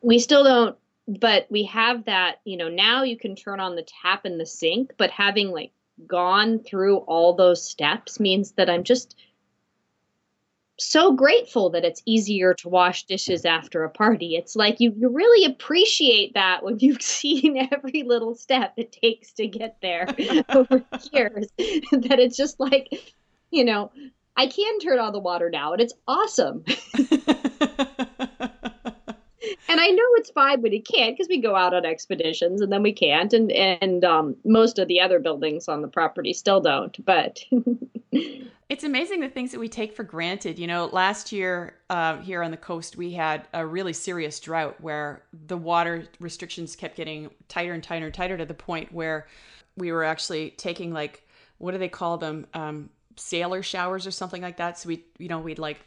We 0.00 0.18
still 0.18 0.44
don't, 0.44 0.76
but 1.08 1.46
we 1.50 1.64
have 1.64 2.04
that, 2.04 2.40
you 2.44 2.56
know, 2.56 2.68
now 2.68 3.02
you 3.02 3.16
can 3.16 3.34
turn 3.34 3.60
on 3.60 3.76
the 3.76 3.86
tap 4.02 4.26
in 4.26 4.38
the 4.38 4.46
sink, 4.46 4.92
but 4.96 5.10
having 5.10 5.50
like 5.50 5.72
gone 6.06 6.60
through 6.60 6.98
all 6.98 7.34
those 7.34 7.64
steps 7.64 8.20
means 8.20 8.52
that 8.52 8.70
I'm 8.70 8.84
just 8.84 9.16
so 10.78 11.12
grateful 11.12 11.70
that 11.70 11.84
it's 11.84 12.02
easier 12.06 12.54
to 12.54 12.68
wash 12.68 13.04
dishes 13.04 13.44
after 13.44 13.84
a 13.84 13.90
party. 13.90 14.36
It's 14.36 14.54
like 14.54 14.80
you, 14.80 14.94
you 14.96 15.08
really 15.08 15.44
appreciate 15.44 16.34
that 16.34 16.62
when 16.62 16.78
you've 16.78 17.02
seen 17.18 17.68
every 17.72 18.04
little 18.04 18.34
step 18.34 18.74
it 18.76 18.92
takes 18.92 19.32
to 19.34 19.46
get 19.46 19.76
there 19.82 20.06
over 20.50 20.84
years. 21.12 21.48
that 21.58 22.18
it's 22.18 22.36
just 22.36 22.60
like, 22.60 23.14
you 23.50 23.64
know, 23.64 23.90
I 24.36 24.46
can 24.46 24.78
turn 24.78 25.00
on 25.00 25.12
the 25.12 25.18
water 25.18 25.50
now 25.50 25.72
and 25.72 25.82
it's 25.82 25.94
awesome. 26.06 26.64
and 29.68 29.80
I 29.80 29.88
know 29.88 30.04
it's 30.14 30.30
fine 30.30 30.62
when 30.62 30.72
you 30.72 30.82
can't 30.82 31.16
because 31.16 31.28
we 31.28 31.40
go 31.40 31.56
out 31.56 31.74
on 31.74 31.84
expeditions 31.84 32.60
and 32.60 32.72
then 32.72 32.84
we 32.84 32.92
can't, 32.92 33.32
and 33.32 33.50
and 33.50 34.04
um, 34.04 34.36
most 34.44 34.78
of 34.78 34.86
the 34.86 35.00
other 35.00 35.18
buildings 35.18 35.66
on 35.66 35.82
the 35.82 35.88
property 35.88 36.32
still 36.32 36.60
don't. 36.60 37.04
But 37.04 37.40
it's 38.68 38.84
amazing 38.84 39.20
the 39.20 39.28
things 39.28 39.52
that 39.52 39.60
we 39.60 39.68
take 39.68 39.94
for 39.94 40.02
granted. 40.02 40.58
You 40.58 40.66
know, 40.66 40.86
last 40.86 41.32
year 41.32 41.74
uh, 41.88 42.18
here 42.18 42.42
on 42.42 42.50
the 42.50 42.56
coast 42.56 42.96
we 42.96 43.12
had 43.12 43.48
a 43.54 43.64
really 43.64 43.92
serious 43.92 44.38
drought 44.40 44.76
where 44.80 45.22
the 45.46 45.56
water 45.56 46.04
restrictions 46.20 46.76
kept 46.76 46.96
getting 46.96 47.30
tighter 47.48 47.72
and 47.72 47.82
tighter 47.82 48.06
and 48.06 48.14
tighter 48.14 48.36
to 48.36 48.44
the 48.44 48.54
point 48.54 48.92
where 48.92 49.26
we 49.76 49.90
were 49.92 50.04
actually 50.04 50.50
taking 50.50 50.92
like 50.92 51.26
what 51.58 51.72
do 51.72 51.78
they 51.78 51.88
call 51.88 52.18
them 52.18 52.46
um, 52.54 52.90
sailor 53.16 53.62
showers 53.62 54.06
or 54.06 54.10
something 54.10 54.42
like 54.42 54.58
that. 54.58 54.78
So 54.78 54.90
we 54.90 55.04
you 55.18 55.28
know 55.28 55.38
we'd 55.38 55.58
like 55.58 55.78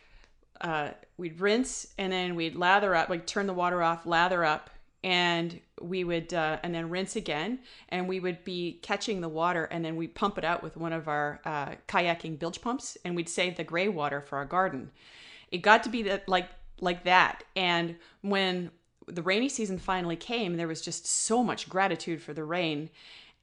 uh, 0.62 0.90
we'd 1.18 1.40
rinse 1.40 1.88
and 1.98 2.12
then 2.12 2.36
we'd 2.36 2.56
lather 2.56 2.96
up, 2.96 3.10
like 3.10 3.26
turn 3.26 3.48
the 3.48 3.54
water 3.54 3.82
off, 3.82 4.06
lather 4.06 4.44
up, 4.44 4.70
and 5.04 5.60
we 5.82 6.04
would 6.04 6.34
uh, 6.34 6.60
and 6.64 6.74
then 6.74 6.90
rinse 6.90 7.16
again, 7.16 7.60
and 7.90 8.08
we 8.08 8.20
would 8.20 8.44
be 8.44 8.80
catching 8.82 9.22
the 9.22 9.30
water 9.30 9.66
and 9.66 9.84
then 9.84 9.96
we 9.96 10.08
pump 10.08 10.38
it 10.38 10.46
out 10.46 10.62
with 10.62 10.78
one 10.78 10.94
of 10.94 11.08
our 11.08 11.40
uh, 11.46 11.72
kayaking 11.88 12.38
bilge 12.38 12.62
pumps, 12.62 12.98
and 13.04 13.16
we'd 13.16 13.30
save 13.30 13.58
the 13.58 13.64
gray 13.64 13.88
water 13.88 14.22
for 14.22 14.38
our 14.38 14.46
garden. 14.46 14.92
It 15.52 15.60
got 15.60 15.84
to 15.84 15.90
be 15.90 16.04
that 16.04 16.28
like 16.30 16.50
like 16.80 17.04
that, 17.04 17.44
and 17.56 17.96
when 18.22 18.72
the 19.08 19.22
rainy 19.22 19.50
season 19.50 19.78
finally 19.78 20.16
came, 20.16 20.56
there 20.56 20.68
was 20.68 20.82
just 20.82 21.06
so 21.06 21.44
much 21.44 21.70
gratitude 21.70 22.22
for 22.22 22.34
the 22.34 22.44
rain, 22.44 22.90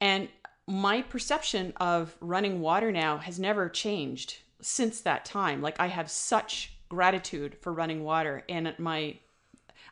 and 0.00 0.28
my 0.66 1.00
perception 1.02 1.72
of 1.78 2.14
running 2.20 2.60
water 2.60 2.92
now 2.92 3.16
has 3.16 3.38
never 3.38 3.68
changed 3.68 4.38
since 4.60 5.00
that 5.00 5.24
time. 5.24 5.62
Like 5.62 5.80
I 5.80 5.86
have 5.86 6.10
such 6.10 6.74
gratitude 6.88 7.56
for 7.60 7.72
running 7.72 8.04
water 8.04 8.44
and 8.48 8.74
my 8.78 9.16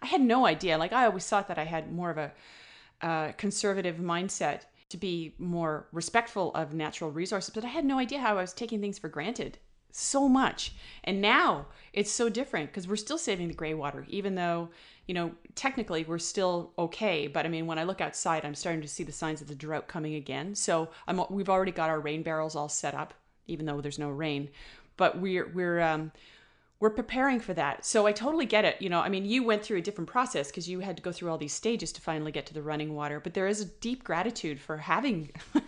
i 0.07 0.09
had 0.09 0.21
no 0.21 0.47
idea 0.47 0.79
like 0.79 0.93
i 0.93 1.05
always 1.05 1.27
thought 1.27 1.49
that 1.49 1.59
i 1.59 1.65
had 1.65 1.93
more 1.93 2.11
of 2.11 2.19
a 2.19 2.33
uh, 3.03 3.33
conservative 3.33 3.97
mindset 3.97 4.63
to 4.89 4.97
be 4.97 5.35
more 5.39 5.87
respectful 5.93 6.55
of 6.55 6.73
natural 6.73 7.11
resources 7.11 7.55
but 7.55 7.65
i 7.65 7.69
had 7.69 7.85
no 7.85 7.99
idea 7.99 8.21
how 8.21 8.39
i 8.39 8.41
was 8.41 8.53
taking 8.53 8.81
things 8.81 8.99
for 8.99 9.09
granted 9.09 9.59
so 9.97 10.29
much. 10.29 10.75
And 11.05 11.23
now 11.23 11.67
it's 11.95 12.13
so 12.13 12.29
different 12.29 12.71
because 12.71 12.87
we're 12.87 12.97
still 12.97 13.17
saving 13.17 13.49
the 13.49 13.55
gray 13.55 13.73
water, 13.73 14.05
even 14.09 14.35
though, 14.35 14.69
you 15.07 15.15
know, 15.15 15.33
technically 15.55 16.05
we're 16.05 16.19
still 16.19 16.73
okay. 16.79 17.27
But 17.27 17.47
I 17.47 17.49
mean, 17.49 17.67
when 17.67 17.79
I 17.79 17.85
look 17.85 18.03
outside, 18.03 18.45
I'm 18.45 18.55
starting 18.55 18.83
to 18.83 18.89
see 18.89 19.05
the 19.05 19.13
signs 19.13 19.41
of 19.41 19.49
the 19.49 19.55
drought 19.55 19.89
coming 19.89 20.15
again. 20.15 20.55
So 20.55 20.91
I'm, 21.09 21.23
we've 21.31 21.49
already 21.49 21.73
got 21.73 21.89
our 21.89 22.01
rain 22.01 22.23
barrels 22.23 22.55
all 22.55 22.69
set 22.69 22.95
up, 22.95 23.15
even 23.47 23.65
though 23.65 23.81
there's 23.81 23.99
no 23.99 24.11
rain. 24.11 24.51
But 24.99 25.19
we're, 25.19 25.51
we're, 25.55 25.81
um, 25.81 26.13
we're 26.79 26.91
preparing 26.91 27.41
for 27.41 27.55
that. 27.55 27.85
So 27.85 28.07
I 28.07 28.13
totally 28.13 28.45
get 28.45 28.65
it. 28.65 28.81
You 28.81 28.91
know, 28.91 29.01
I 29.01 29.09
mean, 29.09 29.25
you 29.25 29.43
went 29.43 29.63
through 29.63 29.79
a 29.79 29.83
different 29.83 30.11
process 30.11 30.49
because 30.49 30.69
you 30.69 30.81
had 30.81 30.97
to 30.97 31.03
go 31.03 31.13
through 31.13 31.31
all 31.31 31.39
these 31.39 31.55
stages 31.55 31.93
to 31.93 32.01
finally 32.01 32.33
get 32.33 32.47
to 32.47 32.55
the 32.55 32.63
running 32.63 32.95
water. 32.95 33.21
But 33.21 33.35
there 33.35 33.47
is 33.47 33.61
a 33.61 33.65
deep 33.65 34.05
gratitude 34.05 34.61
for 34.61 34.77
having 34.77 35.31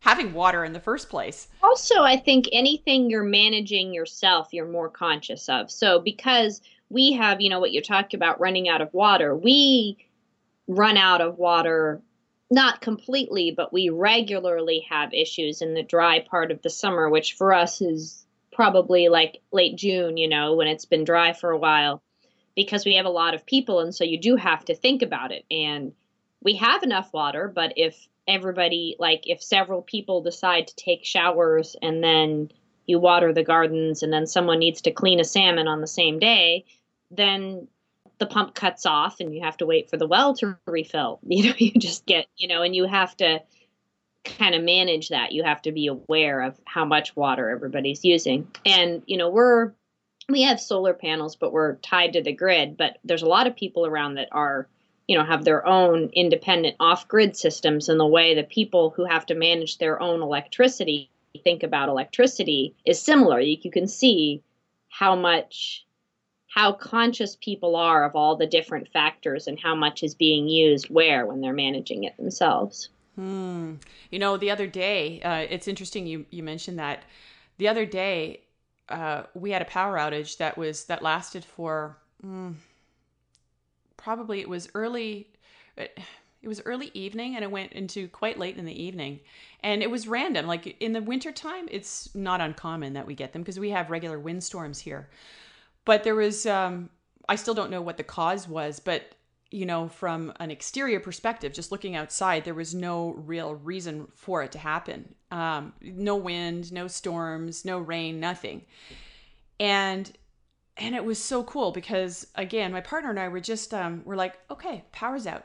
having 0.00 0.32
water 0.32 0.64
in 0.64 0.72
the 0.72 0.80
first 0.80 1.10
place. 1.10 1.48
Also, 1.62 2.02
I 2.02 2.16
think 2.16 2.48
anything 2.52 3.10
you're 3.10 3.24
managing 3.24 3.92
yourself, 3.92 4.48
you're 4.52 4.68
more 4.68 4.88
conscious 4.88 5.48
of. 5.48 5.70
So 5.70 6.00
because 6.00 6.62
we 6.88 7.12
have, 7.12 7.40
you 7.40 7.50
know, 7.50 7.60
what 7.60 7.72
you're 7.72 7.82
talking 7.82 8.16
about 8.16 8.40
running 8.40 8.68
out 8.68 8.80
of 8.80 8.94
water, 8.94 9.36
we 9.36 9.98
run 10.68 10.96
out 10.96 11.20
of 11.20 11.38
water 11.38 12.00
not 12.50 12.80
completely, 12.80 13.50
but 13.50 13.72
we 13.72 13.88
regularly 13.88 14.86
have 14.88 15.12
issues 15.12 15.62
in 15.62 15.74
the 15.74 15.82
dry 15.82 16.20
part 16.20 16.52
of 16.52 16.62
the 16.62 16.70
summer, 16.70 17.10
which 17.10 17.32
for 17.32 17.52
us 17.52 17.80
is 17.80 18.25
probably 18.56 19.08
like 19.08 19.42
late 19.52 19.76
June, 19.76 20.16
you 20.16 20.28
know, 20.28 20.54
when 20.54 20.66
it's 20.66 20.86
been 20.86 21.04
dry 21.04 21.34
for 21.34 21.50
a 21.50 21.58
while, 21.58 22.02
because 22.56 22.86
we 22.86 22.96
have 22.96 23.06
a 23.06 23.10
lot 23.10 23.34
of 23.34 23.46
people. 23.46 23.80
And 23.80 23.94
so 23.94 24.02
you 24.02 24.18
do 24.18 24.34
have 24.36 24.64
to 24.64 24.74
think 24.74 25.02
about 25.02 25.30
it. 25.30 25.44
And 25.50 25.92
we 26.42 26.56
have 26.56 26.82
enough 26.82 27.12
water, 27.12 27.52
but 27.54 27.74
if 27.76 28.08
everybody 28.26 28.96
like 28.98 29.22
if 29.26 29.42
several 29.42 29.82
people 29.82 30.22
decide 30.22 30.66
to 30.66 30.74
take 30.74 31.04
showers 31.04 31.76
and 31.80 32.02
then 32.02 32.50
you 32.86 32.98
water 32.98 33.32
the 33.32 33.44
gardens 33.44 34.02
and 34.02 34.12
then 34.12 34.26
someone 34.26 34.58
needs 34.58 34.82
to 34.82 34.90
clean 34.90 35.20
a 35.20 35.24
salmon 35.24 35.68
on 35.68 35.80
the 35.80 35.86
same 35.86 36.18
day 36.18 36.64
then 37.10 37.68
the 38.18 38.26
pump 38.26 38.54
cuts 38.54 38.84
off 38.84 39.20
and 39.20 39.32
you 39.32 39.42
have 39.42 39.56
to 39.56 39.66
wait 39.66 39.88
for 39.88 39.96
the 39.96 40.08
well 40.08 40.34
to 40.34 40.56
refill 40.66 41.20
you 41.26 41.48
know 41.48 41.54
you 41.56 41.70
just 41.72 42.04
get 42.04 42.26
you 42.36 42.48
know 42.48 42.62
and 42.62 42.74
you 42.74 42.84
have 42.84 43.16
to 43.16 43.40
kind 44.38 44.54
of 44.54 44.62
manage 44.62 45.08
that. 45.08 45.32
You 45.32 45.44
have 45.44 45.62
to 45.62 45.72
be 45.72 45.86
aware 45.86 46.42
of 46.42 46.58
how 46.64 46.84
much 46.84 47.16
water 47.16 47.48
everybody's 47.48 48.04
using. 48.04 48.48
And 48.64 49.02
you 49.06 49.16
know 49.16 49.30
we're 49.30 49.72
we 50.28 50.42
have 50.42 50.60
solar 50.60 50.92
panels 50.92 51.36
but 51.36 51.52
we're 51.52 51.76
tied 51.76 52.14
to 52.14 52.22
the 52.22 52.32
grid 52.32 52.76
but 52.76 52.98
there's 53.04 53.22
a 53.22 53.28
lot 53.28 53.46
of 53.46 53.54
people 53.54 53.86
around 53.86 54.14
that 54.14 54.28
are 54.32 54.66
you 55.06 55.16
know 55.16 55.24
have 55.24 55.44
their 55.44 55.64
own 55.64 56.10
independent 56.14 56.74
off-grid 56.80 57.36
systems 57.36 57.88
and 57.88 58.00
the 58.00 58.06
way 58.06 58.34
that 58.34 58.48
people 58.48 58.90
who 58.90 59.04
have 59.04 59.24
to 59.26 59.36
manage 59.36 59.78
their 59.78 60.02
own 60.02 60.20
electricity 60.22 61.08
think 61.38 61.62
about 61.62 61.88
electricity 61.88 62.74
is 62.84 63.00
similar. 63.00 63.40
You, 63.40 63.58
you 63.60 63.70
can 63.70 63.86
see 63.86 64.42
how 64.88 65.16
much 65.16 65.84
how 66.48 66.72
conscious 66.72 67.36
people 67.36 67.76
are 67.76 68.04
of 68.04 68.16
all 68.16 68.36
the 68.36 68.46
different 68.46 68.88
factors 68.88 69.46
and 69.46 69.60
how 69.60 69.74
much 69.74 70.02
is 70.02 70.14
being 70.14 70.48
used 70.48 70.88
where 70.88 71.26
when 71.26 71.40
they're 71.40 71.52
managing 71.52 72.04
it 72.04 72.16
themselves 72.16 72.88
hmm. 73.16 73.74
you 74.10 74.18
know 74.18 74.36
the 74.36 74.50
other 74.50 74.66
day 74.66 75.20
uh, 75.22 75.46
it's 75.50 75.66
interesting 75.66 76.06
you, 76.06 76.24
you 76.30 76.42
mentioned 76.42 76.78
that 76.78 77.02
the 77.58 77.68
other 77.68 77.84
day 77.84 78.40
uh, 78.88 79.24
we 79.34 79.50
had 79.50 79.62
a 79.62 79.66
power 79.66 79.96
outage 79.96 80.36
that 80.36 80.56
was 80.56 80.84
that 80.84 81.02
lasted 81.02 81.44
for 81.44 81.98
mm, 82.24 82.54
probably 83.96 84.40
it 84.40 84.48
was 84.48 84.68
early 84.74 85.28
it 85.76 86.48
was 86.48 86.62
early 86.64 86.90
evening 86.94 87.34
and 87.34 87.42
it 87.42 87.50
went 87.50 87.72
into 87.72 88.06
quite 88.08 88.38
late 88.38 88.56
in 88.56 88.64
the 88.64 88.82
evening 88.82 89.18
and 89.62 89.82
it 89.82 89.90
was 89.90 90.06
random 90.06 90.46
like 90.46 90.76
in 90.80 90.92
the 90.92 91.02
wintertime 91.02 91.66
it's 91.70 92.14
not 92.14 92.40
uncommon 92.40 92.92
that 92.92 93.06
we 93.06 93.14
get 93.14 93.32
them 93.32 93.42
because 93.42 93.58
we 93.58 93.70
have 93.70 93.90
regular 93.90 94.18
windstorms 94.18 94.78
here 94.78 95.08
but 95.84 96.04
there 96.04 96.14
was 96.14 96.46
um, 96.46 96.88
i 97.28 97.34
still 97.34 97.54
don't 97.54 97.70
know 97.70 97.82
what 97.82 97.96
the 97.96 98.04
cause 98.04 98.46
was 98.46 98.78
but 98.78 99.15
you 99.50 99.64
know 99.64 99.88
from 99.88 100.32
an 100.40 100.50
exterior 100.50 100.98
perspective 100.98 101.52
just 101.52 101.70
looking 101.70 101.94
outside 101.94 102.44
there 102.44 102.54
was 102.54 102.74
no 102.74 103.10
real 103.12 103.54
reason 103.54 104.08
for 104.14 104.42
it 104.42 104.52
to 104.52 104.58
happen. 104.58 105.14
Um, 105.30 105.72
no 105.80 106.16
wind 106.16 106.72
no 106.72 106.88
storms 106.88 107.64
no 107.64 107.78
rain 107.78 108.20
nothing. 108.20 108.62
And 109.58 110.10
and 110.76 110.94
it 110.94 111.04
was 111.04 111.22
so 111.22 111.42
cool 111.44 111.72
because 111.72 112.26
again 112.34 112.72
my 112.72 112.80
partner 112.80 113.10
and 113.10 113.18
i 113.18 113.28
were 113.28 113.40
just 113.40 113.72
um 113.72 114.02
we're 114.04 114.16
like 114.16 114.38
okay 114.50 114.84
power's 114.92 115.26
out. 115.26 115.44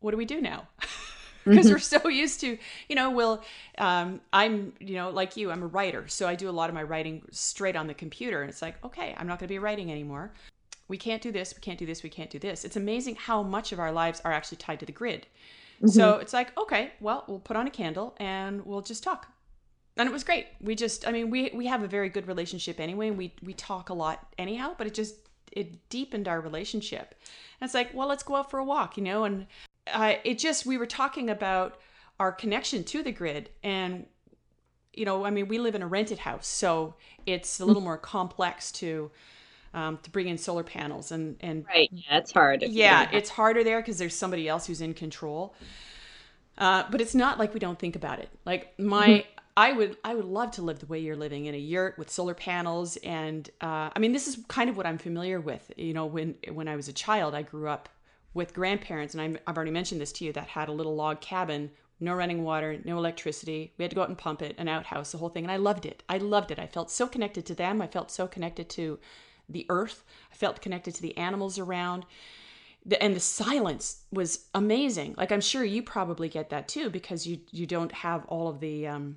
What 0.00 0.10
do 0.10 0.16
we 0.16 0.24
do 0.24 0.40
now? 0.40 0.68
Because 1.46 1.70
we're 1.70 1.78
so 1.78 2.08
used 2.08 2.40
to 2.40 2.58
you 2.88 2.96
know 2.96 3.10
well 3.10 3.44
um, 3.78 4.20
i'm 4.32 4.72
you 4.80 4.94
know 4.94 5.10
like 5.10 5.36
you 5.36 5.52
i'm 5.52 5.62
a 5.62 5.66
writer 5.68 6.08
so 6.08 6.26
i 6.26 6.34
do 6.34 6.48
a 6.48 6.50
lot 6.50 6.68
of 6.68 6.74
my 6.74 6.82
writing 6.82 7.22
straight 7.30 7.76
on 7.76 7.86
the 7.86 7.94
computer 7.94 8.42
and 8.42 8.50
it's 8.50 8.60
like 8.60 8.84
okay 8.84 9.14
i'm 9.16 9.28
not 9.28 9.38
going 9.38 9.46
to 9.46 9.54
be 9.54 9.60
writing 9.60 9.92
anymore 9.92 10.32
we 10.88 10.96
can't 10.96 11.22
do 11.22 11.32
this 11.32 11.54
we 11.54 11.60
can't 11.60 11.78
do 11.78 11.86
this 11.86 12.02
we 12.02 12.10
can't 12.10 12.30
do 12.30 12.38
this 12.38 12.64
it's 12.64 12.76
amazing 12.76 13.16
how 13.16 13.42
much 13.42 13.72
of 13.72 13.78
our 13.78 13.92
lives 13.92 14.20
are 14.24 14.32
actually 14.32 14.58
tied 14.58 14.80
to 14.80 14.86
the 14.86 14.92
grid 14.92 15.26
mm-hmm. 15.76 15.88
so 15.88 16.16
it's 16.16 16.32
like 16.32 16.56
okay 16.58 16.92
well 17.00 17.24
we'll 17.28 17.38
put 17.38 17.56
on 17.56 17.66
a 17.66 17.70
candle 17.70 18.14
and 18.18 18.64
we'll 18.64 18.82
just 18.82 19.02
talk 19.02 19.28
and 19.96 20.08
it 20.08 20.12
was 20.12 20.24
great. 20.24 20.48
We 20.60 20.74
just, 20.74 21.08
I 21.08 21.12
mean, 21.12 21.30
we 21.30 21.50
we 21.54 21.66
have 21.66 21.82
a 21.82 21.88
very 21.88 22.08
good 22.08 22.28
relationship 22.28 22.80
anyway. 22.80 23.10
We 23.10 23.32
we 23.42 23.54
talk 23.54 23.88
a 23.88 23.94
lot 23.94 24.26
anyhow, 24.38 24.74
but 24.76 24.86
it 24.86 24.94
just 24.94 25.14
it 25.52 25.88
deepened 25.88 26.28
our 26.28 26.40
relationship. 26.40 27.14
And 27.60 27.66
it's 27.66 27.74
like, 27.74 27.94
well, 27.94 28.08
let's 28.08 28.22
go 28.22 28.36
out 28.36 28.50
for 28.50 28.58
a 28.58 28.64
walk, 28.64 28.98
you 28.98 29.02
know. 29.02 29.24
And 29.24 29.46
uh, 29.92 30.14
it 30.22 30.38
just 30.38 30.66
we 30.66 30.76
were 30.76 30.86
talking 30.86 31.30
about 31.30 31.80
our 32.20 32.30
connection 32.30 32.84
to 32.84 33.02
the 33.02 33.12
grid, 33.12 33.48
and 33.62 34.06
you 34.92 35.06
know, 35.06 35.24
I 35.24 35.30
mean, 35.30 35.48
we 35.48 35.58
live 35.58 35.74
in 35.74 35.82
a 35.82 35.86
rented 35.86 36.18
house, 36.18 36.46
so 36.46 36.94
it's 37.24 37.60
a 37.60 37.64
little 37.64 37.82
more 37.82 37.98
complex 37.98 38.70
to. 38.72 39.10
Um, 39.76 39.98
to 40.04 40.10
bring 40.10 40.28
in 40.28 40.38
solar 40.38 40.62
panels 40.62 41.12
and 41.12 41.36
and 41.40 41.66
right 41.66 41.90
yeah 41.92 42.16
it's 42.16 42.32
hard 42.32 42.62
yeah 42.62 43.10
it's 43.12 43.28
harder 43.28 43.62
there 43.62 43.78
because 43.82 43.98
there's 43.98 44.14
somebody 44.14 44.48
else 44.48 44.66
who's 44.66 44.80
in 44.80 44.94
control 44.94 45.54
uh, 46.56 46.84
but 46.90 47.02
it's 47.02 47.14
not 47.14 47.38
like 47.38 47.52
we 47.52 47.60
don't 47.60 47.78
think 47.78 47.94
about 47.94 48.18
it 48.18 48.30
like 48.46 48.72
my 48.78 49.06
mm-hmm. 49.06 49.36
I 49.56 49.72
would 49.72 49.96
I 50.04 50.14
would 50.14 50.26
love 50.26 50.50
to 50.52 50.62
live 50.62 50.80
the 50.80 50.86
way 50.86 50.98
you're 50.98 51.16
living 51.16 51.46
in 51.46 51.54
a 51.54 51.58
yurt 51.58 51.96
with 51.98 52.10
solar 52.10 52.34
panels 52.34 52.96
and 52.98 53.48
uh, 53.60 53.90
I 53.94 53.98
mean 53.98 54.12
this 54.12 54.28
is 54.28 54.38
kind 54.48 54.68
of 54.68 54.76
what 54.76 54.86
I'm 54.86 54.98
familiar 54.98 55.40
with. 55.40 55.72
You 55.76 55.94
know, 55.94 56.04
when 56.04 56.34
when 56.52 56.68
I 56.68 56.76
was 56.76 56.88
a 56.88 56.92
child, 56.92 57.34
I 57.34 57.42
grew 57.42 57.68
up 57.68 57.88
with 58.34 58.52
grandparents, 58.52 59.14
and 59.14 59.22
i 59.22 59.40
I've 59.50 59.56
already 59.56 59.70
mentioned 59.70 60.00
this 60.00 60.12
to 60.12 60.24
you 60.26 60.32
that 60.34 60.48
had 60.48 60.68
a 60.68 60.72
little 60.72 60.94
log 60.94 61.22
cabin, 61.22 61.70
no 62.00 62.14
running 62.14 62.44
water, 62.44 62.78
no 62.84 62.98
electricity. 62.98 63.72
We 63.78 63.84
had 63.84 63.90
to 63.90 63.94
go 63.94 64.02
out 64.02 64.10
and 64.10 64.18
pump 64.18 64.42
it, 64.42 64.54
an 64.58 64.68
outhouse, 64.68 65.12
the 65.12 65.18
whole 65.18 65.30
thing, 65.30 65.44
and 65.44 65.52
I 65.52 65.56
loved 65.56 65.86
it. 65.86 66.02
I 66.06 66.18
loved 66.18 66.50
it. 66.50 66.58
I 66.58 66.66
felt 66.66 66.90
so 66.90 67.06
connected 67.06 67.46
to 67.46 67.54
them. 67.54 67.80
I 67.80 67.86
felt 67.86 68.10
so 68.10 68.26
connected 68.26 68.68
to 68.70 68.98
the 69.48 69.66
earth. 69.68 70.04
I 70.32 70.34
felt 70.34 70.60
connected 70.60 70.94
to 70.94 71.02
the 71.02 71.16
animals 71.16 71.58
around 71.58 72.06
and 73.00 73.16
the 73.16 73.20
silence 73.20 74.04
was 74.12 74.46
amazing 74.54 75.12
like 75.18 75.32
i'm 75.32 75.40
sure 75.40 75.64
you 75.64 75.82
probably 75.82 76.28
get 76.28 76.50
that 76.50 76.68
too 76.68 76.88
because 76.88 77.26
you 77.26 77.40
you 77.50 77.66
don't 77.66 77.90
have 77.90 78.24
all 78.26 78.46
of 78.46 78.60
the 78.60 78.86
um 78.86 79.16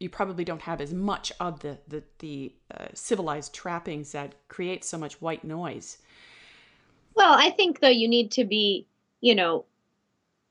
you 0.00 0.08
probably 0.08 0.44
don't 0.44 0.62
have 0.62 0.80
as 0.80 0.92
much 0.92 1.30
of 1.38 1.60
the 1.60 1.78
the, 1.86 2.02
the 2.18 2.52
uh, 2.76 2.86
civilized 2.94 3.52
trappings 3.52 4.12
that 4.12 4.34
create 4.48 4.82
so 4.82 4.98
much 4.98 5.20
white 5.20 5.44
noise. 5.44 5.98
Well, 7.14 7.34
I 7.38 7.50
think 7.50 7.80
though 7.80 7.88
you 7.88 8.08
need 8.08 8.32
to 8.32 8.44
be, 8.44 8.86
you 9.20 9.34
know, 9.34 9.66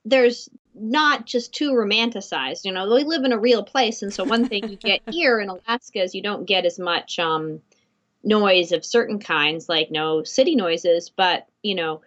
there's 0.06 0.50
not 0.76 1.26
just 1.26 1.52
too 1.52 1.72
romanticized. 1.72 2.64
You 2.64 2.72
know, 2.72 2.94
we 2.94 3.04
live 3.04 3.24
in 3.24 3.34
a 3.34 3.40
real 3.40 3.64
place, 3.64 4.04
and 4.04 4.14
so 4.14 4.24
one 4.24 4.48
thing 4.48 4.70
you 4.70 4.76
get 4.78 5.02
here 5.10 5.40
in 5.40 5.50
Alaska 5.50 6.04
is 6.04 6.14
you 6.14 6.22
don't 6.22 6.46
get 6.46 6.66
as 6.66 6.78
much 6.78 7.18
um, 7.18 7.60
noise 8.24 8.72
of 8.72 8.86
certain 8.86 9.20
kinds, 9.20 9.70
like 9.70 9.92
no 9.92 10.24
city 10.24 10.56
noises, 10.56 11.10
but 11.10 11.48
you 11.64 11.76
know, 11.76 12.02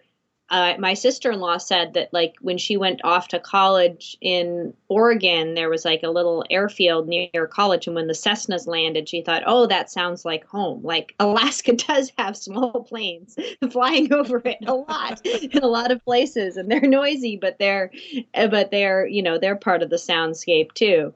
uh, 0.49 0.75
my 0.77 0.93
sister-in-law 0.93 1.57
said 1.57 1.93
that 1.95 2.13
like 2.13 2.35
when 2.41 2.59
she 2.59 2.77
went 2.77 3.01
off 3.03 3.27
to 3.29 3.39
college 3.39 4.15
in 4.21 4.71
Oregon, 4.87 5.55
there 5.55 5.69
was 5.69 5.83
like 5.83 6.03
a 6.03 6.09
little 6.09 6.45
airfield 6.49 7.07
near 7.07 7.47
college, 7.47 7.87
and 7.87 7.95
when 7.95 8.05
the 8.05 8.13
Cessnas 8.13 8.67
landed, 8.67 9.09
she 9.09 9.21
thought, 9.21 9.41
"Oh, 9.47 9.65
that 9.67 9.89
sounds 9.89 10.25
like 10.25 10.45
home." 10.45 10.83
Like 10.83 11.15
Alaska 11.19 11.73
does 11.73 12.11
have 12.17 12.37
small 12.37 12.83
planes 12.83 13.35
flying 13.71 14.13
over 14.13 14.41
it 14.45 14.57
a 14.67 14.75
lot 14.75 15.25
in 15.25 15.63
a 15.63 15.67
lot 15.67 15.91
of 15.91 16.03
places, 16.05 16.57
and 16.57 16.69
they're 16.69 16.81
noisy, 16.81 17.35
but 17.35 17.57
they're 17.57 17.89
but 18.35 18.69
they're 18.69 19.07
you 19.07 19.23
know 19.23 19.39
they're 19.39 19.55
part 19.55 19.81
of 19.81 19.89
the 19.89 19.95
soundscape 19.95 20.73
too 20.73 21.13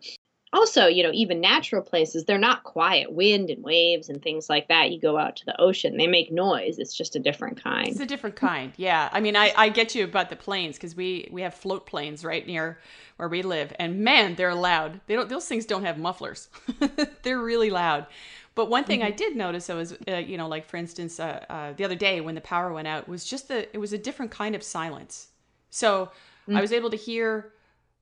also, 0.54 0.88
you 0.88 1.04
know, 1.04 1.12
even 1.14 1.42
natural 1.42 1.82
places, 1.82 2.24
they're 2.24 2.38
not 2.38 2.64
quiet. 2.64 3.12
Wind 3.12 3.50
and 3.50 3.64
waves 3.64 4.08
and 4.08 4.22
things 4.22 4.50
like 4.50 4.70
that. 4.70 4.92
You 4.92 5.00
go 5.00 5.18
out 5.18 5.36
to 5.38 5.46
the 5.46 5.60
ocean, 5.60 5.98
they 5.98 6.08
make 6.08 6.32
noise. 6.32 6.80
It's 6.80 6.96
just 6.96 7.16
a 7.16 7.20
different 7.20 7.62
kind. 7.62 7.90
It's 7.90 8.00
a 8.00 8.06
different 8.06 8.38
kind. 8.38 8.72
Yeah. 8.78 9.10
I 9.12 9.20
mean, 9.20 9.36
I, 9.36 9.54
I 9.58 9.70
get 9.70 9.94
you 9.94 10.06
about 10.06 10.30
the 10.30 10.36
planes 10.38 10.78
because 10.78 10.96
we, 10.96 11.28
we 11.32 11.42
have 11.42 11.54
float 11.54 11.86
planes 11.86 12.24
right 12.24 12.46
near 12.48 12.80
where 13.18 13.28
we 13.28 13.42
live. 13.42 13.74
And 13.78 14.00
man, 14.00 14.36
they're 14.36 14.56
loud. 14.56 15.02
They 15.08 15.16
don't, 15.16 15.28
those 15.28 15.48
things 15.48 15.66
don't 15.66 15.84
have 15.84 15.98
mufflers. 15.98 16.48
they're 17.24 17.42
really 17.42 17.70
loud. 17.70 18.08
But 18.56 18.70
one 18.70 18.86
thing 18.86 19.02
mm-hmm. 19.02 19.08
I 19.08 19.12
did 19.12 19.36
notice, 19.36 19.68
was, 19.68 19.96
uh, 20.08 20.16
you 20.16 20.38
know, 20.38 20.48
like 20.48 20.66
for 20.66 20.78
instance, 20.78 21.20
uh, 21.20 21.46
uh, 21.50 21.74
the 21.74 21.84
other 21.84 21.96
day 21.96 22.22
when 22.22 22.36
the 22.36 22.42
power 22.42 22.72
went 22.72 22.88
out, 22.88 23.08
was 23.08 23.26
just 23.26 23.50
the, 23.50 23.72
it 23.74 23.78
was 23.78 23.94
a 23.94 23.98
different 23.98 24.32
kind 24.32 24.56
of 24.56 24.64
silence. 24.64 25.28
So 25.70 26.06
mm-hmm. 26.06 26.58
I 26.58 26.62
was 26.62 26.72
able 26.72 26.90
to 26.90 26.98
hear 26.98 27.52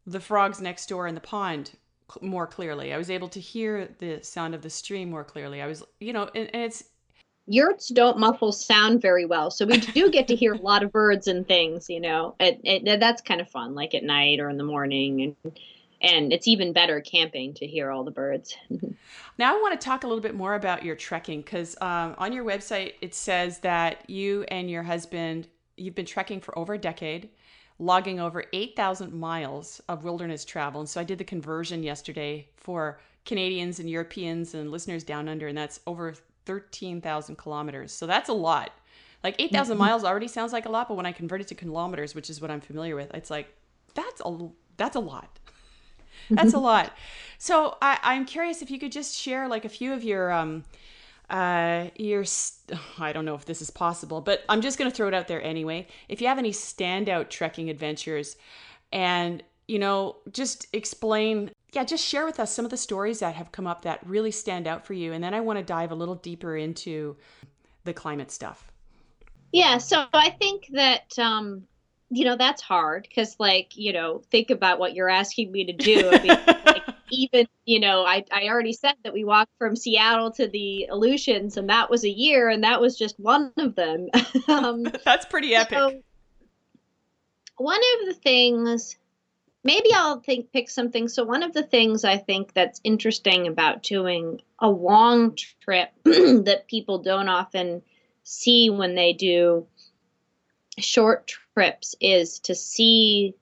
the 0.05 0.19
frogs 0.19 0.61
next 0.61 0.87
door 0.87 1.07
in 1.07 1.15
the 1.15 1.21
pond 1.21 1.71
more 2.21 2.47
clearly. 2.47 2.93
I 2.93 2.97
was 2.97 3.09
able 3.09 3.29
to 3.29 3.39
hear 3.39 3.89
the 3.99 4.21
sound 4.23 4.55
of 4.55 4.61
the 4.61 4.69
stream 4.69 5.09
more 5.09 5.23
clearly. 5.23 5.61
I 5.61 5.67
was, 5.67 5.83
you 5.99 6.13
know, 6.13 6.29
and, 6.35 6.49
and 6.53 6.63
it's 6.63 6.83
yurts 7.47 7.89
don't 7.89 8.17
muffle 8.17 8.51
sound 8.51 9.01
very 9.01 9.25
well, 9.25 9.51
so 9.51 9.65
we 9.65 9.77
do 9.77 10.09
get 10.09 10.27
to 10.27 10.35
hear 10.35 10.53
a 10.53 10.61
lot 10.61 10.83
of 10.83 10.91
birds 10.91 11.27
and 11.27 11.47
things. 11.47 11.89
You 11.89 12.01
know, 12.01 12.35
it, 12.39 12.59
it, 12.63 12.99
that's 12.99 13.21
kind 13.21 13.41
of 13.41 13.49
fun, 13.49 13.75
like 13.75 13.93
at 13.95 14.03
night 14.03 14.39
or 14.39 14.49
in 14.49 14.57
the 14.57 14.63
morning, 14.63 15.35
and 15.43 15.57
and 16.01 16.33
it's 16.33 16.47
even 16.47 16.73
better 16.73 17.01
camping 17.01 17.53
to 17.55 17.65
hear 17.65 17.89
all 17.89 18.03
the 18.03 18.11
birds. 18.11 18.55
now 19.37 19.55
I 19.55 19.61
want 19.61 19.79
to 19.79 19.83
talk 19.83 20.03
a 20.03 20.07
little 20.07 20.21
bit 20.21 20.35
more 20.35 20.55
about 20.55 20.83
your 20.83 20.95
trekking 20.95 21.41
because 21.41 21.75
um, 21.81 22.15
on 22.17 22.33
your 22.33 22.45
website 22.45 22.93
it 23.01 23.15
says 23.15 23.59
that 23.59 24.09
you 24.09 24.43
and 24.49 24.69
your 24.69 24.83
husband 24.83 25.47
you've 25.77 25.95
been 25.95 26.05
trekking 26.05 26.39
for 26.39 26.57
over 26.57 26.75
a 26.75 26.77
decade 26.77 27.29
logging 27.79 28.19
over 28.19 28.45
8,000 28.53 29.13
miles 29.13 29.81
of 29.89 30.03
wilderness 30.03 30.45
travel. 30.45 30.81
And 30.81 30.89
so 30.89 31.01
I 31.01 31.03
did 31.03 31.17
the 31.17 31.23
conversion 31.23 31.83
yesterday 31.83 32.47
for 32.55 32.99
Canadians 33.25 33.79
and 33.79 33.89
Europeans 33.89 34.53
and 34.53 34.71
listeners 34.71 35.03
down 35.03 35.27
under, 35.27 35.47
and 35.47 35.57
that's 35.57 35.79
over 35.85 36.13
13,000 36.45 37.35
kilometers. 37.35 37.91
So 37.91 38.05
that's 38.05 38.29
a 38.29 38.33
lot. 38.33 38.71
Like 39.23 39.35
8,000 39.39 39.73
mm-hmm. 39.73 39.83
miles 39.83 40.03
already 40.03 40.27
sounds 40.27 40.53
like 40.53 40.67
a 40.67 40.69
lot, 40.69 40.87
but 40.87 40.95
when 40.95 41.05
I 41.05 41.11
convert 41.11 41.41
it 41.41 41.47
to 41.47 41.55
kilometers, 41.55 42.13
which 42.13 42.29
is 42.29 42.39
what 42.39 42.51
I'm 42.51 42.61
familiar 42.61 42.95
with, 42.95 43.13
it's 43.13 43.31
like, 43.31 43.47
that's 43.93 44.21
a, 44.23 44.49
that's 44.77 44.95
a 44.95 44.99
lot. 44.99 45.39
that's 46.29 46.53
a 46.53 46.59
lot. 46.71 46.93
So 47.39 47.77
I, 47.81 47.97
I'm 48.03 48.25
curious 48.25 48.61
if 48.61 48.69
you 48.69 48.79
could 48.79 48.91
just 48.91 49.15
share 49.17 49.47
like 49.47 49.65
a 49.65 49.69
few 49.69 49.93
of 49.93 50.03
your, 50.03 50.31
um, 50.31 50.63
uh, 51.29 51.87
you're, 51.95 52.25
st- 52.25 52.79
I 52.99 53.13
don't 53.13 53.25
know 53.25 53.35
if 53.35 53.45
this 53.45 53.61
is 53.61 53.69
possible, 53.69 54.21
but 54.21 54.43
I'm 54.49 54.61
just 54.61 54.77
going 54.77 54.89
to 54.89 54.95
throw 54.95 55.07
it 55.07 55.13
out 55.13 55.27
there 55.27 55.41
anyway. 55.41 55.87
If 56.09 56.21
you 56.21 56.27
have 56.27 56.37
any 56.37 56.51
standout 56.51 57.29
trekking 57.29 57.69
adventures 57.69 58.37
and, 58.91 59.43
you 59.67 59.79
know, 59.79 60.17
just 60.31 60.67
explain, 60.73 61.51
yeah, 61.73 61.83
just 61.83 62.05
share 62.05 62.25
with 62.25 62.39
us 62.39 62.53
some 62.53 62.65
of 62.65 62.71
the 62.71 62.77
stories 62.77 63.19
that 63.19 63.35
have 63.35 63.51
come 63.51 63.67
up 63.67 63.81
that 63.83 64.05
really 64.05 64.31
stand 64.31 64.67
out 64.67 64.85
for 64.85 64.93
you. 64.93 65.13
And 65.13 65.23
then 65.23 65.33
I 65.33 65.41
want 65.41 65.59
to 65.59 65.63
dive 65.63 65.91
a 65.91 65.95
little 65.95 66.15
deeper 66.15 66.55
into 66.55 67.15
the 67.83 67.93
climate 67.93 68.31
stuff. 68.31 68.71
Yeah. 69.51 69.77
So 69.77 70.05
I 70.13 70.31
think 70.31 70.69
that, 70.73 71.17
um, 71.17 71.63
you 72.09 72.25
know, 72.25 72.35
that's 72.35 72.61
hard 72.61 73.03
because, 73.03 73.35
like, 73.39 73.75
you 73.75 73.93
know, 73.93 74.21
think 74.29 74.49
about 74.49 74.79
what 74.79 74.93
you're 74.93 75.09
asking 75.09 75.51
me 75.51 75.65
to 75.65 75.73
do. 75.73 76.09
I 76.09 76.21
mean, 76.21 76.37
like, 76.65 76.84
even 77.11 77.47
you 77.65 77.79
know 77.79 78.05
I, 78.05 78.23
I 78.31 78.47
already 78.47 78.73
said 78.73 78.95
that 79.03 79.13
we 79.13 79.23
walked 79.23 79.51
from 79.57 79.75
seattle 79.75 80.31
to 80.31 80.47
the 80.47 80.87
aleutians 80.89 81.57
and 81.57 81.69
that 81.69 81.89
was 81.89 82.03
a 82.03 82.09
year 82.09 82.49
and 82.49 82.63
that 82.63 82.81
was 82.81 82.97
just 82.97 83.19
one 83.19 83.51
of 83.57 83.75
them. 83.75 84.09
Um, 84.47 84.83
that's 85.05 85.25
pretty 85.25 85.55
epic. 85.55 85.77
so 85.77 86.01
one 87.57 87.79
of 87.79 88.07
the 88.07 88.13
things 88.13 88.95
maybe 89.63 89.89
i'll 89.93 90.19
think 90.19 90.51
pick 90.51 90.69
something. 90.69 91.07
So 91.07 91.23
one 91.23 91.41
of 91.41 91.53
the 91.53 91.63
things 91.63 92.03
i 92.03 92.17
think 92.17 92.53
that's 92.53 92.79
interesting 92.83 93.47
about 93.47 93.81
doing 93.81 94.41
a 94.59 94.69
long 94.69 95.35
trip 95.61 95.89
that 96.03 96.65
people 96.67 96.99
don't 96.99 97.29
often 97.29 97.81
see 98.23 98.69
when 98.69 98.93
they 98.95 99.13
do 99.13 99.65
short 100.77 101.33
trips 101.53 101.95
is 102.01 102.39
to 102.41 102.55
see 102.55 103.33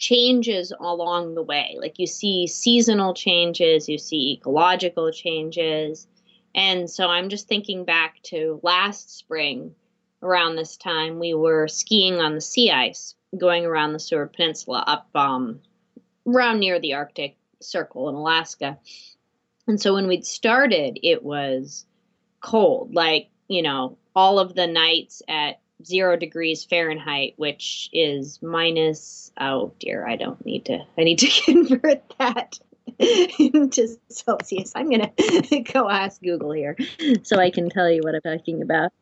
changes 0.00 0.72
along 0.80 1.34
the 1.34 1.42
way. 1.42 1.76
Like 1.78 1.98
you 1.98 2.06
see 2.08 2.48
seasonal 2.48 3.14
changes, 3.14 3.88
you 3.88 3.98
see 3.98 4.32
ecological 4.32 5.12
changes. 5.12 6.08
And 6.54 6.90
so 6.90 7.06
I'm 7.06 7.28
just 7.28 7.46
thinking 7.46 7.84
back 7.84 8.20
to 8.24 8.58
last 8.64 9.16
spring 9.16 9.74
around 10.22 10.56
this 10.56 10.76
time, 10.76 11.20
we 11.20 11.34
were 11.34 11.68
skiing 11.68 12.14
on 12.20 12.34
the 12.34 12.40
sea 12.40 12.70
ice 12.70 13.14
going 13.38 13.64
around 13.64 13.92
the 13.92 14.00
Seward 14.00 14.32
Peninsula 14.32 14.82
up 14.86 15.08
um, 15.14 15.60
around 16.26 16.58
near 16.58 16.80
the 16.80 16.94
Arctic 16.94 17.36
Circle 17.60 18.08
in 18.08 18.14
Alaska. 18.16 18.78
And 19.68 19.80
so 19.80 19.94
when 19.94 20.08
we'd 20.08 20.26
started, 20.26 20.98
it 21.02 21.22
was 21.22 21.86
cold, 22.40 22.94
like, 22.94 23.28
you 23.48 23.62
know, 23.62 23.98
all 24.16 24.38
of 24.38 24.54
the 24.54 24.66
nights 24.66 25.22
at 25.28 25.60
zero 25.84 26.16
degrees 26.16 26.64
Fahrenheit, 26.64 27.34
which 27.36 27.88
is 27.92 28.40
minus, 28.42 29.32
oh 29.38 29.72
dear, 29.78 30.06
I 30.06 30.16
don't 30.16 30.44
need 30.44 30.66
to, 30.66 30.84
I 30.98 31.04
need 31.04 31.18
to 31.20 31.28
convert 31.44 32.02
that 32.18 32.58
into 32.98 33.88
Celsius. 34.08 34.72
I'm 34.74 34.88
going 34.90 35.10
to 35.16 35.60
go 35.60 35.88
ask 35.88 36.20
Google 36.20 36.52
here 36.52 36.76
so 37.22 37.38
I 37.38 37.50
can 37.50 37.68
tell 37.70 37.90
you 37.90 38.00
what 38.02 38.14
I'm 38.14 38.38
talking 38.38 38.62
about. 38.62 38.92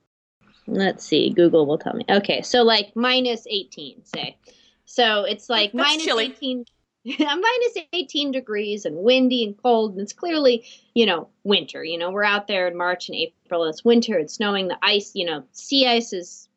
Let's 0.66 1.04
see, 1.04 1.30
Google 1.30 1.66
will 1.66 1.78
tell 1.78 1.94
me. 1.94 2.04
Okay, 2.08 2.42
so 2.42 2.62
like 2.62 2.94
minus 2.94 3.46
18, 3.48 4.04
say. 4.04 4.36
So 4.84 5.24
it's 5.24 5.48
like 5.48 5.72
That's 5.72 5.88
minus 5.88 6.04
chilly. 6.04 6.26
18 6.26 6.64
minus 7.18 7.78
18 7.92 8.32
degrees 8.32 8.84
and 8.84 8.96
windy 8.96 9.44
and 9.44 9.56
cold 9.62 9.92
and 9.92 10.00
it's 10.00 10.12
clearly 10.12 10.66
you 10.94 11.06
know 11.06 11.28
winter 11.44 11.84
you 11.84 11.96
know 11.96 12.10
we're 12.10 12.24
out 12.24 12.48
there 12.48 12.66
in 12.66 12.76
march 12.76 13.08
and 13.08 13.16
april 13.16 13.64
it's 13.64 13.84
winter 13.84 14.18
it's 14.18 14.34
snowing 14.34 14.68
the 14.68 14.76
ice 14.82 15.12
you 15.14 15.24
know 15.24 15.44
sea 15.52 15.86
ice 15.86 16.12
is 16.12 16.47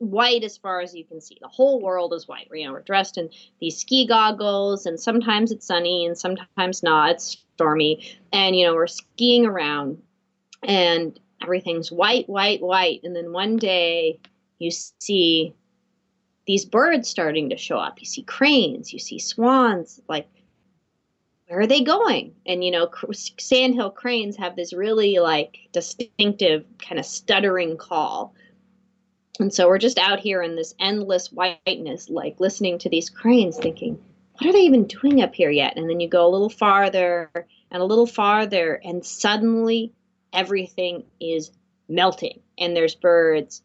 white 0.00 0.42
as 0.44 0.56
far 0.56 0.80
as 0.80 0.94
you 0.94 1.04
can 1.04 1.20
see. 1.20 1.36
The 1.40 1.48
whole 1.48 1.80
world 1.80 2.14
is 2.14 2.26
white. 2.26 2.48
You 2.52 2.66
know, 2.66 2.72
we're 2.72 2.80
dressed 2.80 3.18
in 3.18 3.28
these 3.60 3.78
ski 3.78 4.06
goggles, 4.06 4.86
and 4.86 4.98
sometimes 4.98 5.52
it's 5.52 5.66
sunny 5.66 6.06
and 6.06 6.18
sometimes 6.18 6.82
not. 6.82 7.10
It's 7.12 7.44
stormy, 7.54 8.18
and 8.32 8.56
you 8.56 8.66
know, 8.66 8.74
we're 8.74 8.86
skiing 8.86 9.46
around, 9.46 10.02
and 10.62 11.18
everything's 11.42 11.92
white, 11.92 12.28
white, 12.28 12.62
white. 12.62 13.00
And 13.04 13.14
then 13.14 13.32
one 13.32 13.56
day, 13.56 14.18
you 14.58 14.70
see 14.70 15.54
these 16.46 16.64
birds 16.64 17.08
starting 17.08 17.50
to 17.50 17.56
show 17.58 17.76
up. 17.76 18.00
You 18.00 18.06
see 18.06 18.22
cranes, 18.22 18.92
you 18.92 18.98
see 18.98 19.18
swans, 19.18 20.00
like. 20.08 20.26
Where 21.48 21.58
are 21.58 21.66
they 21.66 21.82
going? 21.82 22.36
And 22.46 22.62
you 22.62 22.70
know, 22.70 22.88
sandhill 23.12 23.90
cranes 23.90 24.36
have 24.36 24.54
this 24.54 24.72
really 24.72 25.18
like 25.18 25.58
distinctive 25.72 26.64
kind 26.78 27.00
of 27.00 27.04
stuttering 27.04 27.76
call 27.76 28.36
and 29.40 29.52
so 29.52 29.68
we're 29.68 29.78
just 29.78 29.98
out 29.98 30.20
here 30.20 30.42
in 30.42 30.56
this 30.56 30.74
endless 30.78 31.32
whiteness, 31.32 32.08
like 32.10 32.38
listening 32.38 32.78
to 32.78 32.88
these 32.88 33.10
cranes, 33.10 33.56
thinking, 33.56 33.98
what 34.34 34.48
are 34.48 34.52
they 34.52 34.60
even 34.60 34.86
doing 34.86 35.22
up 35.22 35.34
here 35.34 35.50
yet? 35.50 35.76
And 35.76 35.88
then 35.88 36.00
you 36.00 36.08
go 36.08 36.26
a 36.26 36.30
little 36.30 36.48
farther 36.48 37.30
and 37.70 37.82
a 37.82 37.86
little 37.86 38.06
farther, 38.06 38.80
and 38.82 39.04
suddenly 39.04 39.92
everything 40.32 41.04
is 41.20 41.50
melting, 41.88 42.40
and 42.58 42.76
there's 42.76 42.94
birds 42.94 43.62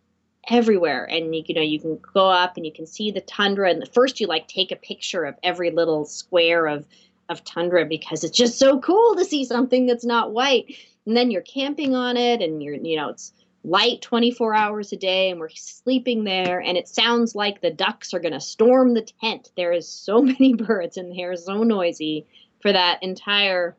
everywhere. 0.49 1.05
And 1.05 1.35
you, 1.35 1.55
know, 1.55 1.61
you 1.61 1.79
can 1.79 1.99
go 2.13 2.29
up 2.29 2.57
and 2.57 2.65
you 2.65 2.71
can 2.71 2.85
see 2.85 3.11
the 3.11 3.21
tundra. 3.21 3.69
And 3.69 3.81
the 3.81 3.87
first, 3.87 4.19
you 4.19 4.27
like 4.27 4.47
take 4.47 4.71
a 4.71 4.75
picture 4.75 5.23
of 5.23 5.35
every 5.43 5.71
little 5.71 6.05
square 6.05 6.67
of 6.67 6.85
of 7.27 7.43
tundra 7.43 7.85
because 7.85 8.23
it's 8.23 8.37
just 8.37 8.59
so 8.59 8.79
cool 8.79 9.15
to 9.15 9.25
see 9.25 9.45
something 9.45 9.87
that's 9.87 10.05
not 10.05 10.31
white. 10.31 10.77
And 11.07 11.17
then 11.17 11.31
you're 11.31 11.41
camping 11.41 11.95
on 11.95 12.17
it, 12.17 12.41
and 12.41 12.61
you're, 12.61 12.75
you 12.75 12.97
know, 12.97 13.09
it's 13.09 13.31
light 13.65 14.01
24 14.01 14.53
hours 14.53 14.91
a 14.93 14.97
day 14.97 15.31
and 15.31 15.39
we're 15.39 15.49
sleeping 15.49 16.23
there 16.23 16.59
and 16.59 16.77
it 16.77 16.87
sounds 16.87 17.33
like 17.33 17.61
the 17.61 17.71
ducks 17.71 18.13
are 18.13 18.19
going 18.19 18.33
to 18.33 18.39
storm 18.39 18.93
the 18.93 19.07
tent. 19.21 19.49
There 19.57 19.71
is 19.71 19.89
so 19.89 20.21
many 20.21 20.53
birds 20.53 20.97
and 20.97 21.17
they're 21.17 21.35
so 21.35 21.63
noisy 21.63 22.27
for 22.61 22.71
that 22.71 23.01
entire 23.01 23.75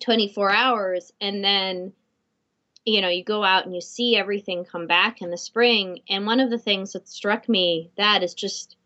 24 0.00 0.52
hours. 0.52 1.12
And 1.20 1.44
then 1.44 1.92
you 2.84 3.00
know 3.00 3.08
you 3.08 3.22
go 3.22 3.44
out 3.44 3.66
and 3.66 3.74
you 3.74 3.80
see 3.80 4.16
everything 4.16 4.64
come 4.64 4.86
back 4.86 5.22
in 5.22 5.30
the 5.30 5.38
spring. 5.38 6.00
And 6.08 6.26
one 6.26 6.40
of 6.40 6.50
the 6.50 6.58
things 6.58 6.92
that 6.92 7.08
struck 7.08 7.48
me 7.48 7.90
that 7.96 8.22
is 8.22 8.34
just 8.34 8.76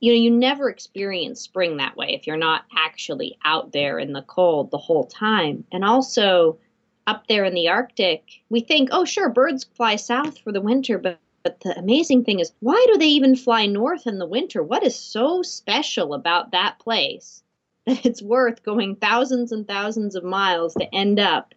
you 0.00 0.12
know 0.12 0.18
you 0.18 0.30
never 0.30 0.68
experience 0.68 1.40
spring 1.40 1.78
that 1.78 1.96
way 1.96 2.08
if 2.14 2.26
you're 2.26 2.36
not 2.36 2.64
actually 2.76 3.38
out 3.44 3.72
there 3.72 3.98
in 3.98 4.12
the 4.12 4.22
cold 4.22 4.70
the 4.70 4.78
whole 4.78 5.06
time. 5.06 5.64
And 5.72 5.84
also 5.84 6.58
up 7.06 7.26
there 7.26 7.44
in 7.44 7.54
the 7.54 7.68
Arctic, 7.68 8.22
we 8.48 8.60
think, 8.60 8.90
oh, 8.92 9.04
sure, 9.04 9.28
birds 9.28 9.64
fly 9.64 9.96
south 9.96 10.38
for 10.38 10.52
the 10.52 10.60
winter, 10.60 10.98
but, 10.98 11.18
but 11.42 11.60
the 11.60 11.76
amazing 11.78 12.24
thing 12.24 12.40
is, 12.40 12.52
why 12.60 12.84
do 12.92 12.98
they 12.98 13.08
even 13.08 13.36
fly 13.36 13.66
north 13.66 14.06
in 14.06 14.18
the 14.18 14.26
winter? 14.26 14.62
What 14.62 14.84
is 14.84 14.96
so 14.96 15.42
special 15.42 16.14
about 16.14 16.52
that 16.52 16.78
place 16.78 17.42
that 17.86 18.04
it's 18.06 18.22
worth 18.22 18.62
going 18.62 18.96
thousands 18.96 19.52
and 19.52 19.66
thousands 19.66 20.14
of 20.14 20.24
miles 20.24 20.74
to 20.74 20.94
end 20.94 21.18
up 21.18 21.54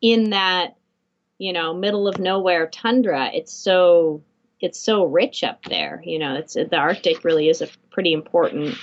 in 0.00 0.30
that, 0.30 0.76
you 1.38 1.52
know, 1.52 1.74
middle 1.74 2.08
of 2.08 2.18
nowhere 2.18 2.66
tundra? 2.66 3.30
It's 3.32 3.52
so 3.52 4.22
it's 4.60 4.78
so 4.78 5.04
rich 5.04 5.42
up 5.42 5.64
there. 5.64 6.02
You 6.04 6.18
know, 6.18 6.34
it's 6.34 6.54
the 6.54 6.76
Arctic 6.76 7.24
really 7.24 7.48
is 7.48 7.62
a 7.62 7.68
pretty 7.90 8.12
important 8.12 8.76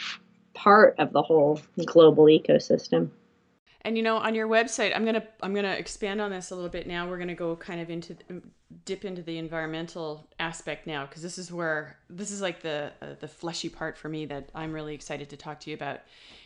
part 0.53 0.95
of 0.97 1.13
the 1.13 1.21
whole 1.21 1.61
global 1.85 2.25
ecosystem. 2.25 3.09
And 3.87 3.95
you 3.95 4.03
know, 4.03 4.17
on 4.17 4.35
your 4.35 4.49
website, 4.49 4.93
I'm 4.93 5.05
gonna 5.05 5.23
I'm 5.41 5.53
gonna 5.53 5.71
expand 5.71 6.19
on 6.19 6.29
this 6.29 6.51
a 6.51 6.55
little 6.55 6.69
bit 6.69 6.87
now. 6.87 7.07
We're 7.07 7.19
gonna 7.19 7.33
go 7.33 7.55
kind 7.55 7.79
of 7.79 7.89
into 7.89 8.17
dip 8.83 9.05
into 9.05 9.21
the 9.21 9.37
environmental 9.37 10.27
aspect 10.41 10.85
now 10.87 11.05
because 11.05 11.21
this 11.21 11.37
is 11.37 11.53
where 11.53 11.97
this 12.09 12.29
is 12.29 12.41
like 12.41 12.61
the 12.61 12.91
uh, 13.01 13.13
the 13.21 13.29
fleshy 13.29 13.69
part 13.69 13.97
for 13.97 14.09
me 14.09 14.25
that 14.25 14.49
I'm 14.53 14.73
really 14.73 14.93
excited 14.93 15.29
to 15.29 15.37
talk 15.37 15.61
to 15.61 15.69
you 15.69 15.73
about. 15.77 16.01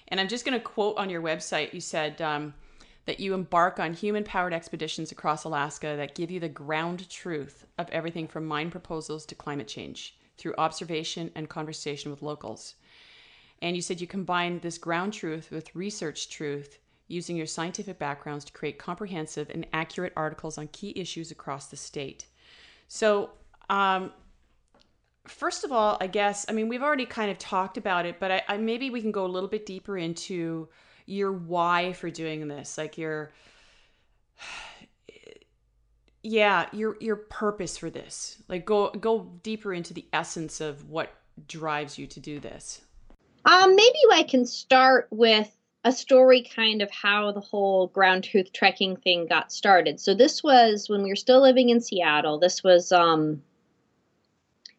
And 0.10 0.20
I'm 0.20 0.28
just 0.28 0.46
gonna 0.46 0.60
quote 0.60 1.00
on 1.00 1.10
your 1.10 1.24
website. 1.24 1.74
You 1.74 1.82
said 1.82 2.22
um, 2.22 2.54
that 3.08 3.20
you 3.20 3.34
embark 3.34 3.80
on 3.80 3.96
human 3.96 4.24
powered 4.24 4.54
expeditions 4.54 5.12
across 5.12 5.44
Alaska 5.44 5.96
that 5.98 6.14
give 6.14 6.30
you 6.30 6.40
the 6.40 6.48
ground 6.48 7.10
truth 7.10 7.66
of 7.80 7.90
everything 7.90 8.28
from 8.28 8.46
mine 8.46 8.70
proposals 8.70 9.26
to 9.26 9.34
climate 9.34 9.68
change 9.68 10.16
through 10.38 10.54
observation 10.60 11.32
and 11.34 11.50
conversation 11.50 12.12
with 12.12 12.22
locals. 12.22 12.76
And 13.64 13.76
you 13.76 13.82
said 13.82 14.00
you 14.00 14.06
combine 14.06 14.60
this 14.60 14.78
ground 14.78 15.14
truth 15.14 15.50
with 15.50 15.76
research 15.76 16.30
truth 16.30 16.78
using 17.12 17.36
your 17.36 17.46
scientific 17.46 18.00
backgrounds 18.00 18.46
to 18.46 18.54
create 18.54 18.80
comprehensive 18.80 19.50
and 19.50 19.68
accurate 19.74 20.14
articles 20.16 20.58
on 20.58 20.68
key 20.70 20.94
issues 20.96 21.32
across 21.32 21.68
the 21.68 21.78
state. 21.78 22.26
So, 22.88 23.32
um, 23.70 24.12
first 25.28 25.64
of 25.64 25.72
all, 25.72 25.98
I 26.02 26.08
guess, 26.08 26.46
I 26.50 26.54
mean, 26.54 26.68
we've 26.68 26.84
already 26.84 27.06
kind 27.06 27.32
of 27.32 27.38
talked 27.38 27.78
about 27.78 28.06
it, 28.06 28.20
but 28.20 28.32
I, 28.32 28.44
I, 28.48 28.58
maybe 28.58 28.90
we 28.90 29.02
can 29.02 29.12
go 29.12 29.26
a 29.26 29.28
little 29.28 29.50
bit 29.50 29.66
deeper 29.66 29.98
into 29.98 30.68
your 31.06 31.32
why 31.32 31.94
for 31.94 32.10
doing 32.10 32.48
this, 32.48 32.78
like 32.78 32.98
your, 32.98 33.32
yeah, 36.24 36.68
your 36.72 36.98
your 37.00 37.16
purpose 37.16 37.78
for 37.78 37.90
this. 37.90 38.42
Like, 38.48 38.66
go 38.66 38.92
go 38.92 39.32
deeper 39.42 39.74
into 39.74 39.94
the 39.94 40.06
essence 40.14 40.62
of 40.62 40.90
what 40.90 41.14
drives 41.48 41.98
you 41.98 42.08
to 42.08 42.20
do 42.20 42.40
this. 42.40 42.82
Um, 43.46 43.76
maybe 43.76 43.98
I 44.12 44.24
can 44.24 44.46
start 44.46 45.08
with 45.10 45.52
a 45.84 45.92
story 45.92 46.44
kind 46.44 46.82
of 46.82 46.92
how 46.92 47.32
the 47.32 47.40
whole 47.40 47.88
ground 47.88 48.24
truth 48.24 48.54
trekking 48.54 48.96
thing 48.98 49.26
got 49.28 49.52
started. 49.52 50.00
So 50.00 50.14
this 50.14 50.44
was 50.44 50.88
when 50.88 51.02
we 51.02 51.10
were 51.10 51.16
still 51.16 51.42
living 51.42 51.70
in 51.70 51.82
Seattle. 51.82 52.40
This 52.40 52.64
was 52.64 52.92
um 52.92 53.42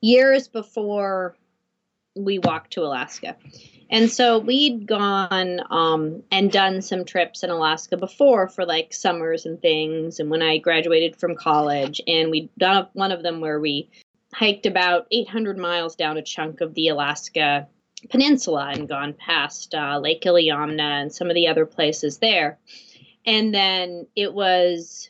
years 0.00 0.48
before 0.48 1.36
we 2.14 2.38
walked 2.38 2.72
to 2.74 2.82
Alaska. 2.82 3.36
And 3.90 4.10
so 4.10 4.38
we'd 4.38 4.86
gone 4.86 5.60
um, 5.70 6.22
and 6.30 6.50
done 6.50 6.80
some 6.80 7.04
trips 7.04 7.42
in 7.42 7.50
Alaska 7.50 7.96
before 7.98 8.48
for 8.48 8.64
like 8.64 8.94
summers 8.94 9.44
and 9.44 9.60
things. 9.60 10.18
And 10.18 10.30
when 10.30 10.40
I 10.40 10.58
graduated 10.58 11.16
from 11.16 11.36
college, 11.36 12.00
and 12.06 12.30
we'd 12.30 12.48
done 12.56 12.88
one 12.94 13.12
of 13.12 13.22
them 13.22 13.40
where 13.40 13.60
we 13.60 13.90
hiked 14.32 14.64
about 14.64 15.06
800 15.10 15.58
miles 15.58 15.94
down 15.94 16.16
a 16.16 16.22
chunk 16.22 16.62
of 16.62 16.72
the 16.72 16.88
Alaska 16.88 17.68
peninsula 18.10 18.72
and 18.74 18.88
gone 18.88 19.14
past 19.14 19.74
uh, 19.74 19.98
Lake 19.98 20.22
Iliamna 20.22 21.02
and 21.02 21.12
some 21.12 21.28
of 21.28 21.34
the 21.34 21.48
other 21.48 21.66
places 21.66 22.18
there. 22.18 22.58
And 23.24 23.54
then 23.54 24.06
it 24.16 24.32
was 24.32 25.08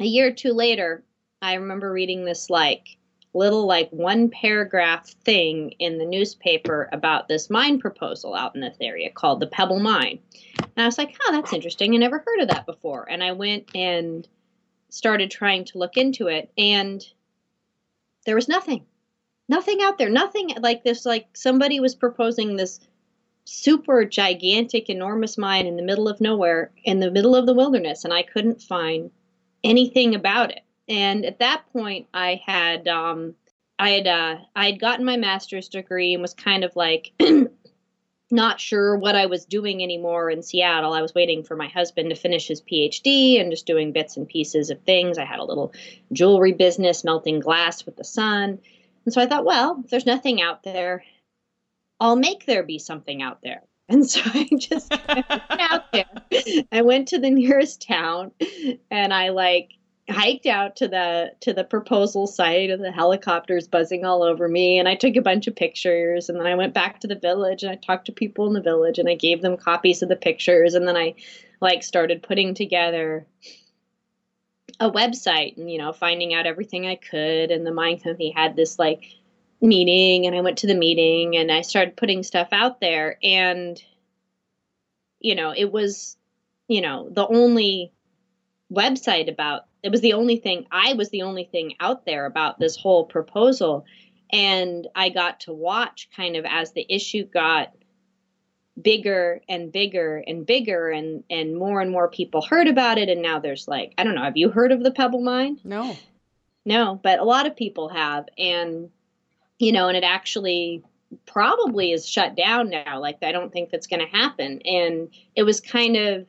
a 0.00 0.04
year 0.04 0.28
or 0.28 0.32
two 0.32 0.52
later, 0.52 1.02
I 1.42 1.54
remember 1.54 1.92
reading 1.92 2.24
this 2.24 2.50
like 2.50 2.98
little 3.32 3.66
like 3.66 3.88
one 3.90 4.28
paragraph 4.28 5.08
thing 5.24 5.70
in 5.78 5.98
the 5.98 6.04
newspaper 6.04 6.88
about 6.92 7.28
this 7.28 7.48
mine 7.48 7.78
proposal 7.78 8.34
out 8.34 8.54
in 8.54 8.60
this 8.60 8.76
area 8.80 9.10
called 9.10 9.40
the 9.40 9.46
Pebble 9.46 9.78
Mine. 9.78 10.18
And 10.58 10.72
I 10.76 10.84
was 10.84 10.98
like, 10.98 11.16
oh, 11.22 11.32
that's 11.32 11.52
interesting. 11.52 11.94
I 11.94 11.98
never 11.98 12.18
heard 12.18 12.40
of 12.40 12.48
that 12.48 12.66
before. 12.66 13.08
And 13.08 13.22
I 13.22 13.32
went 13.32 13.74
and 13.74 14.26
started 14.88 15.30
trying 15.30 15.64
to 15.66 15.78
look 15.78 15.96
into 15.96 16.26
it, 16.26 16.50
and 16.58 17.06
there 18.26 18.34
was 18.34 18.48
nothing 18.48 18.84
nothing 19.50 19.82
out 19.82 19.98
there 19.98 20.08
nothing 20.08 20.50
like 20.60 20.84
this 20.84 21.04
like 21.04 21.26
somebody 21.34 21.80
was 21.80 21.94
proposing 21.94 22.56
this 22.56 22.78
super 23.44 24.04
gigantic 24.04 24.88
enormous 24.88 25.36
mine 25.36 25.66
in 25.66 25.76
the 25.76 25.82
middle 25.82 26.08
of 26.08 26.20
nowhere 26.20 26.70
in 26.84 27.00
the 27.00 27.10
middle 27.10 27.34
of 27.34 27.46
the 27.46 27.54
wilderness 27.54 28.04
and 28.04 28.14
i 28.14 28.22
couldn't 28.22 28.62
find 28.62 29.10
anything 29.64 30.14
about 30.14 30.52
it 30.52 30.60
and 30.88 31.26
at 31.26 31.40
that 31.40 31.64
point 31.72 32.06
i 32.14 32.40
had 32.46 32.86
um 32.86 33.34
i 33.78 33.90
had 33.90 34.06
uh 34.06 34.36
i 34.54 34.66
had 34.66 34.80
gotten 34.80 35.04
my 35.04 35.16
master's 35.16 35.68
degree 35.68 36.14
and 36.14 36.22
was 36.22 36.32
kind 36.32 36.62
of 36.62 36.74
like 36.76 37.12
not 38.32 38.60
sure 38.60 38.96
what 38.96 39.16
I 39.16 39.26
was 39.26 39.44
doing 39.44 39.82
anymore 39.82 40.30
in 40.30 40.42
Seattle. 40.42 40.92
I 40.92 41.02
was 41.02 41.14
waiting 41.14 41.42
for 41.42 41.56
my 41.56 41.66
husband 41.66 42.10
to 42.10 42.14
finish 42.14 42.46
his 42.46 42.62
PhD 42.62 43.40
and 43.40 43.50
just 43.50 43.66
doing 43.66 43.90
bits 43.90 44.16
and 44.16 44.28
pieces 44.28 44.70
of 44.70 44.80
things. 44.82 45.18
I 45.18 45.24
had 45.24 45.40
a 45.40 45.44
little 45.44 45.72
jewelry 46.12 46.52
business, 46.52 47.02
melting 47.02 47.40
glass 47.40 47.84
with 47.84 47.96
the 47.96 48.04
sun. 48.04 48.60
And 49.10 49.14
so 49.16 49.22
I 49.22 49.26
thought, 49.26 49.44
well, 49.44 49.82
if 49.82 49.90
there's 49.90 50.06
nothing 50.06 50.40
out 50.40 50.62
there, 50.62 51.02
I'll 51.98 52.14
make 52.14 52.46
there 52.46 52.62
be 52.62 52.78
something 52.78 53.22
out 53.22 53.42
there. 53.42 53.62
And 53.88 54.08
so 54.08 54.20
I 54.24 54.48
just 54.56 54.88
went 55.08 55.26
out 55.58 55.90
there. 55.92 56.04
I 56.70 56.82
went 56.82 57.08
to 57.08 57.18
the 57.18 57.28
nearest 57.28 57.82
town 57.82 58.30
and 58.88 59.12
I 59.12 59.30
like 59.30 59.70
hiked 60.08 60.46
out 60.46 60.76
to 60.76 60.86
the 60.86 61.32
to 61.40 61.52
the 61.52 61.64
proposal 61.64 62.28
site 62.28 62.70
and 62.70 62.84
the 62.84 62.92
helicopters 62.92 63.66
buzzing 63.66 64.04
all 64.04 64.22
over 64.22 64.46
me 64.46 64.78
and 64.78 64.88
I 64.88 64.94
took 64.94 65.16
a 65.16 65.22
bunch 65.22 65.48
of 65.48 65.56
pictures 65.56 66.28
and 66.28 66.38
then 66.38 66.46
I 66.46 66.54
went 66.54 66.72
back 66.72 67.00
to 67.00 67.08
the 67.08 67.16
village 67.16 67.64
and 67.64 67.72
I 67.72 67.74
talked 67.74 68.06
to 68.06 68.12
people 68.12 68.46
in 68.46 68.52
the 68.52 68.62
village 68.62 69.00
and 69.00 69.08
I 69.08 69.16
gave 69.16 69.42
them 69.42 69.56
copies 69.56 70.02
of 70.02 70.08
the 70.08 70.14
pictures 70.14 70.74
and 70.74 70.86
then 70.86 70.96
I 70.96 71.16
like 71.60 71.82
started 71.82 72.22
putting 72.22 72.54
together 72.54 73.26
a 74.80 74.90
website 74.90 75.56
and 75.58 75.70
you 75.70 75.78
know 75.78 75.92
finding 75.92 76.34
out 76.34 76.46
everything 76.46 76.86
I 76.86 76.96
could 76.96 77.50
and 77.50 77.66
the 77.66 77.72
mine 77.72 77.98
company 78.00 78.30
had 78.30 78.56
this 78.56 78.78
like 78.78 79.04
meeting 79.60 80.26
and 80.26 80.34
I 80.34 80.40
went 80.40 80.58
to 80.58 80.66
the 80.66 80.74
meeting 80.74 81.36
and 81.36 81.52
I 81.52 81.60
started 81.60 81.96
putting 81.96 82.22
stuff 82.22 82.48
out 82.50 82.80
there 82.80 83.18
and 83.22 83.80
you 85.20 85.34
know 85.34 85.52
it 85.54 85.70
was 85.70 86.16
you 86.66 86.80
know 86.80 87.08
the 87.10 87.26
only 87.26 87.92
website 88.72 89.30
about 89.30 89.66
it 89.82 89.90
was 89.90 90.00
the 90.00 90.14
only 90.14 90.36
thing 90.36 90.66
I 90.70 90.94
was 90.94 91.10
the 91.10 91.22
only 91.22 91.44
thing 91.44 91.74
out 91.80 92.04
there 92.04 92.26
about 92.26 92.58
this 92.58 92.76
whole 92.76 93.04
proposal. 93.04 93.84
And 94.32 94.86
I 94.94 95.08
got 95.08 95.40
to 95.40 95.52
watch 95.52 96.08
kind 96.14 96.36
of 96.36 96.44
as 96.48 96.72
the 96.72 96.86
issue 96.88 97.24
got 97.24 97.72
bigger 98.80 99.40
and 99.48 99.72
bigger 99.72 100.22
and 100.26 100.46
bigger 100.46 100.90
and 100.90 101.24
and 101.28 101.56
more 101.56 101.80
and 101.80 101.90
more 101.90 102.08
people 102.08 102.42
heard 102.42 102.68
about 102.68 102.98
it 102.98 103.08
and 103.08 103.22
now 103.22 103.38
there's 103.38 103.68
like 103.68 103.94
I 103.98 104.04
don't 104.04 104.14
know 104.14 104.22
have 104.22 104.36
you 104.36 104.50
heard 104.50 104.72
of 104.72 104.82
the 104.82 104.92
Pebble 104.92 105.22
Mine? 105.22 105.60
No. 105.64 105.96
No, 106.64 107.00
but 107.02 107.18
a 107.18 107.24
lot 107.24 107.46
of 107.46 107.56
people 107.56 107.88
have 107.88 108.26
and 108.38 108.90
you 109.58 109.72
know 109.72 109.88
and 109.88 109.96
it 109.96 110.04
actually 110.04 110.82
probably 111.26 111.92
is 111.92 112.08
shut 112.08 112.36
down 112.36 112.70
now 112.70 113.00
like 113.00 113.18
I 113.22 113.32
don't 113.32 113.52
think 113.52 113.70
that's 113.70 113.88
going 113.88 114.00
to 114.00 114.16
happen 114.16 114.60
and 114.64 115.08
it 115.34 115.42
was 115.42 115.60
kind 115.60 115.96
of 115.96 116.26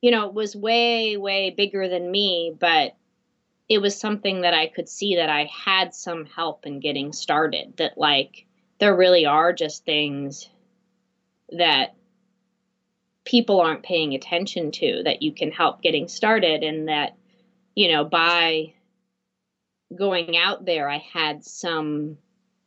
you 0.00 0.10
know 0.10 0.28
it 0.28 0.34
was 0.34 0.54
way 0.54 1.16
way 1.16 1.50
bigger 1.50 1.88
than 1.88 2.10
me 2.10 2.54
but 2.58 2.94
it 3.68 3.78
was 3.78 3.98
something 3.98 4.42
that 4.42 4.54
I 4.54 4.66
could 4.68 4.88
see 4.88 5.16
that 5.16 5.30
I 5.30 5.50
had 5.64 5.94
some 5.94 6.26
help 6.26 6.66
in 6.66 6.78
getting 6.78 7.12
started 7.12 7.76
that 7.78 7.98
like 7.98 8.46
there 8.78 8.94
really 8.94 9.26
are 9.26 9.52
just 9.52 9.84
things 9.84 10.48
that 11.56 11.94
people 13.24 13.60
aren't 13.60 13.82
paying 13.82 14.14
attention 14.14 14.70
to 14.72 15.02
that 15.04 15.22
you 15.22 15.32
can 15.32 15.50
help 15.50 15.80
getting 15.82 16.08
started 16.08 16.62
and 16.62 16.88
that 16.88 17.16
you 17.74 17.90
know 17.90 18.04
by 18.04 18.72
going 19.96 20.36
out 20.36 20.64
there 20.64 20.88
i 20.88 20.98
had 20.98 21.44
some 21.44 22.16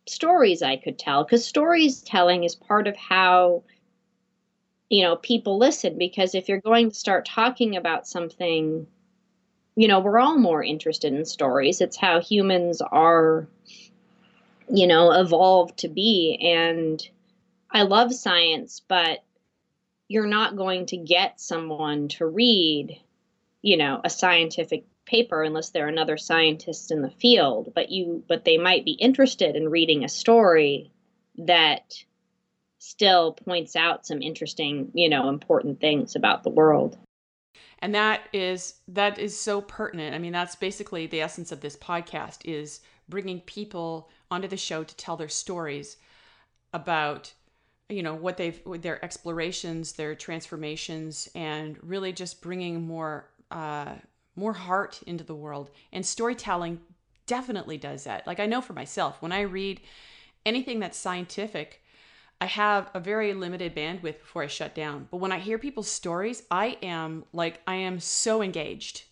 stories 0.07 0.61
i 0.61 0.77
could 0.77 0.97
tell. 0.97 1.23
Because 1.23 1.45
stories 1.45 2.01
telling 2.01 2.43
is 2.43 2.55
part 2.55 2.88
of 2.88 2.95
how 2.95 3.63
you 4.89 5.03
know 5.03 5.15
people 5.17 5.57
listen 5.57 5.97
because 5.97 6.36
if 6.36 6.47
you're 6.47 6.61
going 6.61 6.89
to 6.89 6.95
start 6.95 7.25
talking 7.25 7.75
about 7.75 8.07
something 8.07 8.88
you 9.75 9.88
know 9.88 9.99
we're 9.99 10.19
all 10.19 10.38
more 10.38 10.63
interested 10.63 11.13
in 11.13 11.25
stories. 11.25 11.81
It's 11.81 11.97
how 11.97 12.21
humans 12.21 12.81
are 12.81 13.47
you 14.73 14.88
know 14.88 15.11
evolved 15.11 15.77
to 15.79 15.88
be. 15.88 16.39
And 16.41 17.07
I 17.76 17.82
love 17.82 18.13
science, 18.13 18.82
but 18.88 19.21
you're 20.07 20.28
not 20.28 20.55
going 20.55 20.86
to 20.88 20.97
get 20.97 21.41
someone 21.41 22.07
to 22.07 22.26
read, 22.26 23.01
you 23.61 23.76
know, 23.76 23.99
a 24.01 24.09
scientific 24.09 24.86
paper 25.05 25.43
unless 25.43 25.71
they're 25.71 25.89
another 25.89 26.15
scientist 26.15 26.89
in 26.89 27.01
the 27.01 27.09
field, 27.09 27.73
but 27.76 27.91
you 27.91 28.23
but 28.30 28.45
they 28.45 28.57
might 28.57 28.86
be 28.86 28.93
interested 28.93 29.57
in 29.57 29.67
reading 29.67 30.05
a 30.05 30.09
story 30.09 30.89
that 31.38 32.01
still 32.80 33.34
points 33.34 33.76
out 33.76 34.07
some 34.07 34.21
interesting, 34.21 34.89
you 34.93 35.09
know, 35.09 35.28
important 35.28 35.82
things 35.82 36.15
about 36.15 36.43
the 36.43 36.49
world. 36.49 36.97
And 37.80 37.93
that 37.93 38.21
is 38.32 38.76
that 38.88 39.19
is 39.19 39.38
so 39.38 39.59
pertinent. 39.59 40.15
I 40.15 40.19
mean, 40.19 40.32
that's 40.32 40.55
basically 40.55 41.07
the 41.07 41.19
essence 41.19 41.51
of 41.51 41.59
this 41.59 41.76
podcast 41.76 42.38
is 42.45 42.80
bringing 43.09 43.41
people 43.41 44.09
onto 44.32 44.47
the 44.47 44.55
show 44.55 44.86
to 44.86 44.95
tell 44.95 45.17
their 45.17 45.28
stories 45.28 45.97
about 46.71 47.34
you 47.89 48.01
know 48.01 48.15
what 48.15 48.38
they've 48.38 48.59
their 48.81 49.03
explorations 49.03 49.93
their 49.93 50.15
transformations 50.15 51.29
and 51.36 51.77
really 51.83 52.11
just 52.11 52.41
bringing 52.41 52.86
more 52.86 53.29
uh, 53.51 53.93
more 54.36 54.53
heart 54.53 55.01
into 55.07 55.23
the 55.23 55.36
world. 55.36 55.69
And 55.93 56.05
storytelling 56.05 56.81
definitely 57.25 57.77
does 57.77 58.03
that. 58.05 58.25
Like 58.27 58.39
i 58.39 58.45
know 58.45 58.61
for 58.61 58.73
myself 58.73 59.21
when 59.21 59.31
i 59.31 59.41
read 59.41 59.81
anything 60.45 60.79
that's 60.79 60.97
scientific 60.97 61.81
i 62.41 62.45
have 62.45 62.89
a 62.93 62.99
very 62.99 63.33
limited 63.33 63.75
bandwidth 63.75 64.19
before 64.19 64.43
i 64.43 64.47
shut 64.47 64.75
down. 64.75 65.07
But 65.11 65.17
when 65.17 65.31
i 65.31 65.39
hear 65.39 65.57
people's 65.57 65.89
stories 65.89 66.43
i 66.49 66.77
am 66.81 67.23
like 67.33 67.61
i 67.67 67.75
am 67.75 67.99
so 67.99 68.41
engaged 68.41 69.03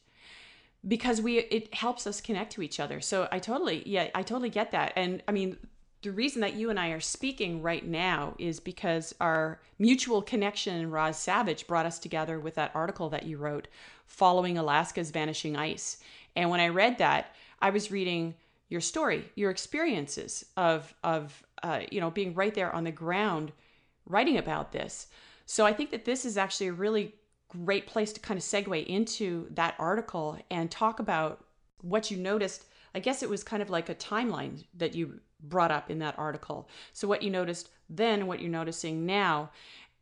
because 0.88 1.21
we 1.21 1.39
it 1.39 1.74
helps 1.74 2.05
us 2.07 2.21
connect 2.21 2.53
to 2.53 2.61
each 2.61 2.80
other. 2.80 3.01
So 3.01 3.28
i 3.32 3.38
totally 3.39 3.84
yeah 3.86 4.09
i 4.15 4.24
totally 4.24 4.49
get 4.49 4.71
that. 4.71 4.93
And 4.95 5.21
i 5.28 5.32
mean 5.32 5.57
the 6.04 6.12
reason 6.12 6.41
that 6.41 6.56
you 6.56 6.70
and 6.70 6.80
I 6.80 6.89
are 6.89 6.99
speaking 6.99 7.62
right 7.62 7.86
now 7.86 8.36
is 8.38 8.60
because 8.60 9.16
our 9.22 9.62
mutual 9.80 10.22
connection 10.22 10.76
in 10.76 10.91
Roz 10.91 11.18
Savage 11.18 11.66
brought 11.66 11.86
us 11.86 11.97
together 11.97 12.39
with 12.39 12.56
that 12.56 12.72
article 12.76 13.10
that 13.10 13.26
you 13.26 13.38
wrote 13.38 13.70
following 14.06 14.58
Alaska's 14.58 15.12
vanishing 15.12 15.56
ice. 15.56 15.97
And 16.36 16.49
when 16.49 16.60
I 16.60 16.68
read 16.68 16.97
that, 16.97 17.34
I 17.62 17.70
was 17.70 17.89
reading 17.89 18.36
your 18.68 18.82
story, 18.82 19.32
your 19.36 19.49
experiences 19.49 20.45
of 20.58 20.93
of 21.04 21.41
uh, 21.64 21.82
you 21.89 22.01
know, 22.01 22.12
being 22.12 22.34
right 22.34 22.54
there 22.54 22.76
on 22.76 22.84
the 22.84 22.91
ground 22.91 23.54
writing 24.06 24.38
about 24.38 24.74
this. 24.74 25.08
So 25.45 25.66
I 25.66 25.72
think 25.72 25.91
that 25.91 26.04
this 26.04 26.26
is 26.26 26.38
actually 26.38 26.68
a 26.68 26.74
really 26.74 27.16
great 27.47 27.88
place 27.88 28.12
to 28.12 28.20
kind 28.20 28.38
of 28.38 28.43
segue 28.43 28.86
into 28.88 29.47
that 29.51 29.76
article 29.80 30.38
and 30.51 30.70
talk 30.70 30.99
about 30.99 31.45
what 31.82 32.12
you 32.12 32.18
noticed. 32.18 32.66
I 32.93 32.99
guess 32.99 33.24
it 33.24 33.30
was 33.30 33.43
kind 33.43 33.62
of 33.62 33.70
like 33.70 33.88
a 33.88 33.95
timeline 33.95 34.66
that 34.76 34.93
you 34.93 35.22
brought 35.43 35.71
up 35.71 35.91
in 35.91 35.99
that 35.99 36.17
article. 36.17 36.69
So, 36.93 37.07
what 37.07 37.21
you 37.21 37.29
noticed 37.29 37.69
then, 37.89 38.27
what 38.27 38.39
you're 38.39 38.49
noticing 38.49 39.05
now. 39.05 39.51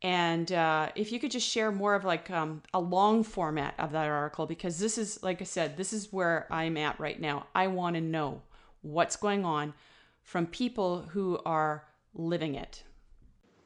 And 0.02 0.50
uh, 0.50 0.88
if 0.96 1.12
you 1.12 1.20
could 1.20 1.30
just 1.30 1.48
share 1.48 1.70
more 1.70 1.94
of 1.94 2.04
like 2.04 2.28
um, 2.30 2.62
a 2.74 2.80
long 2.80 3.22
format 3.22 3.74
of 3.78 3.92
that 3.92 4.08
article, 4.08 4.46
because 4.46 4.78
this 4.78 4.98
is, 4.98 5.22
like 5.22 5.40
I 5.40 5.44
said, 5.44 5.76
this 5.76 5.92
is 5.92 6.12
where 6.12 6.48
I'm 6.50 6.76
at 6.76 6.98
right 6.98 7.20
now. 7.20 7.46
I 7.54 7.68
want 7.68 7.94
to 7.94 8.00
know 8.00 8.42
what's 8.80 9.14
going 9.14 9.44
on 9.44 9.74
from 10.22 10.46
people 10.46 11.02
who 11.12 11.38
are 11.46 11.84
living 12.14 12.56
it. 12.56 12.82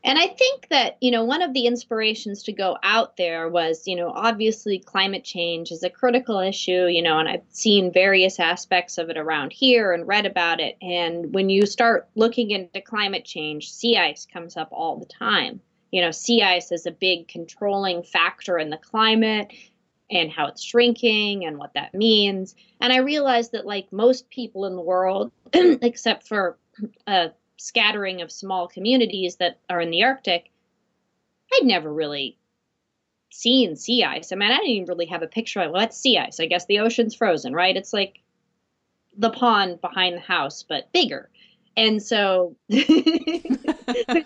And 0.04 0.18
I 0.18 0.28
think 0.28 0.68
that, 0.68 0.96
you 1.00 1.10
know, 1.10 1.24
one 1.24 1.42
of 1.42 1.52
the 1.52 1.66
inspirations 1.66 2.44
to 2.44 2.52
go 2.52 2.76
out 2.82 3.16
there 3.16 3.48
was, 3.48 3.88
you 3.88 3.96
know, 3.96 4.12
obviously 4.14 4.78
climate 4.78 5.24
change 5.24 5.72
is 5.72 5.82
a 5.82 5.90
critical 5.90 6.38
issue, 6.38 6.86
you 6.86 7.02
know, 7.02 7.18
and 7.18 7.28
I've 7.28 7.42
seen 7.48 7.92
various 7.92 8.38
aspects 8.38 8.98
of 8.98 9.10
it 9.10 9.16
around 9.16 9.52
here 9.52 9.92
and 9.92 10.06
read 10.06 10.24
about 10.24 10.60
it. 10.60 10.76
And 10.80 11.34
when 11.34 11.50
you 11.50 11.66
start 11.66 12.08
looking 12.14 12.52
into 12.52 12.80
climate 12.80 13.24
change, 13.24 13.72
sea 13.72 13.96
ice 13.96 14.26
comes 14.32 14.56
up 14.56 14.68
all 14.70 14.96
the 14.96 15.06
time. 15.06 15.60
You 15.90 16.02
know, 16.02 16.12
sea 16.12 16.42
ice 16.42 16.70
is 16.70 16.86
a 16.86 16.92
big 16.92 17.26
controlling 17.26 18.02
factor 18.02 18.58
in 18.58 18.70
the 18.70 18.76
climate 18.76 19.52
and 20.10 20.30
how 20.30 20.46
it's 20.46 20.62
shrinking 20.62 21.44
and 21.44 21.58
what 21.58 21.74
that 21.74 21.94
means. 21.94 22.54
And 22.80 22.92
I 22.92 22.98
realized 22.98 23.52
that, 23.52 23.66
like 23.66 23.92
most 23.92 24.30
people 24.30 24.66
in 24.66 24.76
the 24.76 24.82
world, 24.82 25.32
except 25.52 26.28
for 26.28 26.58
a 27.06 27.30
scattering 27.56 28.22
of 28.22 28.30
small 28.30 28.68
communities 28.68 29.36
that 29.36 29.58
are 29.68 29.80
in 29.80 29.90
the 29.90 30.04
Arctic, 30.04 30.50
I'd 31.52 31.64
never 31.64 31.92
really 31.92 32.36
seen 33.30 33.76
sea 33.76 34.04
ice. 34.04 34.32
I 34.32 34.36
mean, 34.36 34.50
I 34.50 34.56
didn't 34.56 34.70
even 34.70 34.88
really 34.88 35.06
have 35.06 35.22
a 35.22 35.28
picture 35.28 35.60
of 35.60 35.72
well, 35.72 35.80
that's 35.80 35.98
sea 35.98 36.18
ice. 36.18 36.40
I 36.40 36.46
guess 36.46 36.66
the 36.66 36.80
ocean's 36.80 37.14
frozen, 37.14 37.52
right? 37.52 37.76
It's 37.76 37.92
like 37.92 38.20
the 39.16 39.30
pond 39.30 39.80
behind 39.80 40.16
the 40.16 40.20
house, 40.20 40.62
but 40.62 40.92
bigger. 40.92 41.30
And 41.76 42.02
so, 42.02 42.56
which 42.68 42.82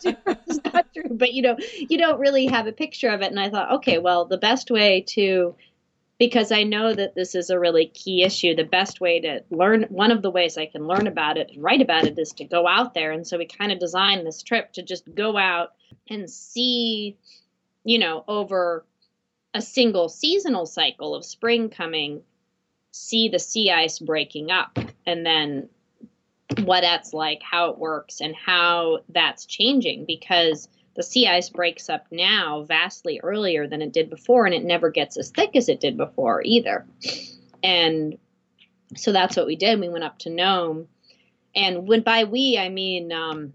is 0.04 0.60
not 0.64 0.86
true, 0.94 1.10
but 1.10 1.32
you 1.32 1.42
know, 1.42 1.56
you 1.76 1.98
don't 1.98 2.20
really 2.20 2.46
have 2.46 2.68
a 2.68 2.72
picture 2.72 3.08
of 3.08 3.22
it. 3.22 3.30
And 3.30 3.40
I 3.40 3.50
thought, 3.50 3.72
okay, 3.76 3.98
well, 3.98 4.24
the 4.24 4.38
best 4.38 4.70
way 4.70 5.04
to 5.08 5.56
because 6.20 6.52
I 6.52 6.64
know 6.64 6.92
that 6.92 7.14
this 7.14 7.34
is 7.34 7.48
a 7.48 7.58
really 7.58 7.86
key 7.86 8.22
issue. 8.22 8.54
The 8.54 8.62
best 8.62 9.00
way 9.00 9.20
to 9.20 9.42
learn, 9.50 9.84
one 9.84 10.12
of 10.12 10.20
the 10.20 10.30
ways 10.30 10.58
I 10.58 10.66
can 10.66 10.86
learn 10.86 11.06
about 11.06 11.38
it 11.38 11.50
and 11.50 11.62
write 11.62 11.80
about 11.80 12.04
it 12.04 12.18
is 12.18 12.32
to 12.32 12.44
go 12.44 12.68
out 12.68 12.92
there. 12.92 13.10
And 13.10 13.26
so 13.26 13.38
we 13.38 13.46
kind 13.46 13.72
of 13.72 13.78
designed 13.78 14.26
this 14.26 14.42
trip 14.42 14.70
to 14.74 14.82
just 14.82 15.12
go 15.14 15.38
out 15.38 15.72
and 16.10 16.28
see, 16.28 17.16
you 17.84 17.98
know, 17.98 18.22
over 18.28 18.84
a 19.54 19.62
single 19.62 20.10
seasonal 20.10 20.66
cycle 20.66 21.14
of 21.14 21.24
spring 21.24 21.70
coming, 21.70 22.20
see 22.92 23.30
the 23.30 23.38
sea 23.38 23.70
ice 23.70 23.98
breaking 23.98 24.50
up, 24.50 24.78
and 25.06 25.24
then 25.24 25.70
what 26.64 26.82
that's 26.82 27.14
like, 27.14 27.40
how 27.42 27.70
it 27.70 27.78
works, 27.78 28.20
and 28.20 28.36
how 28.36 28.98
that's 29.08 29.46
changing 29.46 30.04
because 30.04 30.68
the 31.00 31.04
sea 31.04 31.26
ice 31.26 31.48
breaks 31.48 31.88
up 31.88 32.04
now 32.10 32.62
vastly 32.64 33.20
earlier 33.22 33.66
than 33.66 33.80
it 33.80 33.90
did 33.90 34.10
before, 34.10 34.44
and 34.44 34.54
it 34.54 34.62
never 34.62 34.90
gets 34.90 35.16
as 35.16 35.30
thick 35.30 35.56
as 35.56 35.70
it 35.70 35.80
did 35.80 35.96
before 35.96 36.42
either. 36.44 36.84
And 37.62 38.18
so 38.94 39.10
that's 39.10 39.34
what 39.34 39.46
we 39.46 39.56
did. 39.56 39.80
We 39.80 39.88
went 39.88 40.04
up 40.04 40.18
to 40.18 40.30
Nome, 40.30 40.88
and 41.56 41.88
when 41.88 42.02
by 42.02 42.24
we 42.24 42.58
I 42.58 42.68
mean 42.68 43.12
um, 43.12 43.54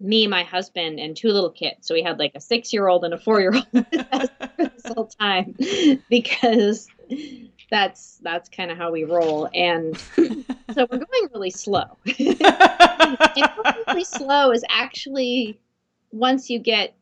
me, 0.00 0.26
my 0.26 0.44
husband, 0.44 0.98
and 0.98 1.14
two 1.14 1.28
little 1.28 1.50
kids. 1.50 1.86
So 1.86 1.92
we 1.92 2.02
had 2.02 2.18
like 2.18 2.32
a 2.34 2.40
six-year-old 2.40 3.04
and 3.04 3.12
a 3.12 3.18
four-year-old 3.18 3.66
this 3.72 4.86
whole 4.86 5.08
time 5.20 5.54
because 6.08 6.88
that's 7.70 8.16
that's 8.22 8.48
kind 8.48 8.70
of 8.70 8.78
how 8.78 8.90
we 8.90 9.04
roll. 9.04 9.50
And 9.52 9.98
so 9.98 10.86
we're 10.90 10.96
going 10.96 11.28
really 11.34 11.50
slow. 11.50 11.98
and 12.18 13.50
really 13.86 14.04
slow 14.04 14.52
is 14.52 14.64
actually 14.70 15.60
once 16.16 16.50
you 16.50 16.58
get 16.58 16.94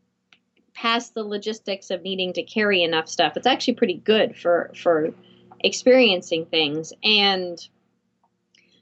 past 0.74 1.14
the 1.14 1.22
logistics 1.22 1.90
of 1.90 2.02
needing 2.02 2.32
to 2.32 2.42
carry 2.42 2.82
enough 2.82 3.08
stuff, 3.08 3.36
it's 3.36 3.46
actually 3.46 3.74
pretty 3.74 3.94
good 3.94 4.36
for 4.36 4.72
for 4.76 5.14
experiencing 5.60 6.46
things. 6.46 6.92
And 7.02 7.58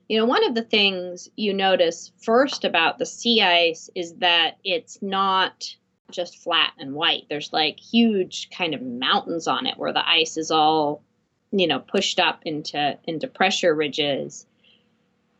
you 0.08 0.18
know, 0.18 0.26
one 0.26 0.46
of 0.46 0.54
the 0.54 0.62
things 0.62 1.28
you 1.36 1.54
notice 1.54 2.12
first 2.20 2.64
about 2.64 2.98
the 2.98 3.06
sea 3.06 3.40
ice 3.40 3.88
is 3.94 4.14
that 4.16 4.58
it's 4.64 5.00
not 5.00 5.74
just 6.10 6.42
flat 6.42 6.72
and 6.78 6.94
white. 6.94 7.24
There's 7.28 7.52
like 7.52 7.78
huge 7.78 8.50
kind 8.50 8.74
of 8.74 8.82
mountains 8.82 9.46
on 9.46 9.66
it 9.66 9.78
where 9.78 9.92
the 9.92 10.06
ice 10.06 10.36
is 10.36 10.50
all, 10.50 11.02
you 11.50 11.66
know, 11.66 11.78
pushed 11.78 12.20
up 12.20 12.42
into 12.44 12.98
into 13.04 13.26
pressure 13.26 13.74
ridges 13.74 14.46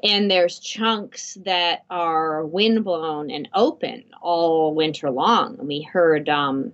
and 0.03 0.31
there's 0.31 0.59
chunks 0.59 1.39
that 1.45 1.85
are 1.89 2.45
windblown 2.45 3.31
and 3.31 3.49
open 3.55 4.05
all 4.21 4.75
winter 4.75 5.11
long. 5.11 5.59
And 5.59 5.69
we 5.69 5.83
heard 5.83 6.29
um, 6.29 6.73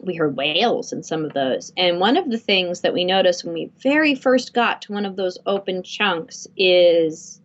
we 0.00 0.14
heard 0.14 0.36
whales 0.36 0.92
in 0.92 1.02
some 1.02 1.24
of 1.24 1.32
those. 1.32 1.72
And 1.76 2.00
one 2.00 2.16
of 2.16 2.30
the 2.30 2.38
things 2.38 2.80
that 2.80 2.94
we 2.94 3.04
noticed 3.04 3.44
when 3.44 3.54
we 3.54 3.70
very 3.78 4.14
first 4.14 4.54
got 4.54 4.82
to 4.82 4.92
one 4.92 5.06
of 5.06 5.16
those 5.16 5.38
open 5.46 5.82
chunks 5.82 6.46
is 6.56 7.40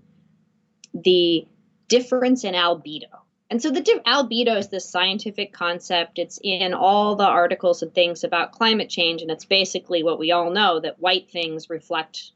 the 0.93 1.45
difference 1.87 2.43
in 2.43 2.53
albedo. 2.53 3.05
And 3.49 3.61
so 3.61 3.69
the 3.69 3.81
albedo 4.05 4.57
is 4.57 4.69
this 4.69 4.89
scientific 4.89 5.53
concept. 5.53 6.19
It's 6.19 6.39
in 6.43 6.73
all 6.73 7.15
the 7.15 7.25
articles 7.25 7.81
and 7.81 7.93
things 7.93 8.23
about 8.23 8.51
climate 8.51 8.89
change, 8.89 9.21
and 9.21 9.31
it's 9.31 9.45
basically 9.45 10.03
what 10.03 10.19
we 10.19 10.31
all 10.31 10.51
know 10.51 10.79
that 10.81 10.99
white 10.99 11.29
things 11.29 11.69
reflect 11.69 12.31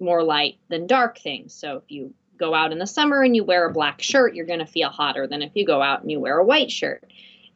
more 0.00 0.22
light 0.22 0.58
than 0.68 0.86
dark 0.86 1.18
things. 1.18 1.54
So 1.54 1.76
if 1.76 1.90
you 1.90 2.14
go 2.38 2.54
out 2.54 2.72
in 2.72 2.78
the 2.78 2.86
summer 2.86 3.22
and 3.22 3.34
you 3.34 3.44
wear 3.44 3.66
a 3.66 3.72
black 3.72 4.00
shirt, 4.00 4.34
you're 4.34 4.46
going 4.46 4.58
to 4.60 4.66
feel 4.66 4.90
hotter 4.90 5.26
than 5.26 5.42
if 5.42 5.52
you 5.54 5.66
go 5.66 5.82
out 5.82 6.02
and 6.02 6.10
you 6.10 6.20
wear 6.20 6.38
a 6.38 6.44
white 6.44 6.70
shirt. 6.70 7.04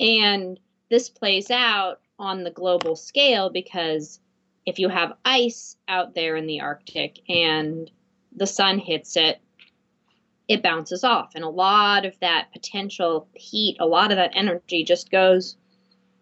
And 0.01 0.59
this 0.91 1.09
plays 1.09 1.51
out 1.51 2.01
on 2.19 2.43
the 2.43 2.51
global 2.51 2.97
scale 2.97 3.51
because 3.51 4.21
if 4.67 4.79
you 4.79 4.89
have 4.89 5.15
ice 5.25 5.77
out 5.89 6.15
there 6.15 6.37
in 6.37 6.47
the 6.47 6.61
Arctic 6.61 7.21
and 7.29 7.91
the 8.35 8.47
sun 8.47 8.79
hits 8.79 9.17
it, 9.17 9.41
it 10.49 10.63
bounces 10.63 11.05
off. 11.05 11.33
And 11.35 11.45
a 11.45 11.49
lot 11.49 12.05
of 12.05 12.19
that 12.21 12.53
potential 12.53 13.29
heat, 13.35 13.77
a 13.81 13.87
lot 13.87 14.11
of 14.11 14.17
that 14.17 14.37
energy 14.37 14.85
just 14.85 15.11
goes 15.11 15.57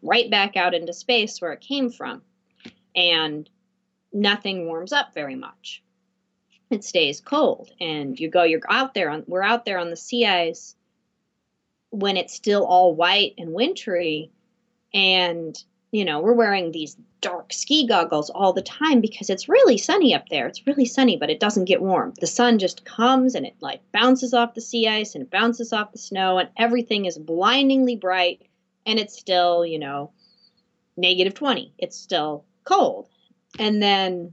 right 0.03 0.31
back 0.31 0.57
out 0.57 0.75
into 0.75 0.93
space 0.93 1.41
where 1.41 1.53
it 1.53 1.61
came 1.61 1.91
from. 1.91 2.23
And 2.95 3.49
nothing 4.13 4.67
warms 4.67 4.93
up 4.93 5.15
very 5.15 5.37
much 5.37 5.83
it 6.71 6.85
stays 6.85 7.21
cold 7.21 7.71
and 7.81 8.19
you 8.19 8.29
go 8.29 8.45
you're 8.45 8.61
out 8.69 8.95
there 8.95 9.11
on 9.11 9.25
we're 9.27 9.43
out 9.43 9.65
there 9.65 9.79
on 9.79 9.91
the 9.91 9.97
sea 9.97 10.25
ice 10.25 10.77
when 11.91 12.17
it's 12.17 12.35
still 12.35 12.65
all 12.65 12.95
white 12.95 13.35
and 13.37 13.53
wintry. 13.53 14.31
And 14.95 15.57
you 15.91 16.05
know 16.05 16.21
we're 16.21 16.33
wearing 16.33 16.71
these 16.71 16.97
dark 17.21 17.53
ski 17.53 17.87
goggles 17.87 18.31
all 18.31 18.53
the 18.53 18.63
time 18.63 19.01
because 19.01 19.29
it's 19.29 19.49
really 19.49 19.77
sunny 19.77 20.15
up 20.15 20.29
there. 20.29 20.47
It's 20.47 20.67
really 20.67 20.87
sunny 20.87 21.17
but 21.17 21.31
it 21.31 21.41
doesn't 21.41 21.67
get 21.67 21.83
warm. 21.83 22.15
The 22.21 22.27
sun 22.27 22.59
just 22.59 22.85
comes 22.85 23.35
and 23.35 23.45
it 23.45 23.57
like 23.61 23.81
bounces 23.93 24.33
off 24.33 24.55
the 24.55 24.61
sea 24.61 24.87
ice 24.89 25.15
and 25.15 25.23
it 25.23 25.31
bounces 25.31 25.73
off 25.73 25.93
the 25.93 25.99
snow 25.99 26.39
and 26.39 26.49
everything 26.57 27.05
is 27.05 27.19
blindingly 27.19 27.97
bright 27.97 28.43
and 28.87 28.99
it's 28.99 29.19
still 29.19 29.67
you 29.67 29.79
know 29.79 30.13
negative 30.97 31.35
20 31.35 31.73
it's 31.79 31.97
still 31.97 32.45
cold. 32.65 33.09
And 33.59 33.83
then 33.83 34.33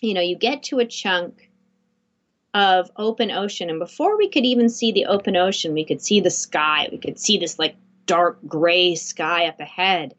you 0.00 0.14
know 0.14 0.20
you 0.20 0.36
get 0.36 0.62
to 0.64 0.78
a 0.78 0.86
chunk 0.86 1.45
of 2.56 2.90
open 2.96 3.30
ocean. 3.30 3.68
And 3.68 3.78
before 3.78 4.16
we 4.16 4.30
could 4.30 4.46
even 4.46 4.70
see 4.70 4.90
the 4.90 5.04
open 5.04 5.36
ocean, 5.36 5.74
we 5.74 5.84
could 5.84 6.00
see 6.00 6.20
the 6.20 6.30
sky. 6.30 6.88
We 6.90 6.96
could 6.96 7.20
see 7.20 7.36
this 7.36 7.58
like 7.58 7.76
dark 8.06 8.38
gray 8.46 8.94
sky 8.94 9.46
up 9.46 9.60
ahead. 9.60 10.14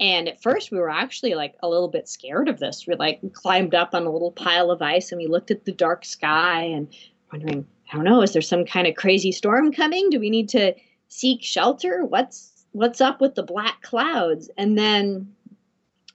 And 0.00 0.26
at 0.26 0.42
first, 0.42 0.70
we 0.70 0.78
were 0.78 0.88
actually 0.88 1.34
like 1.34 1.56
a 1.62 1.68
little 1.68 1.88
bit 1.88 2.08
scared 2.08 2.48
of 2.48 2.58
this. 2.58 2.86
We 2.86 2.94
like 2.94 3.20
climbed 3.34 3.74
up 3.74 3.94
on 3.94 4.06
a 4.06 4.10
little 4.10 4.32
pile 4.32 4.70
of 4.70 4.80
ice 4.80 5.12
and 5.12 5.20
we 5.20 5.26
looked 5.26 5.50
at 5.50 5.66
the 5.66 5.72
dark 5.72 6.06
sky 6.06 6.62
and 6.62 6.88
wondering, 7.30 7.66
I 7.92 7.96
don't 7.96 8.06
know, 8.06 8.22
is 8.22 8.32
there 8.32 8.40
some 8.40 8.64
kind 8.64 8.86
of 8.86 8.96
crazy 8.96 9.30
storm 9.30 9.70
coming? 9.70 10.08
Do 10.08 10.18
we 10.18 10.30
need 10.30 10.48
to 10.50 10.74
seek 11.08 11.42
shelter? 11.42 12.02
What's 12.06 12.64
what's 12.72 13.02
up 13.02 13.20
with 13.20 13.34
the 13.34 13.42
black 13.42 13.82
clouds? 13.82 14.48
And 14.56 14.78
then 14.78 15.34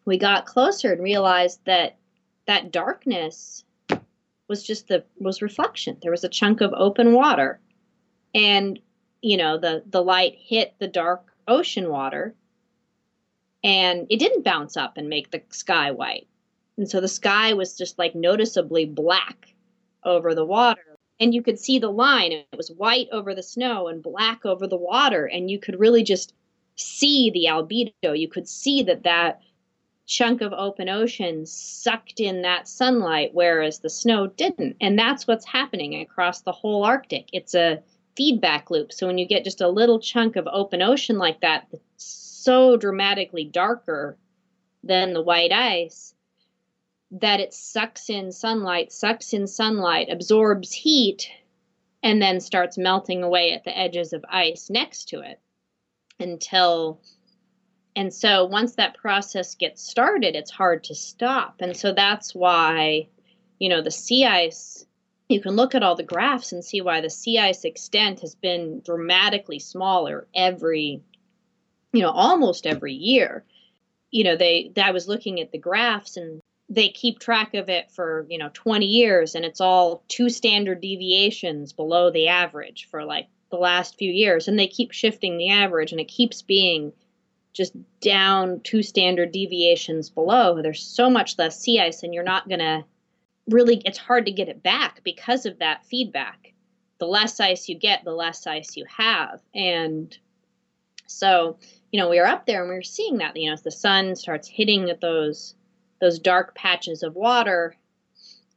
we 0.05 0.17
got 0.17 0.47
closer 0.47 0.93
and 0.93 1.03
realized 1.03 1.59
that 1.65 1.97
that 2.47 2.71
darkness 2.71 3.63
was 4.49 4.63
just 4.63 4.87
the 4.87 5.05
was 5.17 5.41
reflection. 5.41 5.97
There 6.01 6.11
was 6.11 6.23
a 6.23 6.29
chunk 6.29 6.61
of 6.61 6.73
open 6.73 7.13
water, 7.13 7.59
and 8.35 8.79
you 9.21 9.37
know 9.37 9.57
the 9.57 9.83
the 9.85 10.03
light 10.03 10.35
hit 10.37 10.73
the 10.79 10.87
dark 10.87 11.31
ocean 11.47 11.89
water, 11.89 12.35
and 13.63 14.07
it 14.09 14.19
didn't 14.19 14.43
bounce 14.43 14.75
up 14.75 14.97
and 14.97 15.07
make 15.07 15.31
the 15.31 15.41
sky 15.49 15.91
white. 15.91 16.27
And 16.77 16.89
so 16.89 16.99
the 17.01 17.07
sky 17.07 17.53
was 17.53 17.77
just 17.77 17.99
like 17.99 18.15
noticeably 18.15 18.85
black 18.85 19.53
over 20.03 20.33
the 20.33 20.45
water. 20.45 20.81
and 21.19 21.33
you 21.33 21.41
could 21.41 21.59
see 21.59 21.79
the 21.79 21.91
line. 21.91 22.31
It 22.31 22.47
was 22.55 22.71
white 22.71 23.09
over 23.11 23.35
the 23.35 23.43
snow 23.43 23.87
and 23.89 24.01
black 24.01 24.45
over 24.45 24.67
the 24.67 24.77
water, 24.77 25.25
and 25.25 25.51
you 25.51 25.59
could 25.59 25.79
really 25.79 26.03
just 26.03 26.33
see 26.75 27.29
the 27.31 27.45
albedo. 27.49 28.17
You 28.17 28.29
could 28.29 28.47
see 28.47 28.83
that 28.83 29.03
that 29.03 29.41
chunk 30.09 30.41
of 30.41 30.51
open 30.53 30.89
ocean 30.89 31.45
sucked 31.45 32.19
in 32.19 32.41
that 32.41 32.67
sunlight, 32.67 33.29
whereas 33.31 33.79
the 33.79 33.89
snow 33.91 34.25
didn't. 34.25 34.75
And 34.81 34.97
that's 34.97 35.27
what's 35.27 35.45
happening 35.45 36.01
across 36.01 36.41
the 36.41 36.51
whole 36.51 36.83
Arctic. 36.83 37.29
It's 37.31 37.53
a 37.53 37.83
feedback 38.17 38.71
loop. 38.71 38.91
So 38.91 39.05
when 39.05 39.19
you 39.19 39.27
get 39.27 39.43
just 39.43 39.61
a 39.61 39.69
little 39.69 39.99
chunk 39.99 40.35
of 40.35 40.47
open 40.51 40.81
ocean 40.81 41.19
like 41.19 41.41
that, 41.41 41.67
so 41.95 42.75
dramatically 42.75 43.45
darker 43.45 44.17
than 44.83 45.13
the 45.13 45.21
white 45.21 45.51
ice, 45.51 46.15
that 47.11 47.39
it 47.39 47.53
sucks 47.53 48.09
in 48.09 48.31
sunlight, 48.31 48.91
sucks 48.91 49.31
in 49.33 49.45
sunlight, 49.45 50.09
absorbs 50.09 50.73
heat, 50.73 51.29
and 52.01 52.19
then 52.19 52.39
starts 52.39 52.79
melting 52.79 53.21
away 53.21 53.51
at 53.51 53.63
the 53.63 53.77
edges 53.77 54.11
of 54.13 54.25
ice 54.27 54.71
next 54.71 55.09
to 55.09 55.19
it 55.19 55.39
until 56.19 56.99
and 57.99 58.13
so 58.13 58.45
once 58.45 58.75
that 58.75 58.95
process 58.95 59.55
gets 59.55 59.83
started 59.83 60.33
it's 60.33 60.51
hard 60.51 60.85
to 60.85 60.95
stop. 60.95 61.57
And 61.59 61.75
so 61.75 61.91
that's 61.91 62.33
why 62.33 63.09
you 63.59 63.67
know 63.67 63.81
the 63.81 63.91
sea 63.91 64.25
ice 64.25 64.85
you 65.27 65.41
can 65.41 65.57
look 65.57 65.75
at 65.75 65.83
all 65.83 65.95
the 65.95 66.03
graphs 66.03 66.53
and 66.53 66.63
see 66.63 66.79
why 66.79 67.01
the 67.01 67.09
sea 67.09 67.37
ice 67.39 67.65
extent 67.65 68.21
has 68.21 68.35
been 68.35 68.81
dramatically 68.85 69.59
smaller 69.59 70.27
every 70.33 71.01
you 71.91 72.01
know 72.01 72.11
almost 72.11 72.65
every 72.65 72.93
year. 72.93 73.43
You 74.11 74.23
know 74.23 74.37
they 74.37 74.71
i 74.81 74.91
was 74.91 75.09
looking 75.09 75.41
at 75.41 75.51
the 75.51 75.57
graphs 75.57 76.15
and 76.15 76.41
they 76.69 76.87
keep 76.87 77.19
track 77.19 77.53
of 77.53 77.67
it 77.67 77.91
for 77.91 78.25
you 78.29 78.37
know 78.37 78.49
20 78.53 78.85
years 78.85 79.35
and 79.35 79.43
it's 79.43 79.59
all 79.59 80.03
two 80.07 80.29
standard 80.29 80.79
deviations 80.79 81.73
below 81.73 82.11
the 82.11 82.29
average 82.29 82.87
for 82.89 83.03
like 83.03 83.27
the 83.51 83.57
last 83.57 83.97
few 83.97 84.11
years. 84.11 84.47
And 84.47 84.57
they 84.57 84.67
keep 84.67 84.93
shifting 84.93 85.37
the 85.37 85.49
average 85.49 85.91
and 85.91 85.99
it 85.99 86.07
keeps 86.07 86.41
being 86.41 86.93
just 87.59 87.73
down 87.99 88.61
two 88.61 88.81
standard 88.81 89.31
deviations 89.31 90.09
below 90.09 90.61
there's 90.61 90.81
so 90.81 91.09
much 91.09 91.37
less 91.37 91.59
sea 91.59 91.79
ice 91.79 92.03
and 92.03 92.13
you're 92.13 92.23
not 92.23 92.47
going 92.47 92.59
to 92.59 92.83
really 93.49 93.81
it's 93.85 93.97
hard 93.97 94.25
to 94.25 94.31
get 94.31 94.47
it 94.47 94.63
back 94.63 95.01
because 95.03 95.45
of 95.45 95.59
that 95.59 95.85
feedback 95.85 96.53
the 96.99 97.05
less 97.05 97.39
ice 97.39 97.67
you 97.67 97.77
get 97.77 98.03
the 98.05 98.13
less 98.13 98.47
ice 98.47 98.77
you 98.77 98.85
have 98.87 99.41
and 99.53 100.17
so 101.05 101.57
you 101.91 101.99
know 101.99 102.09
we 102.09 102.17
were 102.17 102.25
up 102.25 102.45
there 102.45 102.61
and 102.61 102.69
we 102.69 102.75
were 102.75 102.81
seeing 102.81 103.17
that 103.17 103.35
you 103.35 103.47
know 103.47 103.53
as 103.53 103.61
the 103.61 103.71
sun 103.71 104.15
starts 104.15 104.47
hitting 104.47 104.89
at 104.89 105.01
those 105.01 105.53
those 105.99 106.17
dark 106.17 106.55
patches 106.55 107.03
of 107.03 107.13
water 107.13 107.75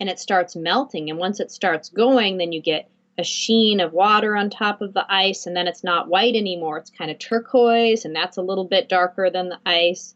and 0.03 0.11
it 0.11 0.19
starts 0.19 0.57
melting. 0.57 1.11
And 1.11 1.19
once 1.19 1.39
it 1.39 1.53
starts 1.53 1.89
going, 1.89 2.37
then 2.37 2.51
you 2.51 2.61
get 2.61 2.91
a 3.23 3.25
sheen 3.25 3.81
of 3.81 3.93
water 3.93 4.37
on 4.37 4.51
top 4.51 4.83
of 4.83 4.93
the 4.93 5.07
ice, 5.09 5.47
and 5.47 5.57
then 5.57 5.67
it's 5.67 5.83
not 5.83 6.09
white 6.09 6.35
anymore. 6.35 6.77
It's 6.79 6.91
kind 6.91 7.11
of 7.11 7.19
turquoise, 7.19 8.05
and 8.05 8.15
that's 8.15 8.37
a 8.37 8.43
little 8.43 8.65
bit 8.65 8.89
darker 8.89 9.31
than 9.31 9.49
the 9.49 9.61
ice. 9.65 10.15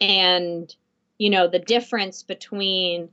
And, 0.00 0.72
you 1.18 1.30
know, 1.30 1.48
the 1.48 1.58
difference 1.58 2.22
between 2.22 3.08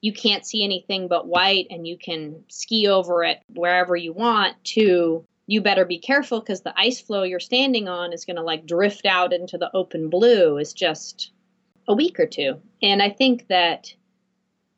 you 0.00 0.12
can't 0.12 0.46
see 0.46 0.62
anything 0.62 1.08
but 1.08 1.26
white 1.26 1.66
and 1.70 1.86
you 1.86 1.98
can 1.98 2.44
ski 2.48 2.86
over 2.86 3.24
it 3.24 3.40
wherever 3.54 3.96
you 3.96 4.12
want 4.12 4.54
to 4.62 5.24
you 5.46 5.60
better 5.60 5.84
be 5.84 5.98
careful 5.98 6.40
because 6.40 6.62
the 6.62 6.78
ice 6.78 7.00
floe 7.00 7.22
you're 7.22 7.40
standing 7.40 7.88
on 7.88 8.12
is 8.12 8.24
going 8.24 8.36
to 8.36 8.42
like 8.42 8.66
drift 8.66 9.06
out 9.06 9.32
into 9.32 9.56
the 9.56 9.70
open 9.74 10.10
blue 10.10 10.58
is 10.58 10.72
just 10.72 11.30
a 11.88 11.94
week 11.94 12.18
or 12.18 12.26
two. 12.26 12.60
And 12.82 13.00
I 13.00 13.10
think 13.10 13.46
that, 13.48 13.94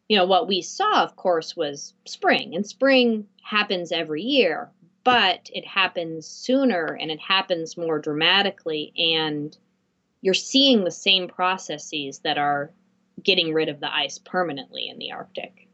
you 0.09 0.16
know, 0.16 0.24
what 0.24 0.48
we 0.48 0.62
saw, 0.62 1.02
of 1.02 1.16
course, 1.16 1.54
was 1.54 1.92
spring, 2.06 2.54
and 2.54 2.66
spring 2.66 3.26
happens 3.42 3.92
every 3.92 4.22
year, 4.22 4.70
but 5.04 5.50
it 5.52 5.66
happens 5.66 6.26
sooner 6.26 6.96
and 7.00 7.11
it 7.11 7.20
happens 7.20 7.76
more 7.76 7.98
dramatically. 7.98 8.92
And 8.96 9.56
you're 10.22 10.34
seeing 10.34 10.84
the 10.84 10.90
same 10.90 11.28
processes 11.28 12.20
that 12.20 12.38
are 12.38 12.70
getting 13.22 13.52
rid 13.52 13.68
of 13.68 13.80
the 13.80 13.94
ice 13.94 14.18
permanently 14.18 14.88
in 14.88 14.98
the 14.98 15.12
Arctic, 15.12 15.68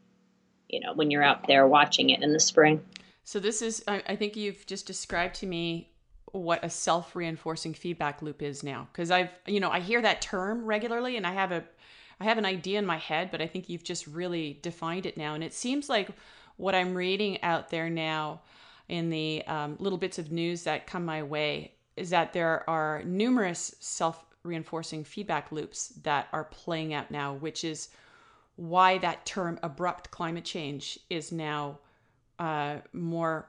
you 0.67 0.81
know, 0.81 0.93
when 0.93 1.11
you're 1.11 1.23
out 1.23 1.47
there 1.47 1.67
watching 1.67 2.09
it 2.09 2.21
in 2.21 2.33
the 2.33 2.39
spring. 2.39 2.83
So, 3.23 3.39
this 3.39 3.61
is, 3.61 3.83
I 3.87 4.15
think 4.15 4.35
you've 4.35 4.65
just 4.67 4.85
described 4.85 5.35
to 5.35 5.47
me 5.47 5.95
what 6.31 6.63
a 6.63 6.69
self-reinforcing 6.69 7.73
feedback 7.73 8.21
loop 8.21 8.41
is 8.41 8.61
now 8.61 8.87
because 8.91 9.09
i've 9.09 9.29
you 9.47 9.61
know 9.61 9.69
i 9.69 9.79
hear 9.79 10.01
that 10.01 10.21
term 10.21 10.65
regularly 10.65 11.15
and 11.15 11.25
i 11.25 11.31
have 11.31 11.53
a 11.53 11.63
i 12.19 12.23
have 12.23 12.37
an 12.37 12.45
idea 12.45 12.79
in 12.79 12.85
my 12.85 12.97
head 12.97 13.29
but 13.31 13.41
i 13.41 13.47
think 13.47 13.69
you've 13.69 13.83
just 13.83 14.07
really 14.07 14.59
defined 14.61 15.05
it 15.05 15.17
now. 15.17 15.33
And 15.33 15.43
it 15.43 15.53
seems 15.53 15.89
like 15.89 16.09
what 16.57 16.75
i'm 16.75 16.95
reading 16.95 17.41
out 17.43 17.69
there 17.69 17.89
now 17.89 18.41
in 18.87 19.09
the 19.09 19.43
um, 19.47 19.77
little 19.79 19.97
bits 19.97 20.19
of 20.19 20.31
news 20.31 20.63
that 20.63 20.87
come 20.87 21.05
my 21.05 21.23
way 21.23 21.73
is 21.95 22.09
that 22.11 22.33
there 22.33 22.69
are 22.69 23.01
numerous 23.03 23.75
self-reinforcing 23.79 25.03
feedback 25.03 25.51
loops 25.51 25.89
that 26.03 26.27
are 26.33 26.43
playing 26.45 26.93
out 26.93 27.09
now 27.09 27.33
which 27.33 27.63
is 27.63 27.89
why 28.57 28.97
that 28.99 29.25
term 29.25 29.59
abrupt 29.63 30.11
climate 30.11 30.45
change 30.45 30.99
is 31.09 31.31
now 31.31 31.79
uh, 32.39 32.75
more 32.93 33.47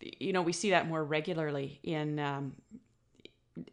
you 0.00 0.32
know, 0.32 0.42
we 0.42 0.52
see 0.52 0.70
that 0.70 0.88
more 0.88 1.04
regularly 1.04 1.80
in 1.82 2.18
um, 2.18 2.54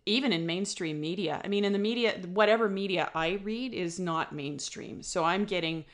even 0.06 0.32
in 0.32 0.46
mainstream 0.46 1.00
media. 1.00 1.42
I 1.44 1.48
mean, 1.48 1.66
in 1.66 1.74
the 1.74 1.80
media, 1.80 2.20
whatever 2.34 2.70
media 2.70 3.10
I 3.16 3.40
read 3.44 3.74
is 3.74 4.00
not 4.00 4.34
mainstream. 4.34 5.02
So 5.04 5.24
I'm 5.24 5.46
getting. 5.46 5.86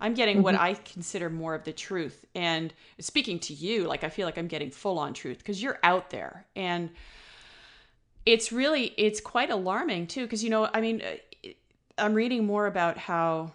I'm 0.00 0.12
getting 0.12 0.36
mm-hmm. 0.38 0.44
what 0.44 0.54
I 0.56 0.74
consider 0.74 1.30
more 1.30 1.54
of 1.54 1.64
the 1.64 1.72
truth. 1.72 2.26
And 2.34 2.74
speaking 2.98 3.38
to 3.38 3.54
you, 3.54 3.84
like 3.84 4.04
I 4.04 4.08
feel 4.10 4.26
like 4.26 4.36
I'm 4.36 4.48
getting 4.48 4.70
full 4.70 4.98
on 4.98 5.14
truth 5.14 5.38
because 5.38 5.62
you're 5.62 5.78
out 5.82 6.10
there. 6.10 6.44
And 6.56 6.90
it's 8.26 8.52
really, 8.52 8.92
it's 8.98 9.20
quite 9.20 9.50
alarming 9.50 10.08
too. 10.08 10.24
Because, 10.24 10.42
you 10.42 10.50
know, 10.50 10.68
I 10.74 10.80
mean, 10.80 11.00
uh, 11.00 11.48
I'm 11.96 12.12
reading 12.12 12.44
more 12.44 12.66
about 12.66 12.98
how 12.98 13.52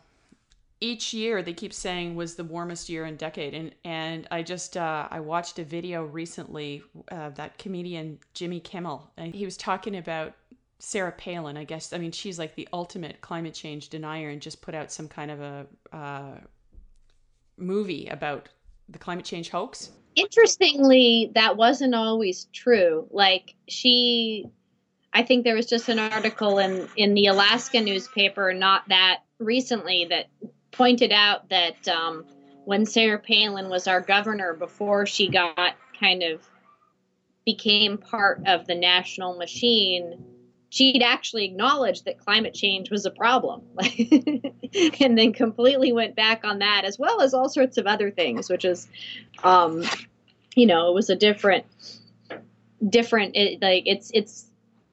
each 0.81 1.13
year 1.13 1.41
they 1.41 1.53
keep 1.53 1.73
saying 1.73 2.15
was 2.15 2.35
the 2.35 2.43
warmest 2.43 2.89
year 2.89 3.05
in 3.05 3.15
decade. 3.15 3.53
And 3.53 3.75
and 3.83 4.27
i 4.31 4.41
just 4.41 4.77
uh, 4.77 5.07
i 5.11 5.19
watched 5.19 5.59
a 5.59 5.63
video 5.63 6.03
recently 6.03 6.81
uh, 7.11 7.29
that 7.31 7.57
comedian 7.57 8.19
jimmy 8.33 8.59
kimmel 8.59 9.11
and 9.17 9.33
he 9.33 9.45
was 9.45 9.57
talking 9.57 9.97
about 9.97 10.33
sarah 10.79 11.11
palin 11.11 11.57
i 11.57 11.63
guess. 11.63 11.91
I 11.93 11.97
mean 11.97 12.11
she's 12.11 12.39
like 12.39 12.55
the 12.55 12.67
ultimate 12.71 13.21
climate 13.21 13.53
change 13.53 13.89
denier 13.89 14.29
and 14.29 14.41
just 14.41 14.61
put 14.61 14.75
out 14.75 14.91
some 14.91 15.07
kind 15.07 15.31
of 15.31 15.41
a 15.41 15.67
uh, 15.91 16.35
movie 17.57 18.07
about 18.07 18.49
the 18.87 18.97
climate 18.97 19.25
change 19.25 19.49
hoax. 19.49 19.91
Interestingly 20.15 21.31
that 21.35 21.57
wasn't 21.57 21.93
always 21.93 22.47
true. 22.53 23.07
Like 23.11 23.55
she 23.67 24.45
i 25.11 25.23
think 25.23 25.43
there 25.43 25.55
was 25.55 25.65
just 25.65 25.89
an 25.89 25.99
article 25.99 26.59
in 26.59 26.87
in 26.95 27.15
the 27.15 27.25
alaska 27.25 27.81
newspaper 27.81 28.53
not 28.53 28.87
that 28.89 29.21
recently 29.39 30.05
that 30.05 30.27
pointed 30.79 31.11
out 31.11 31.49
that 31.49 31.85
um, 31.89 32.23
when 32.63 32.85
Sarah 32.85 33.19
Palin 33.19 33.67
was 33.67 33.85
our 33.85 33.99
governor 33.99 34.53
before 34.53 35.05
she 35.05 35.27
got 35.27 35.75
kind 35.99 36.23
of 36.23 36.41
became 37.45 37.97
part 37.97 38.43
of 38.47 38.65
the 38.65 38.75
national 38.75 39.37
machine, 39.37 40.23
she'd 40.69 41.03
actually 41.03 41.43
acknowledged 41.43 42.05
that 42.05 42.17
climate 42.17 42.53
change 42.53 42.89
was 42.89 43.05
a 43.05 43.11
problem. 43.11 43.61
And 45.01 45.17
then 45.17 45.33
completely 45.33 45.91
went 45.91 46.15
back 46.15 46.41
on 46.43 46.59
that 46.59 46.83
as 46.85 46.99
well 46.99 47.21
as 47.21 47.33
all 47.33 47.49
sorts 47.49 47.79
of 47.79 47.87
other 47.87 48.11
things 48.11 48.51
which 48.51 48.63
is 48.63 48.87
um, 49.43 49.83
you 50.55 50.67
know 50.67 50.89
it 50.89 50.93
was 50.93 51.09
a 51.09 51.15
different 51.15 51.65
different 52.87 53.35
it, 53.35 53.59
like 53.63 53.83
it's 53.87 54.11
it's 54.13 54.45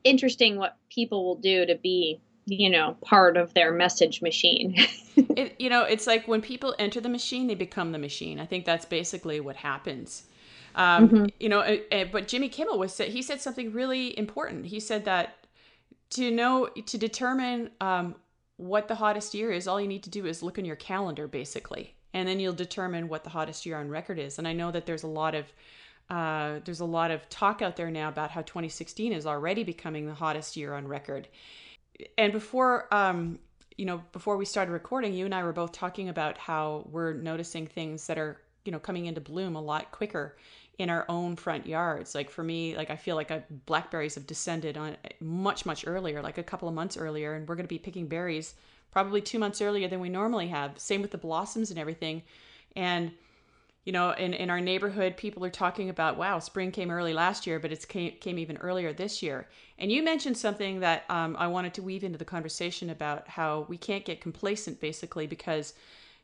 interesting 0.02 0.56
what 0.56 0.78
people 0.88 1.26
will 1.26 1.36
do 1.36 1.66
to 1.66 1.74
be 1.74 2.18
you 2.46 2.70
know 2.70 2.96
part 3.02 3.36
of 3.36 3.52
their 3.54 3.72
message 3.72 4.22
machine. 4.22 4.76
It, 5.34 5.56
you 5.58 5.70
know 5.70 5.82
it's 5.82 6.06
like 6.06 6.28
when 6.28 6.42
people 6.42 6.74
enter 6.78 7.00
the 7.00 7.08
machine 7.08 7.46
they 7.46 7.54
become 7.54 7.92
the 7.92 7.98
machine. 7.98 8.38
I 8.38 8.44
think 8.44 8.66
that's 8.66 8.84
basically 8.84 9.40
what 9.40 9.56
happens. 9.56 10.24
Um, 10.74 11.08
mm-hmm. 11.08 11.24
you 11.40 11.48
know 11.48 11.60
uh, 11.60 12.04
but 12.12 12.28
jimmy 12.28 12.50
kimmel 12.50 12.78
was 12.78 12.98
he 12.98 13.22
said 13.22 13.40
something 13.40 13.72
really 13.72 14.18
important. 14.18 14.66
He 14.66 14.78
said 14.78 15.06
that 15.06 15.46
to 16.10 16.30
know 16.30 16.66
to 16.66 16.98
determine 16.98 17.70
um, 17.80 18.14
what 18.58 18.88
the 18.88 18.94
hottest 18.94 19.32
year 19.32 19.50
is 19.52 19.66
all 19.66 19.80
you 19.80 19.88
need 19.88 20.02
to 20.02 20.10
do 20.10 20.26
is 20.26 20.42
look 20.42 20.58
in 20.58 20.66
your 20.66 20.76
calendar 20.76 21.26
basically. 21.26 21.94
And 22.12 22.28
then 22.28 22.38
you'll 22.38 22.52
determine 22.52 23.08
what 23.08 23.24
the 23.24 23.30
hottest 23.30 23.64
year 23.64 23.78
on 23.78 23.88
record 23.88 24.18
is. 24.18 24.38
And 24.38 24.46
i 24.46 24.52
know 24.52 24.70
that 24.70 24.84
there's 24.84 25.02
a 25.02 25.08
lot 25.08 25.34
of 25.34 25.46
uh, 26.10 26.60
there's 26.66 26.80
a 26.80 26.84
lot 26.84 27.10
of 27.10 27.26
talk 27.30 27.62
out 27.62 27.76
there 27.76 27.90
now 27.90 28.08
about 28.08 28.30
how 28.30 28.42
2016 28.42 29.12
is 29.12 29.26
already 29.26 29.64
becoming 29.64 30.06
the 30.06 30.14
hottest 30.14 30.58
year 30.58 30.74
on 30.74 30.86
record 30.86 31.26
and 32.18 32.32
before 32.32 32.92
um, 32.94 33.38
you 33.76 33.84
know 33.84 34.02
before 34.12 34.36
we 34.36 34.44
started 34.44 34.72
recording 34.72 35.12
you 35.12 35.24
and 35.24 35.34
i 35.34 35.42
were 35.42 35.52
both 35.52 35.72
talking 35.72 36.08
about 36.08 36.38
how 36.38 36.86
we're 36.90 37.12
noticing 37.12 37.66
things 37.66 38.06
that 38.06 38.18
are 38.18 38.40
you 38.64 38.72
know 38.72 38.78
coming 38.78 39.06
into 39.06 39.20
bloom 39.20 39.56
a 39.56 39.60
lot 39.60 39.90
quicker 39.92 40.36
in 40.78 40.90
our 40.90 41.06
own 41.08 41.36
front 41.36 41.66
yards. 41.66 42.14
Like 42.14 42.30
for 42.30 42.42
me 42.42 42.76
like 42.76 42.90
i 42.90 42.96
feel 42.96 43.16
like 43.16 43.30
I, 43.30 43.42
blackberries 43.66 44.14
have 44.14 44.26
descended 44.26 44.76
on 44.76 44.96
much 45.20 45.66
much 45.66 45.86
earlier 45.86 46.22
like 46.22 46.38
a 46.38 46.42
couple 46.42 46.68
of 46.68 46.74
months 46.74 46.96
earlier 46.96 47.34
and 47.34 47.48
we're 47.48 47.54
going 47.54 47.64
to 47.64 47.68
be 47.68 47.78
picking 47.78 48.06
berries 48.06 48.54
probably 48.96 49.20
two 49.20 49.38
months 49.38 49.60
earlier 49.60 49.88
than 49.88 50.00
we 50.00 50.08
normally 50.08 50.48
have. 50.48 50.78
Same 50.78 51.02
with 51.02 51.10
the 51.10 51.18
blossoms 51.18 51.70
and 51.70 51.78
everything. 51.78 52.22
And 52.74 53.12
you 53.86 53.92
know, 53.92 54.10
in, 54.10 54.34
in 54.34 54.50
our 54.50 54.60
neighborhood, 54.60 55.16
people 55.16 55.44
are 55.44 55.50
talking 55.50 55.88
about, 55.88 56.18
wow, 56.18 56.40
spring 56.40 56.72
came 56.72 56.90
early 56.90 57.14
last 57.14 57.46
year, 57.46 57.60
but 57.60 57.70
it 57.70 57.86
came, 57.86 58.10
came 58.18 58.36
even 58.36 58.56
earlier 58.56 58.92
this 58.92 59.22
year. 59.22 59.48
And 59.78 59.92
you 59.92 60.02
mentioned 60.02 60.36
something 60.36 60.80
that 60.80 61.04
um, 61.08 61.36
I 61.38 61.46
wanted 61.46 61.72
to 61.74 61.82
weave 61.82 62.02
into 62.02 62.18
the 62.18 62.24
conversation 62.24 62.90
about 62.90 63.28
how 63.28 63.64
we 63.68 63.78
can't 63.78 64.04
get 64.04 64.20
complacent, 64.20 64.80
basically, 64.80 65.28
because 65.28 65.72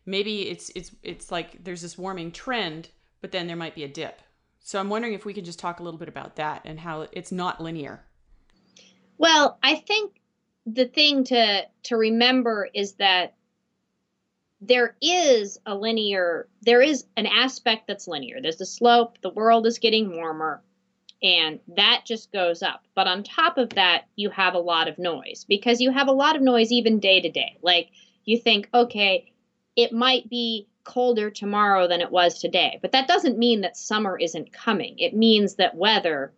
maybe 0.05 0.49
it's 0.49 0.71
it's 0.75 0.91
it's 1.05 1.31
like 1.31 1.63
there's 1.63 1.83
this 1.83 1.97
warming 1.97 2.33
trend, 2.33 2.89
but 3.21 3.31
then 3.31 3.47
there 3.47 3.57
might 3.57 3.77
be 3.77 3.85
a 3.85 3.89
dip. 3.89 4.23
So 4.59 4.81
I'm 4.81 4.91
wondering 4.91 5.15
if 5.15 5.25
we 5.25 5.33
can 5.33 5.45
just 5.45 5.61
talk 5.61 5.79
a 5.79 5.85
little 5.85 5.99
bit 5.99 6.09
about 6.09 6.35
that 6.37 6.63
and 6.65 6.81
how 6.81 7.07
it's 7.13 7.31
not 7.31 7.61
linear. 7.61 8.03
Well, 9.19 9.59
I 9.63 9.77
think 9.77 10.21
the 10.67 10.87
thing 10.87 11.23
to 11.25 11.63
to 11.85 11.97
remember 11.97 12.69
is 12.75 12.95
that 12.95 13.35
there 14.63 14.97
is 15.03 15.59
a 15.67 15.75
linear 15.75 16.49
there 16.63 16.81
is 16.81 17.05
an 17.17 17.27
aspect 17.27 17.89
that's 17.89 18.07
linear. 18.07 18.41
There's 18.41 18.57
the 18.57 18.67
slope 18.67 19.19
the 19.21 19.31
world 19.31 19.67
is 19.67 19.79
getting 19.79 20.15
warmer 20.15 20.63
and 21.23 21.61
that 21.77 22.03
just 22.05 22.33
goes 22.33 22.63
up. 22.63 22.85
But 22.95 23.09
on 23.09 23.25
top 23.25 23.59
of 23.59 23.71
that 23.71 24.05
you 24.17 24.31
have 24.31 24.55
a 24.55 24.61
lot 24.61 24.89
of 24.89 24.99
noise 24.99 25.45
because 25.49 25.81
you 25.81 25.91
have 25.91 26.09
a 26.09 26.13
lot 26.13 26.37
of 26.37 26.43
noise 26.43 26.71
even 26.71 27.01
day 27.01 27.21
to 27.21 27.29
day. 27.29 27.59
Like 27.61 27.91
you 28.25 28.39
think 28.39 28.69
okay 28.73 29.33
it 29.75 29.93
might 29.93 30.31
be 30.31 30.69
colder 30.85 31.31
tomorrow 31.31 31.89
than 31.89 32.01
it 32.01 32.11
was 32.11 32.39
today. 32.39 32.79
But 32.83 32.93
that 32.93 33.09
doesn't 33.09 33.39
mean 33.39 33.63
that 33.63 33.77
summer 33.77 34.19
isn't 34.19 34.53
coming. 34.53 34.99
It 34.99 35.15
means 35.15 35.57
that 35.57 35.77
weather 35.77 36.33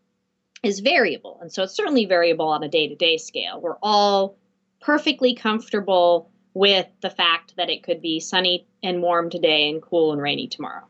is 0.62 0.80
variable. 0.80 1.38
And 1.40 1.52
so 1.52 1.62
it's 1.62 1.74
certainly 1.74 2.06
variable 2.06 2.48
on 2.48 2.62
a 2.62 2.68
day-to-day 2.68 3.18
scale. 3.18 3.60
We're 3.60 3.78
all 3.82 4.36
perfectly 4.80 5.34
comfortable 5.34 6.30
with 6.54 6.86
the 7.02 7.10
fact 7.10 7.56
that 7.56 7.68
it 7.68 7.82
could 7.82 8.00
be 8.00 8.20
sunny 8.20 8.66
and 8.82 9.02
warm 9.02 9.28
today 9.28 9.68
and 9.68 9.82
cool 9.82 10.12
and 10.12 10.22
rainy 10.22 10.46
tomorrow. 10.46 10.84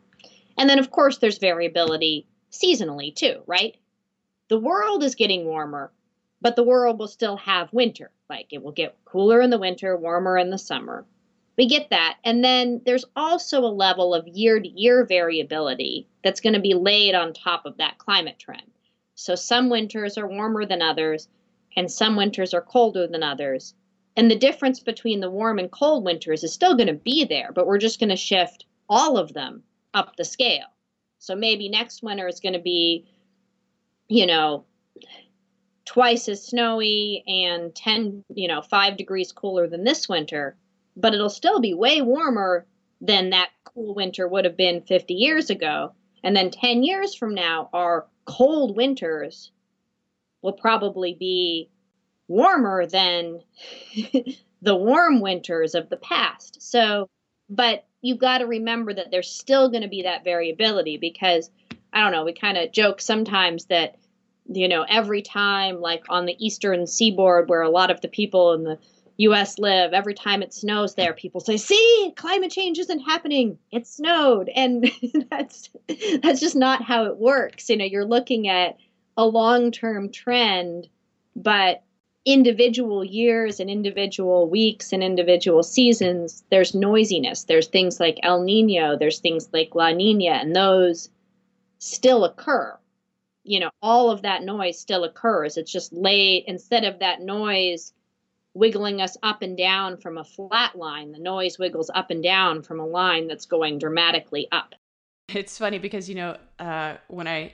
And 0.57 0.71
then, 0.71 0.79
of 0.79 0.91
course, 0.91 1.19
there's 1.19 1.39
variability 1.39 2.27
seasonally 2.53 3.15
too, 3.15 3.43
right? 3.47 3.77
The 4.49 4.61
world 4.61 5.03
is 5.03 5.15
getting 5.15 5.47
warmer, 5.47 5.91
but 6.41 6.55
the 6.55 6.63
world 6.63 6.99
will 6.99 7.09
still 7.09 7.39
have 7.39 7.73
winter. 7.73 8.11
Like 8.29 8.53
it 8.53 8.63
will 8.63 8.73
get 8.73 8.97
cooler 9.05 9.41
in 9.41 9.51
the 9.51 9.59
winter, 9.59 9.97
warmer 9.97 10.39
in 10.39 10.51
the 10.51 10.59
summer. 10.59 11.07
We 11.57 11.67
get 11.67 11.91
that. 11.91 12.19
And 12.25 12.45
then 12.45 12.83
there's 12.85 13.05
also 13.17 13.61
a 13.61 13.67
level 13.67 14.15
of 14.15 14.29
year 14.29 14.61
to 14.61 14.69
year 14.69 15.07
variability 15.07 16.09
that's 16.23 16.41
going 16.41 16.55
to 16.55 16.61
be 16.61 16.75
laid 16.75 17.15
on 17.15 17.33
top 17.33 17.65
of 17.65 17.79
that 17.79 17.99
climate 17.99 18.39
trend. 18.39 18.71
So 19.15 19.35
some 19.35 19.71
winters 19.71 20.19
are 20.19 20.27
warmer 20.27 20.67
than 20.67 20.83
others, 20.83 21.29
and 21.77 21.91
some 21.91 22.17
winters 22.17 22.53
are 22.53 22.61
colder 22.61 23.07
than 23.07 23.23
others. 23.23 23.75
And 24.17 24.31
the 24.31 24.37
difference 24.37 24.81
between 24.81 25.21
the 25.21 25.31
warm 25.31 25.59
and 25.59 25.71
cold 25.71 26.05
winters 26.05 26.45
is 26.45 26.53
still 26.53 26.77
going 26.77 26.87
to 26.87 26.95
be 26.95 27.25
there, 27.25 27.51
but 27.53 27.67
we're 27.67 27.79
just 27.79 27.99
going 27.99 28.11
to 28.11 28.17
shift 28.17 28.65
all 28.89 29.19
of 29.19 29.33
them 29.33 29.63
up 29.93 30.17
the 30.17 30.25
scale. 30.25 30.67
So 31.19 31.35
maybe 31.35 31.69
next 31.69 32.03
winter 32.03 32.29
is 32.29 32.41
going 32.41 32.53
to 32.53 32.61
be, 32.61 33.07
you 34.09 34.27
know, 34.27 34.65
twice 35.85 36.29
as 36.29 36.47
snowy 36.47 37.25
and 37.27 37.75
10, 37.75 38.25
you 38.35 38.49
know, 38.49 38.63
five 38.63 38.97
degrees 38.97 39.33
cooler 39.33 39.67
than 39.67 39.85
this 39.85 40.09
winter, 40.09 40.57
but 40.97 41.15
it'll 41.15 41.31
still 41.31 41.61
be 41.61 41.75
way 41.75 42.01
warmer 42.01 42.67
than 43.01 43.31
that 43.31 43.51
cool 43.65 43.95
winter 43.95 44.29
would 44.29 44.45
have 44.45 44.57
been 44.57 44.83
50 44.83 45.15
years 45.15 45.51
ago. 45.51 45.93
And 46.23 46.35
then 46.35 46.51
10 46.51 46.85
years 46.85 47.15
from 47.15 47.35
now, 47.35 47.69
our 47.73 48.07
cold 48.25 48.77
winters 48.77 49.51
will 50.41 50.53
probably 50.53 51.15
be 51.15 51.69
warmer 52.29 52.87
than 52.87 53.41
the 54.63 54.77
warm 54.77 55.21
winters 55.21 55.75
of 55.75 55.89
the 55.89 55.97
past. 55.97 56.63
So, 56.63 57.09
but 57.49 57.87
you've 58.01 58.19
got 58.19 58.39
to 58.39 58.47
remember 58.47 58.95
that 58.95 59.11
there's 59.11 59.31
still 59.31 59.69
going 59.69 59.83
to 59.83 59.89
be 59.89 60.03
that 60.03 60.25
variability 60.25 60.97
because 60.97 61.51
I 61.93 62.01
don't 62.01 62.13
know, 62.13 62.25
we 62.25 62.33
kind 62.33 62.59
of 62.59 62.73
joke 62.73 63.01
sometimes 63.01 63.67
that 63.67 63.97
you 64.47 64.69
know, 64.69 64.85
every 64.89 65.23
time 65.23 65.81
like 65.81 66.05
on 66.09 66.27
the 66.27 66.37
eastern 66.45 66.87
seaboard 66.87 67.49
where 67.49 67.63
a 67.63 67.71
lot 67.71 67.91
of 67.91 68.01
the 68.01 68.09
people 68.09 68.53
in 68.53 68.65
the 68.65 68.79
US 69.17 69.59
live, 69.59 69.93
every 69.93 70.15
time 70.15 70.43
it 70.43 70.53
snows 70.53 70.95
there, 70.97 71.13
people 71.15 71.41
say, 71.41 71.57
"See, 71.57 72.13
climate 72.17 72.51
change 72.51 72.79
isn't 72.79 73.01
happening. 73.01 73.59
It 73.71 73.87
snowed." 73.87 74.49
And 74.55 74.91
that's 75.31 75.71
that's 76.23 76.41
just 76.41 76.57
not 76.57 76.83
how 76.83 77.07
it 77.07 77.17
works. 77.17 77.71
You 77.71 77.77
know, 77.77 77.85
you're 77.85 78.05
looking 78.05 78.49
at 78.49 78.77
a 79.17 79.25
long-term 79.25 80.11
trend, 80.11 80.89
but 81.37 81.84
individual 82.25 83.05
years 83.05 83.61
and 83.61 83.69
individual 83.69 84.49
weeks 84.49 84.93
and 84.93 85.03
individual 85.03 85.63
seasons, 85.63 86.43
there's 86.51 86.75
noisiness. 86.75 87.45
There's 87.45 87.69
things 87.69 88.01
like 88.01 88.19
El 88.23 88.43
Nino, 88.43 88.97
there's 88.97 89.19
things 89.19 89.49
like 89.53 89.75
La 89.75 89.91
Nina, 89.91 90.31
and 90.31 90.57
those 90.57 91.11
still 91.79 92.25
occur. 92.25 92.79
You 93.43 93.61
know, 93.61 93.71
all 93.83 94.11
of 94.11 94.23
that 94.23 94.43
noise 94.43 94.79
still 94.79 95.05
occurs. 95.05 95.59
It's 95.59 95.71
just 95.71 95.93
late, 95.93 96.45
instead 96.47 96.85
of 96.85 97.01
that 97.01 97.21
noise 97.21 97.93
wiggling 98.55 99.03
us 99.03 99.17
up 99.23 99.43
and 99.43 99.59
down 99.59 99.99
from 99.99 100.17
a 100.17 100.25
flat 100.25 100.77
line, 100.77 101.13
the 101.13 101.19
noise 101.19 101.59
wiggles 101.59 101.91
up 101.95 102.11
and 102.11 102.23
down 102.23 102.63
from 102.63 102.81
a 102.81 102.87
line 102.87 103.29
that's 103.29 103.45
going 103.47 103.79
dramatically 103.79 104.49
up. 104.51 104.75
It's 105.29 105.59
funny 105.59 105.79
because, 105.79 106.09
you 106.09 106.15
know, 106.15 106.37
uh, 106.59 106.97
when 107.09 107.27
I 107.27 107.53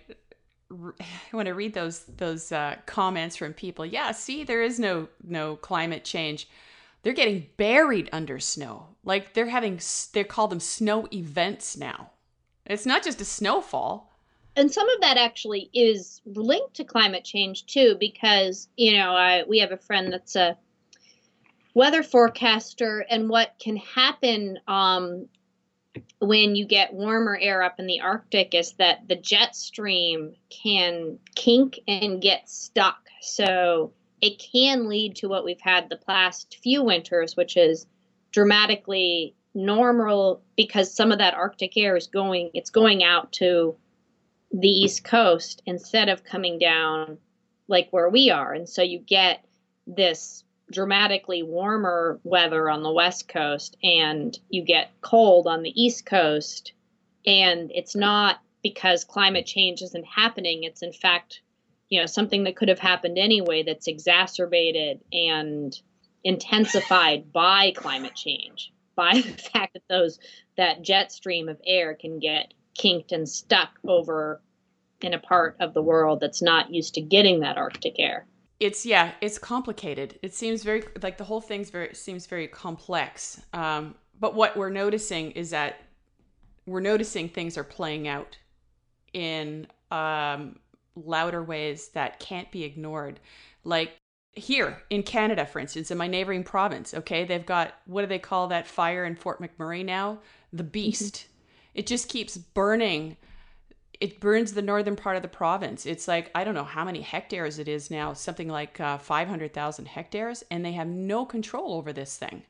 when 1.31 1.47
I 1.47 1.51
read 1.51 1.75
those 1.75 2.01
those 2.05 2.53
uh, 2.53 2.77
comments 2.87 3.37
from 3.37 3.53
people, 3.53 3.85
yeah, 3.85 4.12
see, 4.12 4.45
there 4.45 4.62
is 4.62 4.79
no 4.79 5.09
no 5.23 5.57
climate 5.57 6.05
change. 6.05 6.49
They're 7.03 7.12
getting 7.12 7.47
buried 7.57 8.09
under 8.12 8.39
snow. 8.39 8.89
Like 9.05 9.35
they're 9.35 9.49
having 9.49 9.81
they 10.12 10.25
call 10.25 10.49
them 10.49 10.61
snow 10.61 11.09
events 11.12 11.77
now. 11.77 12.11
It's 12.66 12.87
not 12.87 13.03
just 13.03 13.21
a 13.21 13.25
snowfall. 13.25 14.07
And 14.57 14.71
some 14.71 14.89
of 14.91 15.01
that 15.01 15.16
actually 15.16 15.71
is 15.73 16.21
linked 16.27 16.75
to 16.75 16.85
climate 16.85 17.25
change 17.25 17.66
too, 17.66 17.97
because 17.99 18.68
you 18.77 18.93
know 18.93 19.12
I, 19.12 19.45
we 19.49 19.59
have 19.61 19.73
a 19.73 19.77
friend 19.77 20.12
that's 20.12 20.37
a 20.37 20.57
weather 21.75 22.03
forecaster, 22.03 23.05
and 23.09 23.29
what 23.29 23.55
can 23.59 23.77
happen 23.77 24.59
um, 24.66 25.29
when 26.20 26.55
you 26.55 26.66
get 26.66 26.93
warmer 26.93 27.36
air 27.41 27.62
up 27.62 27.78
in 27.78 27.86
the 27.86 28.01
Arctic 28.01 28.55
is 28.55 28.72
that 28.74 29.09
the 29.09 29.16
jet 29.16 29.57
stream 29.57 30.34
can 30.51 31.18
kink 31.34 31.80
and 31.88 32.20
get 32.20 32.49
stuck. 32.49 33.09
So 33.20 33.93
it 34.20 34.38
can 34.38 34.88
lead 34.88 35.16
to 35.16 35.28
what 35.28 35.45
we've 35.45 35.61
had 35.61 35.88
the 35.88 35.97
past 35.97 36.59
few 36.62 36.82
winters, 36.84 37.36
which 37.36 37.57
is 37.57 37.86
dramatically 38.32 39.34
normal 39.55 40.43
because 40.57 40.95
some 40.95 41.11
of 41.11 41.18
that 41.18 41.34
Arctic 41.34 41.76
air 41.76 41.97
is 41.97 42.07
going 42.07 42.51
it's 42.55 42.70
going 42.70 43.03
out 43.03 43.32
to 43.32 43.74
the 44.53 44.68
east 44.68 45.03
coast 45.03 45.62
instead 45.66 46.09
of 46.09 46.22
coming 46.24 46.59
down 46.59 47.18
like 47.66 47.88
where 47.91 48.09
we 48.09 48.30
are. 48.30 48.53
And 48.53 48.68
so 48.68 48.82
you 48.82 48.99
get 48.99 49.45
this 49.86 50.45
dramatically 50.71 51.43
warmer 51.43 52.21
weather 52.23 52.71
on 52.71 52.83
the 52.83 52.93
west 52.93 53.29
coast 53.29 53.77
and 53.83 54.39
you 54.49 54.64
get 54.64 54.91
cold 55.01 55.47
on 55.47 55.62
the 55.62 55.83
east 55.83 56.07
coast. 56.07 56.73
And 57.27 57.71
it's 57.75 57.97
not 57.97 58.41
because 58.62 59.05
climate 59.05 59.47
change 59.47 59.83
isn't 59.83 60.07
happening. 60.07 60.64
It's 60.64 60.83
in 60.83 60.93
fact 60.93 61.41
you 61.91 62.01
know 62.01 62.07
something 62.07 62.45
that 62.45 62.57
could 62.57 62.68
have 62.68 62.79
happened 62.79 63.18
anyway 63.18 63.62
that's 63.62 63.89
exacerbated 63.89 65.01
and 65.12 65.79
intensified 66.25 67.33
by 67.33 67.73
climate 67.77 68.14
change 68.14 68.73
by 68.95 69.14
the 69.14 69.23
fact 69.53 69.75
that 69.75 69.83
those 69.89 70.18
that 70.57 70.83
jet 70.83 71.12
stream 71.12 71.49
of 71.49 71.61
air 71.66 71.95
can 71.95 72.18
get 72.18 72.55
kinked 72.75 73.12
and 73.12 73.29
stuck 73.29 73.71
over 73.87 74.41
in 75.03 75.14
a 75.14 75.18
part 75.18 75.57
of 75.61 75.75
the 75.75 75.83
world 75.83 76.21
that's 76.21 76.43
not 76.43 76.73
used 76.73 76.95
to 76.95 77.01
getting 77.01 77.41
that 77.41 77.59
arctic 77.59 77.97
air 77.99 78.27
it's 78.61 78.85
yeah 78.85 79.13
it's 79.21 79.39
complicated. 79.39 80.19
It 80.23 80.35
seems 80.35 80.63
very 80.63 80.85
like 81.03 81.19
the 81.19 81.25
whole 81.25 81.41
thing's 81.41 81.71
very 81.71 81.95
seems 81.95 82.27
very 82.27 82.47
complex. 82.47 83.41
Um, 83.53 83.95
but 84.21 84.35
what 84.35 84.57
we're 84.57 84.71
noticing 84.71 85.33
is 85.33 85.51
that 85.51 85.81
we're 86.67 86.81
noticing 86.81 87.29
things 87.29 87.57
are 87.57 87.65
playing 87.65 88.07
out 88.07 88.37
in 89.15 89.67
um, 89.91 90.59
louder 90.95 91.43
ways 91.43 91.89
that 91.89 92.21
can't 92.21 92.51
be 92.53 92.63
ignored. 92.65 93.19
Like 93.65 93.93
here 94.35 94.81
in 94.91 95.03
canada 95.03 95.45
for 95.45 95.59
instance 95.59 95.91
in 95.91 95.99
my 95.99 96.07
neighboring 96.07 96.45
province 96.45 96.95
okay 96.95 97.25
they've 97.25 97.45
got 97.45 97.75
what 97.87 98.03
do 98.03 98.07
they 98.07 98.19
call 98.19 98.47
that 98.47 98.65
fire 98.65 99.05
in 99.05 99.17
fort 99.17 99.41
mcmurray 99.41 99.85
now? 99.85 100.19
The 100.53 100.63
beast. 100.63 101.15
Mm-hmm. 101.15 101.79
it 101.79 101.87
just 101.87 102.09
keeps 102.09 102.37
burning 102.37 103.17
it 104.01 104.18
burns 104.18 104.53
the 104.53 104.62
northern 104.62 104.96
part 104.96 105.16
of 105.16 105.22
the 105.22 105.28
province. 105.28 105.84
It's 105.84 106.09
like 106.09 106.30
I 106.34 106.42
don't 106.42 106.55
know 106.55 106.64
how 106.64 106.84
many 106.84 107.03
hectares 107.03 107.59
it 107.59 107.68
is 107.68 107.90
now, 107.90 108.14
something 108.14 108.48
like 108.48 108.80
uh, 108.80 108.98
500,000 108.98 109.86
hectares, 109.86 110.42
and 110.51 110.64
they 110.64 110.72
have 110.72 110.88
no 110.88 111.26
control 111.26 111.74
over 111.74 111.92
this 111.92 112.16
thing. 112.16 112.42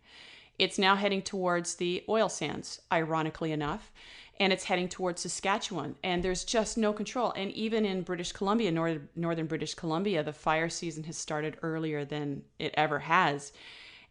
It's 0.58 0.78
now 0.78 0.94
heading 0.94 1.22
towards 1.22 1.74
the 1.74 2.04
oil 2.08 2.28
sands, 2.28 2.80
ironically 2.92 3.50
enough, 3.50 3.90
and 4.38 4.52
it's 4.52 4.64
heading 4.64 4.88
towards 4.88 5.22
Saskatchewan, 5.22 5.96
and 6.04 6.22
there's 6.22 6.44
just 6.44 6.78
no 6.78 6.92
control. 6.92 7.32
And 7.32 7.50
even 7.52 7.84
in 7.84 8.02
British 8.02 8.32
Columbia, 8.32 8.70
northern, 8.70 9.08
northern 9.16 9.46
British 9.46 9.74
Columbia, 9.74 10.22
the 10.22 10.32
fire 10.32 10.68
season 10.68 11.04
has 11.04 11.16
started 11.16 11.56
earlier 11.62 12.04
than 12.04 12.42
it 12.58 12.74
ever 12.76 13.00
has, 13.00 13.52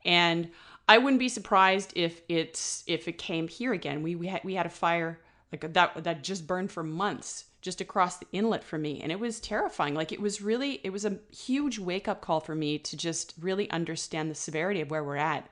and 0.03 0.49
I 0.89 0.97
wouldn't 0.97 1.19
be 1.19 1.29
surprised 1.29 1.93
if 1.95 2.21
it's 2.27 2.83
if 2.85 3.07
it 3.07 3.17
came 3.17 3.47
here 3.47 3.71
again. 3.71 4.03
We 4.03 4.15
we 4.15 4.27
had 4.27 4.43
we 4.43 4.55
had 4.55 4.65
a 4.65 4.69
fire 4.69 5.19
like 5.51 5.73
that 5.73 6.03
that 6.03 6.23
just 6.23 6.45
burned 6.47 6.71
for 6.71 6.83
months 6.83 7.45
just 7.61 7.81
across 7.81 8.17
the 8.17 8.27
inlet 8.31 8.63
from 8.63 8.81
me 8.81 9.01
and 9.01 9.11
it 9.11 9.19
was 9.19 9.39
terrifying. 9.39 9.93
Like 9.93 10.11
it 10.11 10.21
was 10.21 10.41
really 10.41 10.79
it 10.83 10.91
was 10.91 11.05
a 11.05 11.19
huge 11.35 11.79
wake 11.79 12.07
up 12.07 12.21
call 12.21 12.39
for 12.39 12.55
me 12.55 12.77
to 12.79 12.95
just 12.95 13.33
really 13.39 13.69
understand 13.69 14.29
the 14.29 14.35
severity 14.35 14.81
of 14.81 14.91
where 14.91 15.03
we're 15.03 15.17
at. 15.17 15.49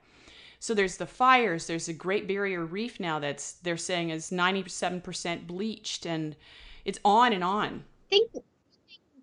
So 0.59 0.73
there's 0.73 0.97
the 0.97 1.05
fires 1.05 1.67
there's 1.67 1.87
a 1.87 1.93
great 1.93 2.27
barrier 2.27 2.65
reef 2.65 2.99
now 2.99 3.19
that's 3.19 3.53
they're 3.53 3.77
saying 3.77 4.09
is 4.09 4.31
97% 4.31 5.47
bleached 5.47 6.05
and 6.05 6.35
it's 6.85 6.99
on 7.03 7.33
and 7.33 7.43
on. 7.43 7.83
I 8.05 8.09
think 8.09 8.31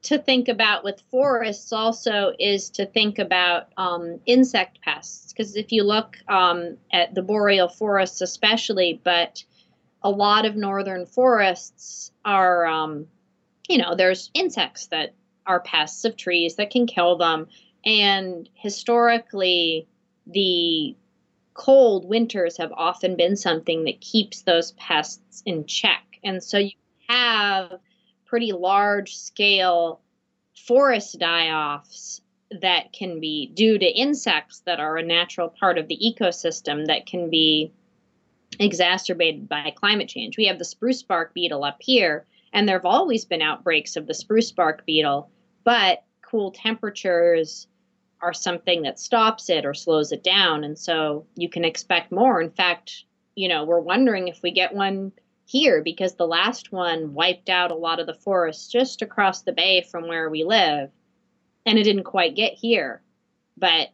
to 0.02 0.18
think 0.18 0.48
about 0.48 0.84
with 0.84 1.02
forests 1.10 1.72
also 1.72 2.34
is 2.38 2.68
to 2.68 2.84
think 2.84 3.18
about 3.18 3.68
um, 3.78 4.20
insect 4.26 4.80
pests 4.82 5.32
because 5.32 5.56
if 5.56 5.72
you 5.72 5.82
look 5.82 6.16
um, 6.28 6.76
at 6.92 7.14
the 7.14 7.22
boreal 7.22 7.68
forests 7.68 8.20
especially 8.20 9.00
but 9.02 9.42
a 10.04 10.10
lot 10.10 10.44
of 10.44 10.54
northern 10.54 11.06
forests 11.06 12.12
are, 12.24 12.66
um, 12.66 13.06
you 13.68 13.78
know, 13.78 13.94
there's 13.96 14.30
insects 14.34 14.88
that 14.88 15.14
are 15.46 15.60
pests 15.60 16.04
of 16.04 16.16
trees 16.16 16.56
that 16.56 16.70
can 16.70 16.86
kill 16.86 17.16
them. 17.16 17.48
And 17.84 18.48
historically, 18.54 19.88
the 20.26 20.94
cold 21.54 22.06
winters 22.06 22.58
have 22.58 22.72
often 22.72 23.16
been 23.16 23.36
something 23.36 23.84
that 23.84 24.00
keeps 24.00 24.42
those 24.42 24.72
pests 24.72 25.42
in 25.46 25.64
check. 25.64 26.04
And 26.22 26.42
so 26.42 26.58
you 26.58 26.72
have 27.08 27.72
pretty 28.26 28.52
large 28.52 29.16
scale 29.16 30.00
forest 30.66 31.18
die 31.18 31.48
offs 31.48 32.20
that 32.60 32.92
can 32.92 33.20
be 33.20 33.50
due 33.54 33.78
to 33.78 33.86
insects 33.86 34.62
that 34.66 34.80
are 34.80 34.98
a 34.98 35.02
natural 35.02 35.48
part 35.48 35.78
of 35.78 35.88
the 35.88 35.98
ecosystem 35.98 36.86
that 36.86 37.06
can 37.06 37.30
be 37.30 37.72
exacerbated 38.58 39.48
by 39.48 39.72
climate 39.76 40.08
change. 40.08 40.36
We 40.36 40.46
have 40.46 40.58
the 40.58 40.64
spruce 40.64 41.02
bark 41.02 41.34
beetle 41.34 41.64
up 41.64 41.78
here, 41.80 42.26
and 42.52 42.68
there 42.68 42.78
have 42.78 42.86
always 42.86 43.24
been 43.24 43.42
outbreaks 43.42 43.96
of 43.96 44.06
the 44.06 44.14
spruce 44.14 44.52
bark 44.52 44.84
beetle, 44.86 45.30
but 45.64 46.04
cool 46.22 46.50
temperatures 46.50 47.66
are 48.20 48.32
something 48.32 48.82
that 48.82 48.98
stops 48.98 49.50
it 49.50 49.66
or 49.66 49.74
slows 49.74 50.10
it 50.10 50.24
down. 50.24 50.64
And 50.64 50.78
so 50.78 51.26
you 51.36 51.48
can 51.48 51.64
expect 51.64 52.10
more. 52.10 52.40
In 52.40 52.50
fact, 52.50 53.04
you 53.34 53.48
know, 53.48 53.64
we're 53.64 53.80
wondering 53.80 54.28
if 54.28 54.42
we 54.42 54.50
get 54.50 54.74
one 54.74 55.12
here 55.46 55.82
because 55.82 56.14
the 56.14 56.26
last 56.26 56.72
one 56.72 57.12
wiped 57.12 57.50
out 57.50 57.70
a 57.70 57.76
lot 57.76 58.00
of 58.00 58.06
the 58.06 58.14
forests 58.14 58.68
just 58.68 59.02
across 59.02 59.42
the 59.42 59.52
bay 59.52 59.82
from 59.82 60.08
where 60.08 60.30
we 60.30 60.42
live. 60.42 60.90
And 61.66 61.78
it 61.78 61.84
didn't 61.84 62.04
quite 62.04 62.34
get 62.34 62.54
here. 62.54 63.02
But 63.56 63.88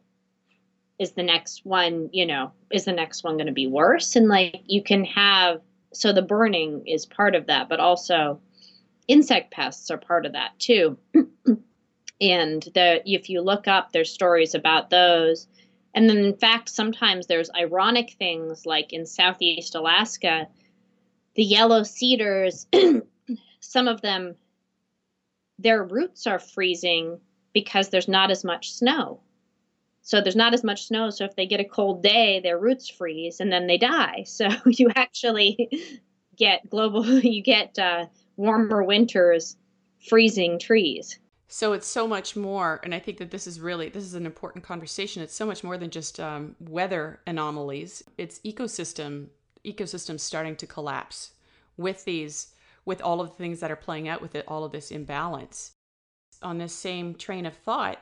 is 1.01 1.13
the 1.13 1.23
next 1.23 1.65
one, 1.65 2.11
you 2.13 2.27
know, 2.27 2.51
is 2.69 2.85
the 2.85 2.91
next 2.91 3.23
one 3.23 3.35
going 3.35 3.47
to 3.47 3.51
be 3.51 3.65
worse? 3.65 4.15
And 4.15 4.27
like 4.27 4.61
you 4.67 4.83
can 4.83 5.03
have, 5.05 5.59
so 5.91 6.13
the 6.13 6.21
burning 6.21 6.85
is 6.85 7.07
part 7.07 7.33
of 7.33 7.47
that, 7.47 7.67
but 7.67 7.79
also 7.79 8.39
insect 9.07 9.51
pests 9.51 9.89
are 9.89 9.97
part 9.97 10.27
of 10.27 10.33
that 10.33 10.51
too. 10.59 10.99
and 12.21 12.61
the, 12.75 13.01
if 13.03 13.31
you 13.31 13.41
look 13.41 13.67
up, 13.67 13.91
there's 13.91 14.11
stories 14.11 14.53
about 14.53 14.91
those. 14.91 15.47
And 15.95 16.07
then, 16.07 16.17
in 16.19 16.37
fact, 16.37 16.69
sometimes 16.69 17.25
there's 17.25 17.49
ironic 17.59 18.11
things 18.19 18.67
like 18.67 18.93
in 18.93 19.07
Southeast 19.07 19.73
Alaska, 19.73 20.47
the 21.33 21.43
yellow 21.43 21.81
cedars, 21.81 22.67
some 23.59 23.87
of 23.87 24.01
them, 24.01 24.35
their 25.57 25.83
roots 25.83 26.27
are 26.27 26.37
freezing 26.37 27.19
because 27.53 27.89
there's 27.89 28.07
not 28.07 28.29
as 28.29 28.43
much 28.43 28.71
snow. 28.71 29.19
So 30.01 30.19
there's 30.19 30.35
not 30.35 30.53
as 30.53 30.63
much 30.63 30.87
snow. 30.87 31.09
So 31.09 31.25
if 31.25 31.35
they 31.35 31.45
get 31.45 31.59
a 31.59 31.65
cold 31.65 32.01
day, 32.03 32.39
their 32.39 32.57
roots 32.57 32.89
freeze 32.89 33.39
and 33.39 33.51
then 33.51 33.67
they 33.67 33.77
die. 33.77 34.25
So 34.31 34.49
you 34.65 34.89
actually 34.95 36.01
get 36.35 36.69
global, 36.69 37.05
you 37.19 37.43
get 37.43 37.77
uh, 37.77 38.07
warmer 38.35 38.83
winters, 38.83 39.57
freezing 40.07 40.59
trees. 40.59 41.19
So 41.47 41.73
it's 41.73 41.87
so 41.87 42.07
much 42.07 42.37
more, 42.37 42.79
and 42.81 42.95
I 42.95 42.99
think 42.99 43.17
that 43.17 43.29
this 43.29 43.45
is 43.45 43.59
really 43.59 43.89
this 43.89 44.05
is 44.05 44.13
an 44.13 44.25
important 44.25 44.63
conversation. 44.63 45.21
It's 45.21 45.35
so 45.35 45.45
much 45.45 45.65
more 45.65 45.77
than 45.77 45.89
just 45.89 46.17
um, 46.17 46.55
weather 46.61 47.19
anomalies. 47.27 48.01
It's 48.17 48.39
ecosystem 48.39 49.27
ecosystems 49.65 50.21
starting 50.21 50.55
to 50.55 50.65
collapse 50.65 51.33
with 51.77 52.05
these 52.05 52.53
with 52.85 53.01
all 53.01 53.21
of 53.21 53.29
the 53.29 53.35
things 53.35 53.59
that 53.59 53.69
are 53.69 53.75
playing 53.75 54.07
out 54.07 54.21
with 54.21 54.33
it, 54.33 54.45
all 54.47 54.63
of 54.63 54.71
this 54.71 54.91
imbalance. 54.91 55.73
On 56.41 56.57
this 56.57 56.73
same 56.73 57.13
train 57.15 57.45
of 57.45 57.53
thought, 57.53 57.99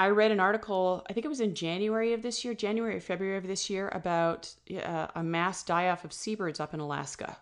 I 0.00 0.08
read 0.08 0.30
an 0.30 0.40
article, 0.40 1.04
I 1.10 1.12
think 1.12 1.26
it 1.26 1.28
was 1.28 1.42
in 1.42 1.54
January 1.54 2.14
of 2.14 2.22
this 2.22 2.42
year, 2.42 2.54
January 2.54 2.96
or 2.96 3.00
February 3.02 3.36
of 3.36 3.46
this 3.46 3.68
year, 3.68 3.90
about 3.92 4.50
uh, 4.82 5.08
a 5.14 5.22
mass 5.22 5.62
die 5.62 5.90
off 5.90 6.06
of 6.06 6.12
seabirds 6.14 6.58
up 6.58 6.72
in 6.72 6.80
Alaska. 6.80 7.36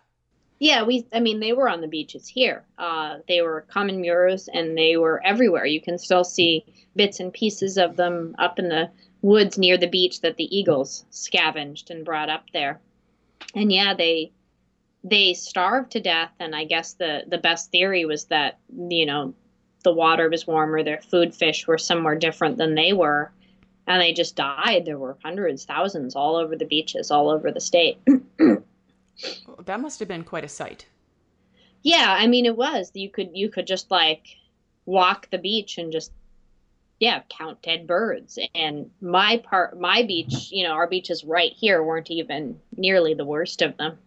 Yeah, 0.59 0.83
we, 0.83 1.07
I 1.13 1.21
mean, 1.21 1.39
they 1.39 1.53
were 1.53 1.69
on 1.69 1.79
the 1.79 1.87
beaches 1.87 2.27
here. 2.27 2.65
Uh, 2.77 3.19
they 3.29 3.41
were 3.41 3.65
common 3.69 4.01
murres 4.01 4.49
and 4.53 4.77
they 4.77 4.97
were 4.97 5.21
everywhere. 5.23 5.65
You 5.65 5.79
can 5.79 5.97
still 5.97 6.25
see 6.25 6.65
bits 6.97 7.21
and 7.21 7.31
pieces 7.31 7.77
of 7.77 7.95
them 7.95 8.35
up 8.37 8.59
in 8.59 8.67
the 8.67 8.91
woods 9.21 9.57
near 9.57 9.77
the 9.77 9.87
beach 9.87 10.19
that 10.19 10.35
the 10.35 10.53
eagles 10.53 11.05
scavenged 11.11 11.89
and 11.91 12.03
brought 12.03 12.29
up 12.29 12.43
there. 12.51 12.81
And 13.55 13.71
yeah, 13.71 13.93
they, 13.93 14.33
they 15.05 15.33
starved 15.33 15.93
to 15.93 16.01
death. 16.01 16.31
And 16.41 16.53
I 16.53 16.65
guess 16.65 16.95
the, 16.95 17.21
the 17.25 17.37
best 17.37 17.71
theory 17.71 18.03
was 18.03 18.25
that, 18.25 18.59
you 18.77 19.05
know, 19.05 19.33
the 19.83 19.93
water 19.93 20.29
was 20.29 20.45
warmer, 20.45 20.83
their 20.83 21.01
food 21.01 21.33
fish 21.33 21.67
were 21.67 21.77
somewhere 21.77 22.15
different 22.15 22.57
than 22.57 22.75
they 22.75 22.93
were, 22.93 23.31
and 23.87 24.01
they 24.01 24.13
just 24.13 24.35
died. 24.35 24.85
There 24.85 24.97
were 24.97 25.17
hundreds, 25.23 25.65
thousands 25.65 26.15
all 26.15 26.35
over 26.35 26.55
the 26.55 26.65
beaches, 26.65 27.11
all 27.11 27.29
over 27.29 27.51
the 27.51 27.61
state. 27.61 27.97
that 29.65 29.79
must 29.79 29.99
have 29.99 30.07
been 30.07 30.23
quite 30.23 30.43
a 30.43 30.49
sight. 30.49 30.85
Yeah, 31.81 32.15
I 32.17 32.27
mean 32.27 32.45
it 32.45 32.57
was. 32.57 32.91
You 32.93 33.09
could 33.09 33.31
you 33.33 33.49
could 33.49 33.67
just 33.67 33.89
like 33.89 34.23
walk 34.85 35.29
the 35.29 35.37
beach 35.37 35.77
and 35.77 35.91
just 35.91 36.11
yeah, 36.99 37.21
count 37.29 37.61
dead 37.61 37.87
birds. 37.87 38.37
And 38.53 38.91
my 39.01 39.41
part 39.43 39.79
my 39.79 40.03
beach, 40.03 40.49
you 40.51 40.65
know, 40.65 40.73
our 40.73 40.87
beaches 40.87 41.23
right 41.23 41.53
here 41.53 41.81
weren't 41.81 42.11
even 42.11 42.59
nearly 42.75 43.13
the 43.13 43.25
worst 43.25 43.61
of 43.61 43.77
them. 43.77 43.97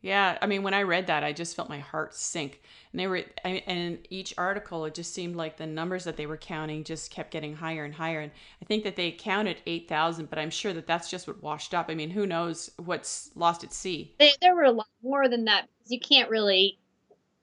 Yeah, 0.00 0.38
I 0.40 0.46
mean, 0.46 0.62
when 0.62 0.74
I 0.74 0.82
read 0.82 1.08
that, 1.08 1.24
I 1.24 1.32
just 1.32 1.56
felt 1.56 1.68
my 1.68 1.80
heart 1.80 2.14
sink. 2.14 2.62
And 2.92 3.00
they 3.00 3.08
were, 3.08 3.24
and 3.44 3.98
each 4.10 4.32
article, 4.38 4.84
it 4.84 4.94
just 4.94 5.12
seemed 5.12 5.34
like 5.34 5.56
the 5.56 5.66
numbers 5.66 6.04
that 6.04 6.16
they 6.16 6.26
were 6.26 6.36
counting 6.36 6.84
just 6.84 7.10
kept 7.10 7.32
getting 7.32 7.56
higher 7.56 7.84
and 7.84 7.92
higher. 7.92 8.20
And 8.20 8.30
I 8.62 8.64
think 8.64 8.84
that 8.84 8.94
they 8.94 9.10
counted 9.10 9.56
eight 9.66 9.88
thousand, 9.88 10.30
but 10.30 10.38
I'm 10.38 10.50
sure 10.50 10.72
that 10.72 10.86
that's 10.86 11.10
just 11.10 11.26
what 11.26 11.42
washed 11.42 11.74
up. 11.74 11.86
I 11.88 11.96
mean, 11.96 12.10
who 12.10 12.26
knows 12.26 12.70
what's 12.76 13.30
lost 13.34 13.64
at 13.64 13.72
sea? 13.72 14.14
They, 14.20 14.32
there 14.40 14.54
were 14.54 14.62
a 14.62 14.72
lot 14.72 14.86
more 15.02 15.28
than 15.28 15.46
that. 15.46 15.68
because 15.78 15.90
You 15.90 16.00
can't 16.00 16.30
really. 16.30 16.78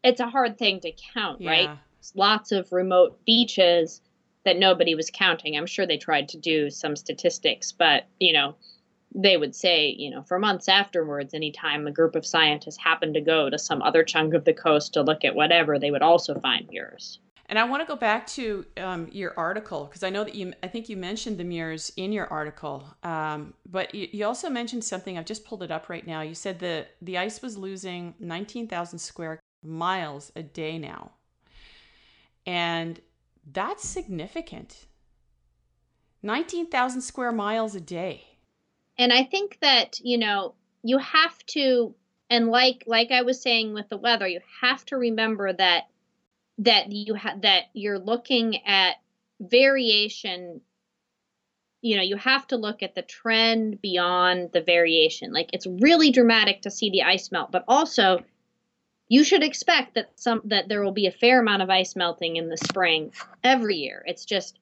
It's 0.03 0.21
a 0.21 0.29
hard 0.29 0.57
thing 0.57 0.79
to 0.81 0.93
count, 1.13 1.41
yeah. 1.41 1.49
right? 1.49 1.69
Lots 2.13 2.51
of 2.51 2.71
remote 2.71 3.19
beaches 3.25 4.01
that 4.45 4.57
nobody 4.57 4.95
was 4.95 5.09
counting. 5.11 5.57
I'm 5.57 5.65
sure 5.65 5.87
they 5.87 5.97
tried 5.97 6.29
to 6.29 6.37
do 6.37 6.69
some 6.69 6.95
statistics, 6.95 7.73
but 7.73 8.07
you 8.19 8.31
know 8.31 8.55
they 9.15 9.37
would 9.37 9.55
say, 9.55 9.95
you 9.97 10.11
know, 10.11 10.21
for 10.23 10.37
months 10.37 10.67
afterwards, 10.67 11.33
anytime 11.33 11.87
a 11.87 11.91
group 11.91 12.15
of 12.15 12.25
scientists 12.25 12.77
happened 12.77 13.13
to 13.13 13.21
go 13.21 13.49
to 13.49 13.57
some 13.57 13.81
other 13.81 14.03
chunk 14.03 14.33
of 14.33 14.43
the 14.43 14.53
coast 14.53 14.93
to 14.93 15.01
look 15.01 15.23
at 15.23 15.33
whatever, 15.33 15.79
they 15.79 15.89
would 15.89 16.01
also 16.01 16.37
find 16.41 16.69
murres. 16.71 17.19
And 17.47 17.57
I 17.57 17.63
want 17.63 17.81
to 17.81 17.87
go 17.87 17.95
back 17.95 18.27
to 18.27 18.65
um, 18.77 19.07
your 19.11 19.33
article 19.37 19.85
because 19.85 20.03
I 20.03 20.09
know 20.09 20.23
that 20.23 20.35
you, 20.35 20.51
I 20.63 20.67
think 20.67 20.89
you 20.89 20.97
mentioned 20.97 21.37
the 21.37 21.43
murres 21.43 21.91
in 21.95 22.11
your 22.11 22.27
article, 22.27 22.83
um, 23.03 23.53
but 23.69 23.93
you, 23.93 24.09
you, 24.11 24.25
also 24.25 24.49
mentioned 24.49 24.83
something. 24.83 25.17
I've 25.17 25.25
just 25.25 25.45
pulled 25.45 25.61
it 25.61 25.69
up 25.69 25.87
right 25.87 26.05
now. 26.05 26.21
You 26.21 26.33
said 26.33 26.59
the 26.59 26.87
the 27.03 27.19
ice 27.19 27.43
was 27.43 27.55
losing 27.55 28.15
19,000 28.19 28.97
square 28.97 29.39
miles 29.63 30.31
a 30.35 30.41
day 30.41 30.79
now, 30.79 31.11
and 32.47 32.99
that's 33.53 33.87
significant. 33.87 34.87
19,000 36.23 37.01
square 37.01 37.31
miles 37.31 37.75
a 37.75 37.79
day. 37.79 38.34
And 38.97 39.11
I 39.11 39.23
think 39.23 39.57
that, 39.61 39.99
you 40.01 40.17
know, 40.17 40.55
you 40.83 40.97
have 40.99 41.45
to 41.47 41.95
and 42.29 42.49
like 42.49 42.83
like 42.87 43.11
I 43.11 43.21
was 43.21 43.41
saying 43.41 43.73
with 43.73 43.89
the 43.89 43.97
weather, 43.97 44.27
you 44.27 44.39
have 44.61 44.83
to 44.85 44.97
remember 44.97 45.53
that 45.53 45.87
that 46.59 46.91
you 46.91 47.15
ha- 47.15 47.37
that 47.41 47.65
you're 47.73 47.99
looking 47.99 48.65
at 48.65 48.95
variation. 49.39 50.61
You 51.81 51.97
know 51.97 52.03
you 52.03 52.15
have 52.15 52.47
to 52.47 52.57
look 52.57 52.81
at 52.81 52.95
the 52.95 53.03
trend 53.03 53.81
beyond 53.81 54.51
the 54.53 54.61
variation. 54.61 55.33
Like 55.33 55.51
it's 55.53 55.67
really 55.67 56.11
dramatic 56.11 56.61
to 56.63 56.71
see 56.71 56.89
the 56.89 57.03
ice 57.03 57.31
melt 57.31 57.51
but 57.51 57.63
also 57.67 58.23
you 59.07 59.23
should 59.23 59.43
expect 59.43 59.95
that 59.95 60.09
some 60.15 60.41
that 60.45 60.67
there 60.67 60.83
will 60.83 60.91
be 60.91 61.07
a 61.07 61.11
fair 61.11 61.39
amount 61.39 61.61
of 61.61 61.69
ice 61.69 61.95
melting 61.95 62.37
in 62.37 62.49
the 62.49 62.57
spring 62.57 63.13
every 63.43 63.75
year. 63.75 64.03
It's 64.07 64.25
just 64.25 64.57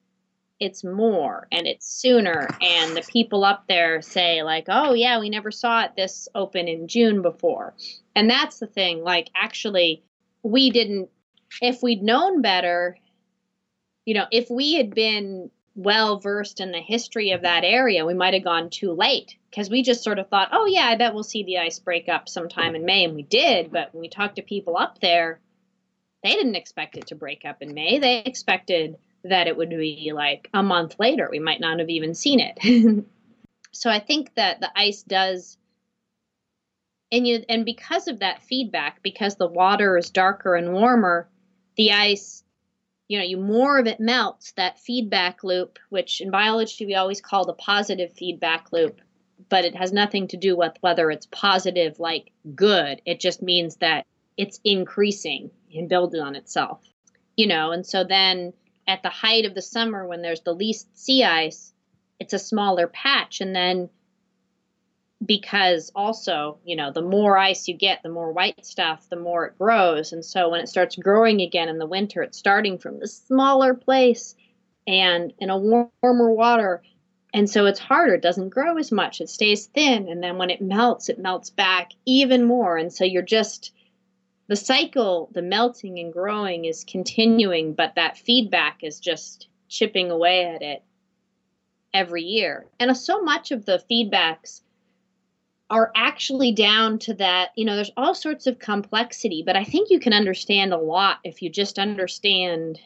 it's 0.60 0.84
more 0.84 1.48
and 1.50 1.66
it's 1.66 1.86
sooner 1.86 2.48
and 2.60 2.96
the 2.96 3.02
people 3.08 3.44
up 3.44 3.64
there 3.68 4.00
say 4.00 4.42
like 4.42 4.66
oh 4.68 4.94
yeah 4.94 5.18
we 5.18 5.28
never 5.28 5.50
saw 5.50 5.82
it 5.82 5.90
this 5.96 6.28
open 6.34 6.68
in 6.68 6.86
june 6.86 7.22
before 7.22 7.74
and 8.14 8.30
that's 8.30 8.60
the 8.60 8.66
thing 8.66 9.02
like 9.02 9.28
actually 9.34 10.02
we 10.42 10.70
didn't 10.70 11.08
if 11.60 11.82
we'd 11.82 12.02
known 12.02 12.40
better 12.40 12.96
you 14.04 14.14
know 14.14 14.26
if 14.30 14.48
we 14.48 14.74
had 14.74 14.94
been 14.94 15.50
well 15.74 16.18
versed 16.18 16.60
in 16.60 16.70
the 16.70 16.80
history 16.80 17.32
of 17.32 17.42
that 17.42 17.64
area, 17.64 18.06
we 18.06 18.14
might 18.14 18.34
have 18.34 18.44
gone 18.44 18.70
too 18.70 18.92
late 18.92 19.36
because 19.50 19.68
we 19.68 19.82
just 19.82 20.04
sort 20.04 20.18
of 20.18 20.28
thought, 20.28 20.50
oh, 20.52 20.66
yeah, 20.66 20.84
I 20.84 20.96
bet 20.96 21.14
we'll 21.14 21.22
see 21.22 21.42
the 21.42 21.58
ice 21.58 21.78
break 21.78 22.08
up 22.08 22.28
sometime 22.28 22.74
in 22.74 22.84
May. 22.84 23.04
And 23.04 23.14
we 23.14 23.22
did. 23.22 23.72
But 23.72 23.92
when 23.92 24.00
we 24.00 24.08
talked 24.08 24.36
to 24.36 24.42
people 24.42 24.76
up 24.76 25.00
there, 25.00 25.40
they 26.22 26.32
didn't 26.32 26.54
expect 26.54 26.96
it 26.96 27.08
to 27.08 27.14
break 27.14 27.44
up 27.44 27.60
in 27.60 27.74
May. 27.74 27.98
They 27.98 28.18
expected 28.18 28.96
that 29.24 29.46
it 29.46 29.56
would 29.56 29.70
be 29.70 30.12
like 30.14 30.48
a 30.54 30.62
month 30.62 30.96
later. 30.98 31.28
We 31.30 31.38
might 31.38 31.60
not 31.60 31.78
have 31.78 31.88
even 31.88 32.14
seen 32.14 32.40
it. 32.40 33.04
so 33.72 33.90
I 33.90 33.98
think 33.98 34.34
that 34.36 34.60
the 34.60 34.70
ice 34.76 35.02
does 35.02 35.58
and 37.14 37.26
you 37.26 37.44
and 37.48 37.64
because 37.64 38.08
of 38.08 38.20
that 38.20 38.42
feedback 38.42 39.02
because 39.02 39.36
the 39.36 39.46
water 39.46 39.96
is 39.96 40.10
darker 40.10 40.56
and 40.56 40.72
warmer 40.72 41.28
the 41.76 41.92
ice 41.92 42.42
you 43.08 43.18
know 43.18 43.24
you 43.24 43.36
more 43.36 43.78
of 43.78 43.86
it 43.86 44.00
melts 44.00 44.52
that 44.52 44.80
feedback 44.80 45.44
loop 45.44 45.78
which 45.90 46.20
in 46.20 46.30
biology 46.30 46.86
we 46.86 46.94
always 46.94 47.20
call 47.20 47.46
the 47.46 47.52
positive 47.52 48.12
feedback 48.12 48.72
loop 48.72 49.00
but 49.48 49.64
it 49.64 49.76
has 49.76 49.92
nothing 49.92 50.28
to 50.28 50.36
do 50.36 50.56
with 50.56 50.72
whether 50.80 51.10
it's 51.10 51.26
positive 51.26 51.98
like 51.98 52.30
good 52.54 53.00
it 53.04 53.20
just 53.20 53.42
means 53.42 53.76
that 53.76 54.06
it's 54.36 54.60
increasing 54.64 55.50
and 55.74 55.88
building 55.88 56.20
on 56.20 56.34
itself 56.34 56.82
you 57.36 57.46
know 57.46 57.70
and 57.70 57.86
so 57.86 58.02
then 58.02 58.52
at 58.86 59.02
the 59.02 59.08
height 59.08 59.44
of 59.44 59.54
the 59.54 59.62
summer 59.62 60.06
when 60.06 60.22
there's 60.22 60.42
the 60.42 60.52
least 60.52 60.96
sea 60.98 61.24
ice 61.24 61.72
it's 62.20 62.32
a 62.32 62.38
smaller 62.38 62.86
patch 62.86 63.40
and 63.40 63.54
then 63.54 63.88
because 65.24 65.90
also, 65.94 66.58
you 66.64 66.76
know, 66.76 66.92
the 66.92 67.02
more 67.02 67.38
ice 67.38 67.68
you 67.68 67.74
get, 67.74 68.02
the 68.02 68.08
more 68.08 68.32
white 68.32 68.64
stuff, 68.64 69.08
the 69.08 69.16
more 69.16 69.46
it 69.46 69.58
grows. 69.58 70.12
And 70.12 70.24
so 70.24 70.50
when 70.50 70.60
it 70.60 70.68
starts 70.68 70.96
growing 70.96 71.40
again 71.40 71.68
in 71.68 71.78
the 71.78 71.86
winter, 71.86 72.22
it's 72.22 72.38
starting 72.38 72.78
from 72.78 72.98
the 72.98 73.08
smaller 73.08 73.74
place 73.74 74.34
and 74.86 75.32
in 75.38 75.50
a 75.50 75.58
warmer 75.58 76.30
water. 76.30 76.82
And 77.32 77.48
so 77.48 77.66
it's 77.66 77.80
harder. 77.80 78.14
It 78.14 78.22
doesn't 78.22 78.50
grow 78.50 78.76
as 78.78 78.92
much. 78.92 79.20
It 79.20 79.28
stays 79.28 79.66
thin. 79.66 80.08
And 80.08 80.22
then 80.22 80.36
when 80.36 80.50
it 80.50 80.60
melts, 80.60 81.08
it 81.08 81.18
melts 81.18 81.50
back 81.50 81.92
even 82.04 82.44
more. 82.44 82.76
And 82.76 82.92
so 82.92 83.04
you're 83.04 83.22
just, 83.22 83.72
the 84.46 84.56
cycle, 84.56 85.30
the 85.32 85.42
melting 85.42 85.98
and 85.98 86.12
growing 86.12 86.64
is 86.64 86.84
continuing, 86.84 87.74
but 87.74 87.94
that 87.96 88.18
feedback 88.18 88.78
is 88.82 89.00
just 89.00 89.48
chipping 89.68 90.10
away 90.10 90.44
at 90.44 90.62
it 90.62 90.82
every 91.92 92.22
year. 92.22 92.66
And 92.78 92.94
so 92.96 93.22
much 93.22 93.52
of 93.52 93.64
the 93.64 93.82
feedbacks 93.90 94.60
are 95.70 95.90
actually 95.96 96.52
down 96.52 96.98
to 96.98 97.14
that, 97.14 97.50
you 97.56 97.64
know, 97.64 97.74
there's 97.74 97.90
all 97.96 98.14
sorts 98.14 98.46
of 98.46 98.58
complexity, 98.58 99.42
but 99.44 99.56
I 99.56 99.64
think 99.64 99.90
you 99.90 99.98
can 99.98 100.12
understand 100.12 100.74
a 100.74 100.78
lot 100.78 101.18
if 101.24 101.40
you 101.40 101.48
just 101.48 101.78
understand 101.78 102.78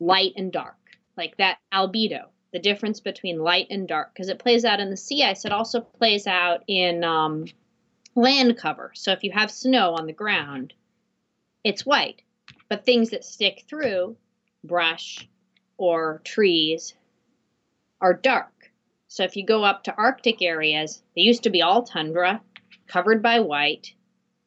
light 0.00 0.32
and 0.36 0.52
dark, 0.52 0.76
like 1.16 1.36
that 1.36 1.58
albedo, 1.72 2.24
the 2.52 2.58
difference 2.58 2.98
between 2.98 3.38
light 3.38 3.68
and 3.70 3.86
dark, 3.86 4.12
because 4.12 4.28
it 4.28 4.40
plays 4.40 4.64
out 4.64 4.80
in 4.80 4.90
the 4.90 4.96
sea 4.96 5.22
ice. 5.22 5.44
It 5.44 5.52
also 5.52 5.80
plays 5.80 6.26
out 6.26 6.64
in 6.66 7.04
um, 7.04 7.44
land 8.14 8.56
cover. 8.56 8.92
So 8.94 9.12
if 9.12 9.24
you 9.24 9.32
have 9.32 9.50
snow 9.50 9.94
on 9.94 10.06
the 10.06 10.12
ground, 10.12 10.72
it's 11.64 11.86
white, 11.86 12.22
but 12.68 12.84
things 12.84 13.10
that 13.10 13.24
stick 13.24 13.64
through, 13.68 14.16
brush 14.62 15.28
or 15.76 16.20
trees, 16.24 16.94
are 18.00 18.14
dark. 18.14 18.70
So 19.08 19.22
if 19.24 19.36
you 19.36 19.44
go 19.44 19.64
up 19.64 19.84
to 19.84 19.94
Arctic 19.94 20.42
areas, 20.42 21.02
they 21.14 21.22
used 21.22 21.44
to 21.44 21.50
be 21.50 21.62
all 21.62 21.82
tundra, 21.82 22.42
covered 22.86 23.22
by 23.22 23.40
white, 23.40 23.94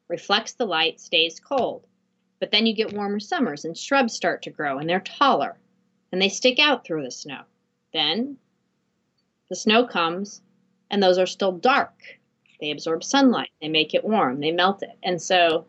reflects 0.08 0.52
the 0.52 0.66
light, 0.66 1.00
stays 1.00 1.40
cold. 1.40 1.86
But 2.40 2.50
then 2.50 2.66
you 2.66 2.74
get 2.74 2.92
warmer 2.92 3.20
summers 3.20 3.64
and 3.64 3.76
shrubs 3.76 4.14
start 4.14 4.42
to 4.42 4.50
grow 4.50 4.78
and 4.78 4.88
they're 4.88 5.00
taller 5.00 5.58
and 6.12 6.22
they 6.22 6.28
stick 6.28 6.58
out 6.58 6.84
through 6.84 7.02
the 7.02 7.10
snow. 7.10 7.42
Then 7.92 8.38
the 9.48 9.56
snow 9.56 9.86
comes 9.86 10.40
and 10.90 11.02
those 11.02 11.18
are 11.18 11.26
still 11.26 11.52
dark. 11.52 12.17
They 12.60 12.70
absorb 12.70 13.04
sunlight, 13.04 13.50
they 13.60 13.68
make 13.68 13.94
it 13.94 14.04
warm, 14.04 14.40
they 14.40 14.52
melt 14.52 14.82
it. 14.82 14.96
And 15.02 15.20
so 15.20 15.66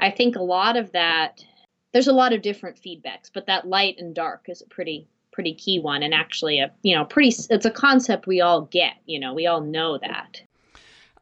I 0.00 0.10
think 0.10 0.36
a 0.36 0.42
lot 0.42 0.76
of 0.76 0.92
that, 0.92 1.44
there's 1.92 2.08
a 2.08 2.12
lot 2.12 2.32
of 2.32 2.42
different 2.42 2.80
feedbacks, 2.80 3.30
but 3.32 3.46
that 3.46 3.66
light 3.66 3.96
and 3.98 4.14
dark 4.14 4.46
is 4.48 4.62
a 4.62 4.66
pretty 4.66 5.08
pretty 5.32 5.54
key 5.54 5.78
one 5.78 6.02
and 6.02 6.12
actually 6.12 6.58
a 6.58 6.70
you 6.82 6.94
know 6.94 7.06
pretty 7.06 7.34
it's 7.48 7.64
a 7.64 7.70
concept 7.70 8.26
we 8.26 8.42
all 8.42 8.60
get 8.66 8.92
you 9.06 9.18
know 9.18 9.32
we 9.32 9.46
all 9.46 9.62
know 9.62 9.96
that. 9.96 10.42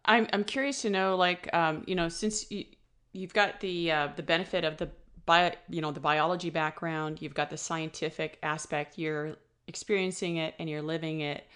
I'm, 0.05 0.27
I'm 0.33 0.43
curious 0.43 0.83
to 0.83 0.91
know 0.91 1.15
like 1.17 1.49
um, 1.55 1.85
you 1.87 1.95
know 1.95 2.09
since 2.09 2.51
you, 2.51 2.65
you've 3.13 3.33
got 3.33 3.61
the 3.61 3.93
uh, 3.93 4.09
the 4.17 4.23
benefit 4.23 4.65
of 4.65 4.77
the 4.79 4.89
bio 5.27 5.53
you 5.69 5.81
know 5.81 5.93
the 5.93 6.01
biology 6.01 6.51
background 6.51 7.23
you've 7.23 7.35
got 7.35 7.51
the 7.51 7.57
scientific 7.57 8.39
aspect 8.43 8.99
you're 8.99 9.37
experiencing 9.71 10.37
it 10.37 10.55
and 10.59 10.69
you're 10.69 10.83
living 10.83 11.21
it. 11.21 11.47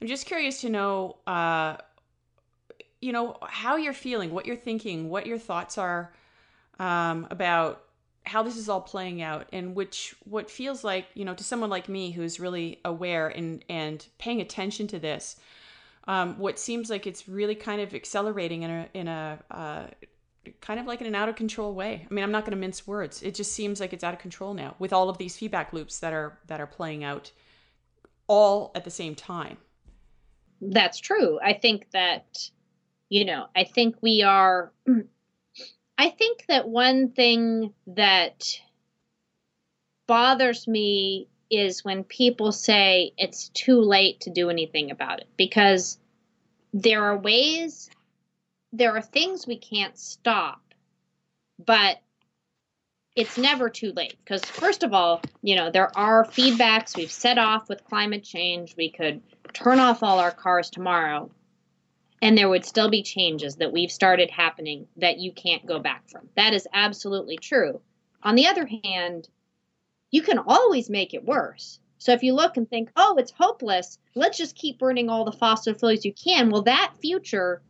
I'm 0.00 0.06
just 0.06 0.26
curious 0.26 0.60
to 0.62 0.70
know 0.70 1.16
uh, 1.26 1.76
you 3.04 3.12
know 3.12 3.36
how 3.42 3.76
you're 3.76 3.92
feeling 3.92 4.32
what 4.32 4.46
you're 4.46 4.56
thinking 4.56 5.10
what 5.10 5.26
your 5.26 5.38
thoughts 5.38 5.76
are 5.76 6.12
um, 6.78 7.26
about 7.30 7.84
how 8.24 8.42
this 8.42 8.56
is 8.56 8.68
all 8.68 8.80
playing 8.80 9.20
out 9.20 9.46
and 9.52 9.74
which 9.74 10.14
what 10.24 10.50
feels 10.50 10.82
like 10.82 11.06
you 11.14 11.24
know 11.24 11.34
to 11.34 11.44
someone 11.44 11.68
like 11.68 11.88
me 11.88 12.10
who's 12.10 12.40
really 12.40 12.80
aware 12.84 13.28
and 13.28 13.62
and 13.68 14.06
paying 14.18 14.40
attention 14.40 14.86
to 14.86 14.98
this 14.98 15.36
um, 16.06 16.38
what 16.38 16.58
seems 16.58 16.90
like 16.90 17.06
it's 17.06 17.28
really 17.28 17.54
kind 17.54 17.80
of 17.80 17.94
accelerating 17.94 18.62
in 18.62 18.70
a 18.70 18.88
in 18.94 19.08
a 19.08 19.38
uh, 19.50 19.86
kind 20.60 20.78
of 20.78 20.86
like 20.86 21.00
in 21.00 21.06
an 21.06 21.14
out 21.14 21.28
of 21.28 21.36
control 21.36 21.74
way. 21.74 22.06
I 22.10 22.12
mean 22.12 22.24
i'm 22.24 22.32
not 22.32 22.44
going 22.44 22.52
to 22.52 22.60
mince 22.60 22.86
words. 22.86 23.22
It 23.22 23.34
just 23.34 23.52
seems 23.52 23.80
like 23.80 23.92
it's 23.92 24.04
out 24.04 24.14
of 24.14 24.20
control 24.20 24.54
now 24.54 24.74
with 24.78 24.92
all 24.92 25.08
of 25.08 25.18
these 25.18 25.36
feedback 25.36 25.72
loops 25.72 25.98
that 26.00 26.12
are 26.12 26.38
that 26.46 26.60
are 26.60 26.66
playing 26.66 27.04
out 27.04 27.30
all 28.26 28.72
at 28.74 28.84
the 28.84 28.90
same 28.90 29.14
time. 29.14 29.58
That's 30.60 30.98
true. 30.98 31.38
I 31.42 31.52
think 31.52 31.90
that 31.92 32.24
you 33.14 33.24
know 33.24 33.46
i 33.54 33.64
think 33.64 33.96
we 34.02 34.22
are 34.22 34.72
I 35.96 36.10
think 36.10 36.46
that 36.48 36.68
one 36.68 37.10
thing 37.10 37.72
that 37.86 38.60
bothers 40.06 40.66
me 40.66 41.28
is 41.50 41.84
when 41.84 42.04
people 42.04 42.52
say 42.52 43.12
it's 43.16 43.48
too 43.50 43.80
late 43.80 44.20
to 44.20 44.30
do 44.30 44.50
anything 44.50 44.90
about 44.90 45.20
it 45.20 45.28
because 45.36 45.98
there 46.72 47.04
are 47.04 47.16
ways, 47.16 47.90
there 48.72 48.96
are 48.96 49.02
things 49.02 49.46
we 49.46 49.56
can't 49.56 49.96
stop, 49.96 50.60
but 51.64 52.00
it's 53.14 53.38
never 53.38 53.68
too 53.68 53.92
late. 53.92 54.16
Because 54.24 54.44
first 54.44 54.82
of 54.82 54.92
all 54.92 55.22
you 55.42 55.54
know 55.54 55.70
there 55.70 55.96
are 55.96 56.24
feedbacks 56.24 56.96
we've 56.96 57.12
set 57.12 57.38
off 57.38 57.68
with 57.68 57.84
climate 57.84 58.24
change. 58.24 58.74
We 58.76 58.90
could 58.90 59.22
turn 59.52 59.78
off 59.78 60.02
all 60.02 60.18
our 60.18 60.32
cars 60.32 60.70
tomorrow 60.70 61.30
and 62.22 62.36
there 62.36 62.48
would 62.48 62.64
still 62.64 62.88
be 62.88 63.02
changes 63.02 63.56
that 63.56 63.72
we've 63.72 63.92
started 63.92 64.30
happening 64.30 64.86
that 64.96 65.18
you 65.18 65.32
can't 65.32 65.66
go 65.66 65.78
back 65.78 66.08
from. 66.08 66.28
That 66.36 66.54
is 66.54 66.68
absolutely 66.72 67.36
true. 67.36 67.80
On 68.22 68.34
the 68.34 68.46
other 68.46 68.68
hand, 68.84 69.28
you 70.10 70.22
can 70.22 70.38
always 70.38 70.88
make 70.88 71.12
it 71.12 71.24
worse. 71.24 71.80
So 71.98 72.12
if 72.12 72.22
you 72.22 72.34
look 72.34 72.56
and 72.56 72.68
think, 72.68 72.90
oh, 72.96 73.16
it's 73.18 73.32
hopeless, 73.32 73.98
let's 74.14 74.38
just 74.38 74.56
keep 74.56 74.78
burning 74.78 75.08
all 75.08 75.24
the 75.24 75.32
fossil 75.32 75.74
fuels 75.74 76.04
you 76.04 76.12
can. 76.12 76.50
Well, 76.50 76.62
that 76.62 76.92
future 77.00 77.62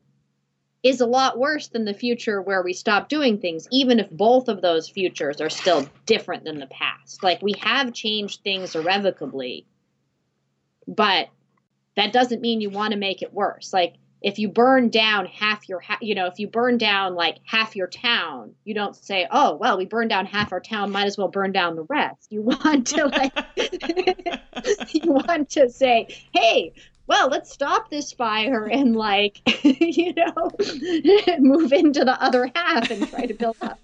is 0.83 1.01
a 1.01 1.07
lot 1.07 1.39
worse 1.39 1.69
than 1.69 1.87
the 1.87 1.95
future 1.95 2.43
where 2.43 2.63
we 2.63 2.75
stop 2.75 3.09
doing 3.09 3.39
things, 3.39 3.67
even 3.71 3.99
if 3.99 4.11
both 4.11 4.49
of 4.49 4.61
those 4.61 4.89
futures 4.89 5.41
are 5.41 5.49
still 5.49 5.89
different 6.05 6.45
than 6.45 6.59
the 6.59 6.67
past. 6.67 7.23
Like 7.23 7.41
we 7.41 7.55
have 7.61 7.95
changed 7.95 8.43
things 8.43 8.75
irrevocably, 8.75 9.67
but 10.87 11.29
that 11.97 12.13
doesn't 12.13 12.43
mean 12.43 12.61
you 12.61 12.71
want 12.71 12.93
to 12.93 12.99
make 12.99 13.23
it 13.23 13.33
worse. 13.33 13.73
Like 13.73 13.95
if 14.25 14.39
you 14.39 14.49
burn 14.49 14.89
down 14.89 15.27
half 15.27 15.69
your 15.69 15.83
you 16.01 16.15
know 16.15 16.27
if 16.27 16.39
you 16.39 16.49
burn 16.49 16.79
down 16.79 17.15
like 17.15 17.37
half 17.45 17.77
your 17.77 17.87
town 17.87 18.55
you 18.65 18.73
don't 18.73 18.97
say 18.97 19.29
oh 19.31 19.55
well 19.57 19.77
we 19.77 19.85
burned 19.85 20.09
down 20.09 20.25
half 20.25 20.51
our 20.51 20.61
town 20.61 20.91
might 20.91 21.05
as 21.05 21.19
well 21.19 21.29
burn 21.29 21.53
down 21.53 21.77
the 21.77 21.85
rest. 21.85 22.29
You 22.31 22.43
want 22.65 22.87
to 22.89 23.07
like 23.07 23.35
you 24.95 25.13
want 25.13 25.51
to 25.51 25.69
say 25.69 26.09
hey 26.33 26.73
well 27.07 27.29
let's 27.29 27.53
stop 27.53 27.91
this 27.91 28.13
fire 28.13 28.65
and 28.65 28.97
like 28.97 29.43
you 29.63 30.15
know 30.15 30.51
move 31.39 31.75
into 31.75 32.03
the 32.05 32.17
other 32.19 32.51
half 32.55 32.91
and 32.91 33.07
try 33.07 33.27
to 33.27 33.35
build 33.35 33.57
up 33.61 33.79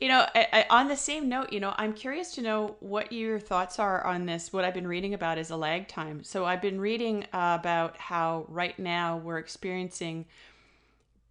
you 0.00 0.08
know, 0.08 0.26
I, 0.34 0.46
I, 0.52 0.66
on 0.68 0.88
the 0.88 0.96
same 0.96 1.28
note, 1.28 1.52
you 1.52 1.60
know, 1.60 1.74
I'm 1.76 1.94
curious 1.94 2.34
to 2.34 2.42
know 2.42 2.76
what 2.80 3.12
your 3.12 3.38
thoughts 3.38 3.78
are 3.78 4.04
on 4.04 4.26
this. 4.26 4.52
What 4.52 4.64
I've 4.64 4.74
been 4.74 4.86
reading 4.86 5.14
about 5.14 5.38
is 5.38 5.50
a 5.50 5.56
lag 5.56 5.88
time. 5.88 6.22
So 6.22 6.44
I've 6.44 6.60
been 6.60 6.80
reading 6.80 7.24
uh, 7.32 7.56
about 7.58 7.96
how 7.96 8.44
right 8.48 8.78
now 8.78 9.16
we're 9.16 9.38
experiencing 9.38 10.26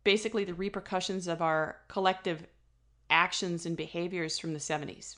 basically 0.04 0.46
the 0.46 0.54
repercussions 0.54 1.28
of 1.28 1.42
our 1.42 1.78
collective 1.88 2.48
actions 3.10 3.66
and 3.66 3.78
behaviors 3.78 4.40
from 4.40 4.54
the 4.54 4.60
70s. 4.60 5.18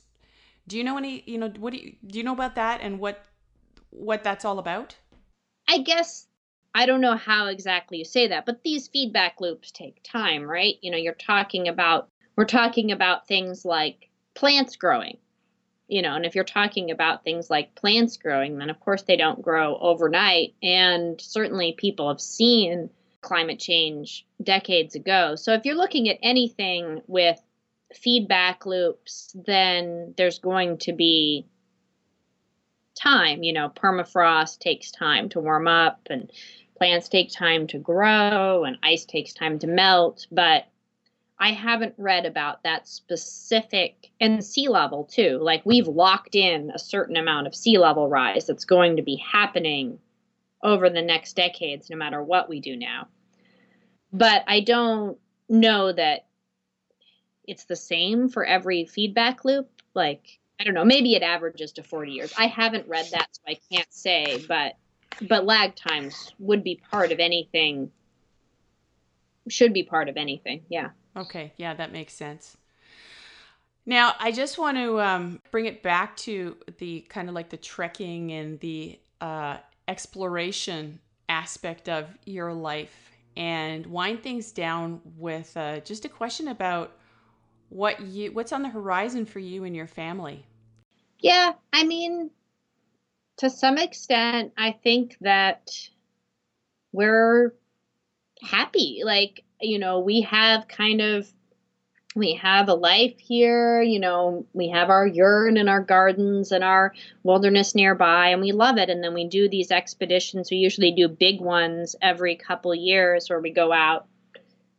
Do 0.66 0.76
you 0.76 0.84
know 0.84 0.98
any, 0.98 1.22
you 1.26 1.38
know, 1.38 1.48
what 1.58 1.72
do 1.72 1.78
you, 1.78 1.94
do 2.06 2.18
you 2.18 2.24
know 2.24 2.34
about 2.34 2.54
that 2.56 2.80
and 2.82 2.98
what 2.98 3.24
what 3.90 4.22
that's 4.22 4.44
all 4.44 4.58
about? 4.58 4.96
I 5.66 5.78
guess 5.78 6.26
I 6.74 6.84
don't 6.84 7.00
know 7.00 7.16
how 7.16 7.46
exactly 7.46 7.98
you 7.98 8.04
say 8.04 8.28
that, 8.28 8.44
but 8.44 8.62
these 8.62 8.88
feedback 8.88 9.40
loops 9.40 9.70
take 9.70 10.02
time, 10.02 10.44
right? 10.44 10.74
You 10.82 10.90
know, 10.90 10.98
you're 10.98 11.14
talking 11.14 11.68
about 11.68 12.10
we're 12.38 12.44
talking 12.44 12.92
about 12.92 13.26
things 13.26 13.64
like 13.64 14.08
plants 14.34 14.76
growing. 14.76 15.18
you 15.88 16.02
know, 16.02 16.14
and 16.14 16.26
if 16.26 16.34
you're 16.34 16.44
talking 16.44 16.90
about 16.90 17.24
things 17.24 17.48
like 17.48 17.74
plants 17.74 18.18
growing, 18.18 18.58
then 18.58 18.68
of 18.68 18.78
course 18.78 19.02
they 19.02 19.16
don't 19.16 19.42
grow 19.42 19.76
overnight. 19.78 20.54
And 20.62 21.18
certainly 21.20 21.74
people 21.76 22.08
have 22.08 22.20
seen 22.20 22.90
climate 23.22 23.58
change 23.58 24.26
decades 24.42 24.94
ago. 24.94 25.34
So 25.34 25.54
if 25.54 25.64
you're 25.64 25.74
looking 25.74 26.08
at 26.10 26.18
anything 26.22 27.00
with 27.06 27.40
feedback 27.94 28.66
loops, 28.66 29.34
then 29.46 30.12
there's 30.18 30.38
going 30.38 30.76
to 30.78 30.92
be 30.92 31.46
time. 32.94 33.42
You 33.42 33.54
know, 33.54 33.70
permafrost 33.70 34.58
takes 34.58 34.90
time 34.90 35.30
to 35.30 35.40
warm 35.40 35.66
up, 35.66 36.00
and 36.10 36.30
plants 36.76 37.08
take 37.08 37.32
time 37.32 37.66
to 37.68 37.78
grow, 37.78 38.64
and 38.64 38.76
ice 38.82 39.06
takes 39.06 39.32
time 39.32 39.58
to 39.60 39.66
melt. 39.66 40.26
But 40.30 40.66
I 41.40 41.52
haven't 41.52 41.94
read 41.98 42.26
about 42.26 42.62
that 42.64 42.88
specific 42.88 44.10
and 44.20 44.44
sea 44.44 44.68
level 44.68 45.04
too. 45.04 45.38
Like 45.40 45.62
we've 45.64 45.86
locked 45.86 46.34
in 46.34 46.70
a 46.74 46.78
certain 46.78 47.16
amount 47.16 47.46
of 47.46 47.54
sea 47.54 47.78
level 47.78 48.08
rise 48.08 48.46
that's 48.46 48.64
going 48.64 48.96
to 48.96 49.02
be 49.02 49.16
happening 49.16 49.98
over 50.62 50.90
the 50.90 51.02
next 51.02 51.36
decades, 51.36 51.90
no 51.90 51.96
matter 51.96 52.22
what 52.22 52.48
we 52.48 52.60
do 52.60 52.76
now. 52.76 53.06
But 54.12 54.42
I 54.48 54.60
don't 54.60 55.18
know 55.48 55.92
that 55.92 56.26
it's 57.46 57.64
the 57.64 57.76
same 57.76 58.28
for 58.28 58.44
every 58.44 58.84
feedback 58.84 59.44
loop. 59.44 59.70
Like, 59.94 60.40
I 60.60 60.64
don't 60.64 60.74
know, 60.74 60.84
maybe 60.84 61.14
it 61.14 61.22
averages 61.22 61.72
to 61.72 61.84
40 61.84 62.12
years. 62.12 62.34
I 62.36 62.46
haven't 62.46 62.88
read 62.88 63.06
that, 63.12 63.28
so 63.32 63.42
I 63.46 63.58
can't 63.72 63.92
say, 63.92 64.44
but 64.48 64.76
but 65.28 65.44
lag 65.44 65.74
times 65.74 66.32
would 66.38 66.62
be 66.62 66.80
part 66.90 67.10
of 67.10 67.18
anything 67.18 67.90
should 69.48 69.72
be 69.72 69.82
part 69.82 70.08
of 70.08 70.16
anything. 70.16 70.62
Yeah. 70.68 70.90
Okay. 71.16 71.52
Yeah, 71.56 71.74
that 71.74 71.92
makes 71.92 72.12
sense. 72.14 72.56
Now, 73.86 74.14
I 74.20 74.32
just 74.32 74.58
want 74.58 74.76
to 74.76 75.00
um, 75.00 75.40
bring 75.50 75.64
it 75.64 75.82
back 75.82 76.16
to 76.18 76.56
the 76.76 77.00
kind 77.08 77.28
of 77.28 77.34
like 77.34 77.48
the 77.48 77.56
trekking 77.56 78.32
and 78.32 78.60
the 78.60 78.98
uh, 79.20 79.56
exploration 79.88 81.00
aspect 81.28 81.88
of 81.88 82.06
your 82.26 82.52
life 82.52 83.10
and 83.36 83.86
wind 83.86 84.22
things 84.22 84.52
down 84.52 85.00
with 85.16 85.56
uh, 85.56 85.80
just 85.80 86.04
a 86.04 86.08
question 86.08 86.48
about 86.48 86.92
what 87.70 88.00
you 88.00 88.32
what's 88.32 88.52
on 88.52 88.62
the 88.62 88.68
horizon 88.68 89.24
for 89.24 89.38
you 89.38 89.64
and 89.64 89.74
your 89.74 89.86
family. 89.86 90.44
Yeah, 91.20 91.52
I 91.72 91.84
mean, 91.84 92.30
to 93.38 93.48
some 93.48 93.78
extent, 93.78 94.52
I 94.56 94.72
think 94.82 95.16
that 95.20 95.70
we're 96.92 97.54
happy. 98.42 99.02
Like, 99.04 99.44
you 99.60 99.78
know, 99.78 100.00
we 100.00 100.22
have 100.22 100.68
kind 100.68 101.00
of 101.00 101.30
we 102.14 102.34
have 102.34 102.68
a 102.68 102.74
life 102.74 103.18
here, 103.18 103.80
you 103.82 104.00
know, 104.00 104.46
we 104.52 104.68
have 104.70 104.90
our 104.90 105.06
yurt 105.06 105.56
and 105.56 105.68
our 105.68 105.80
gardens 105.80 106.52
and 106.52 106.64
our 106.64 106.92
wilderness 107.22 107.74
nearby 107.74 108.28
and 108.28 108.40
we 108.40 108.52
love 108.52 108.78
it. 108.78 108.90
And 108.90 109.04
then 109.04 109.14
we 109.14 109.28
do 109.28 109.48
these 109.48 109.70
expeditions. 109.70 110.50
We 110.50 110.56
usually 110.56 110.92
do 110.92 111.08
big 111.08 111.40
ones 111.40 111.94
every 112.02 112.34
couple 112.36 112.74
years 112.74 113.28
where 113.28 113.40
we 113.40 113.52
go 113.52 113.72
out, 113.72 114.06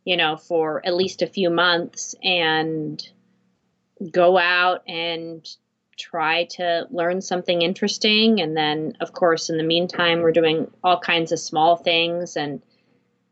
you 0.04 0.16
know, 0.16 0.36
for 0.36 0.84
at 0.84 0.94
least 0.94 1.22
a 1.22 1.26
few 1.26 1.50
months 1.50 2.14
and 2.22 3.02
go 4.10 4.36
out 4.36 4.82
and 4.88 5.48
try 5.96 6.44
to 6.44 6.86
learn 6.90 7.20
something 7.20 7.62
interesting. 7.62 8.40
And 8.40 8.56
then 8.56 8.96
of 9.00 9.12
course 9.12 9.50
in 9.50 9.56
the 9.56 9.64
meantime 9.64 10.20
we're 10.20 10.32
doing 10.32 10.70
all 10.82 10.98
kinds 10.98 11.32
of 11.32 11.38
small 11.38 11.76
things 11.76 12.36
and 12.36 12.60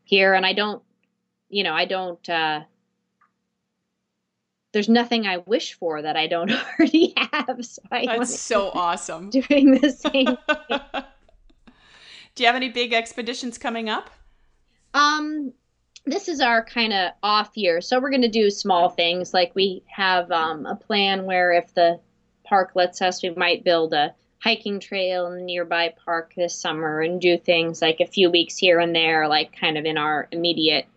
here. 0.03 0.33
And 0.33 0.45
I 0.45 0.53
don't 0.53 0.81
you 1.49 1.63
know 1.63 1.73
I 1.73 1.85
don't 1.85 2.29
uh 2.29 2.61
there's 4.71 4.89
nothing 4.89 5.25
I 5.25 5.37
wish 5.37 5.73
for 5.73 6.01
that 6.01 6.15
I 6.15 6.27
don't 6.27 6.51
already 6.79 7.13
have 7.17 7.65
so 7.65 7.81
I 7.91 8.05
That's 8.05 8.39
so 8.39 8.69
awesome 8.69 9.29
doing 9.29 9.79
the 9.79 9.91
same 10.13 10.37
Do 12.35 12.43
you 12.43 12.47
have 12.47 12.55
any 12.55 12.69
big 12.69 12.93
expeditions 12.93 13.57
coming 13.57 13.89
up? 13.89 14.09
Um 14.93 15.53
this 16.05 16.27
is 16.27 16.41
our 16.41 16.63
kind 16.63 16.93
of 16.93 17.11
off 17.21 17.55
year. 17.55 17.81
So 17.81 17.99
we're 17.99 18.09
going 18.09 18.21
to 18.21 18.29
do 18.29 18.49
small 18.49 18.89
things 18.89 19.33
like 19.33 19.53
we 19.55 19.83
have 19.87 20.31
um, 20.31 20.65
a 20.65 20.75
plan 20.75 21.25
where 21.25 21.53
if 21.53 21.73
the 21.73 21.99
park 22.43 22.71
lets 22.75 23.01
us, 23.01 23.21
we 23.21 23.29
might 23.31 23.63
build 23.63 23.93
a 23.93 24.13
hiking 24.39 24.79
trail 24.79 25.27
in 25.27 25.37
the 25.37 25.43
nearby 25.43 25.93
park 26.05 26.33
this 26.35 26.55
summer 26.55 27.01
and 27.01 27.21
do 27.21 27.37
things 27.37 27.81
like 27.81 27.99
a 27.99 28.07
few 28.07 28.31
weeks 28.31 28.57
here 28.57 28.79
and 28.79 28.95
there, 28.95 29.27
like 29.27 29.55
kind 29.59 29.77
of 29.77 29.85
in 29.85 29.97
our 29.97 30.27
immediate 30.31 30.87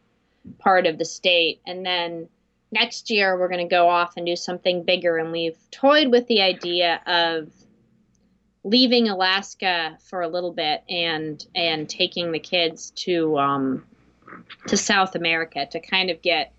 part 0.59 0.87
of 0.87 0.99
the 0.99 1.05
state. 1.05 1.61
And 1.67 1.85
then 1.85 2.29
next 2.71 3.11
year, 3.11 3.39
we're 3.39 3.49
going 3.49 3.67
to 3.67 3.75
go 3.75 3.89
off 3.89 4.17
and 4.17 4.27
do 4.27 4.37
something 4.37 4.85
bigger. 4.85 5.19
And 5.19 5.33
we've 5.33 5.59
toyed 5.71 6.11
with 6.11 6.27
the 6.27 6.43
idea 6.43 7.01
of 7.07 7.51
leaving 8.65 9.09
Alaska 9.09 9.99
for 10.09 10.23
a 10.23 10.29
little 10.29 10.53
bit 10.53 10.85
and 10.89 11.45
and 11.55 11.89
taking 11.89 12.33
the 12.33 12.39
kids 12.39 12.91
to 12.91 13.39
um, 13.39 13.85
to 14.69 14.77
South 14.77 15.15
America 15.15 15.67
to 15.67 15.81
kind 15.81 16.11
of 16.11 16.23
get 16.23 16.53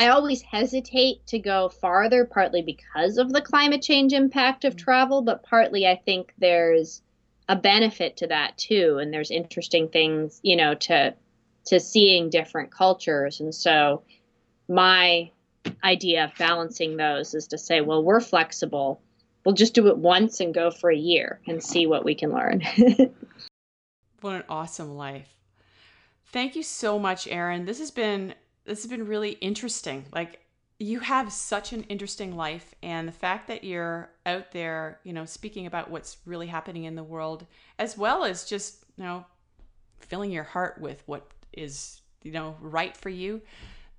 I 0.00 0.08
always 0.08 0.40
hesitate 0.40 1.26
to 1.26 1.38
go 1.38 1.68
farther, 1.68 2.24
partly 2.24 2.62
because 2.62 3.18
of 3.18 3.34
the 3.34 3.42
climate 3.42 3.82
change 3.82 4.14
impact 4.14 4.64
of 4.64 4.74
mm. 4.74 4.78
travel, 4.78 5.20
but 5.20 5.42
partly 5.42 5.86
I 5.86 5.96
think 5.96 6.32
there's 6.38 7.02
a 7.50 7.56
benefit 7.56 8.16
to 8.18 8.28
that 8.28 8.56
too. 8.56 8.98
And 8.98 9.12
there's 9.12 9.30
interesting 9.30 9.88
things, 9.88 10.40
you 10.42 10.56
know, 10.56 10.74
to 10.74 11.14
to 11.70 11.78
seeing 11.78 12.30
different 12.30 12.72
cultures. 12.72 13.38
And 13.38 13.54
so 13.54 14.02
my 14.68 15.30
idea 15.84 16.24
of 16.24 16.32
balancing 16.36 16.96
those 16.96 17.32
is 17.32 17.46
to 17.48 17.58
say, 17.58 17.80
well, 17.80 18.02
we're 18.02 18.20
flexible. 18.20 19.00
We'll 19.44 19.54
just 19.54 19.72
do 19.72 19.86
it 19.86 19.96
once 19.96 20.40
and 20.40 20.52
go 20.52 20.72
for 20.72 20.90
a 20.90 20.96
year 20.96 21.40
and 21.46 21.62
see 21.62 21.86
what 21.86 22.04
we 22.04 22.16
can 22.16 22.32
learn. 22.32 22.62
what 24.20 24.34
an 24.34 24.44
awesome 24.48 24.96
life. 24.96 25.28
Thank 26.26 26.56
you 26.56 26.64
so 26.64 26.98
much, 26.98 27.28
Erin. 27.28 27.66
This 27.66 27.78
has 27.78 27.92
been 27.92 28.34
this 28.64 28.82
has 28.82 28.90
been 28.90 29.06
really 29.06 29.32
interesting. 29.32 30.04
Like 30.12 30.40
you 30.80 31.00
have 31.00 31.32
such 31.32 31.72
an 31.72 31.84
interesting 31.84 32.36
life 32.36 32.74
and 32.82 33.06
the 33.06 33.12
fact 33.12 33.46
that 33.46 33.62
you're 33.62 34.10
out 34.26 34.50
there, 34.50 34.98
you 35.04 35.12
know, 35.12 35.24
speaking 35.24 35.66
about 35.66 35.90
what's 35.90 36.16
really 36.26 36.48
happening 36.48 36.84
in 36.84 36.96
the 36.96 37.04
world 37.04 37.46
as 37.78 37.96
well 37.96 38.24
as 38.24 38.44
just, 38.44 38.84
you 38.96 39.04
know, 39.04 39.24
filling 40.00 40.32
your 40.32 40.44
heart 40.44 40.80
with 40.80 41.02
what 41.06 41.30
is, 41.52 42.00
you 42.22 42.32
know, 42.32 42.56
right 42.60 42.96
for 42.96 43.08
you. 43.08 43.40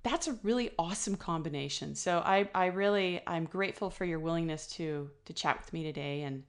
That's 0.02 0.26
a 0.26 0.38
really 0.42 0.70
awesome 0.78 1.16
combination. 1.16 1.94
So 1.94 2.18
I 2.18 2.48
I 2.54 2.66
really 2.66 3.20
I'm 3.26 3.44
grateful 3.44 3.90
for 3.90 4.04
your 4.04 4.18
willingness 4.18 4.66
to 4.78 5.10
to 5.24 5.32
chat 5.32 5.58
with 5.58 5.72
me 5.72 5.84
today 5.84 6.22
and 6.22 6.42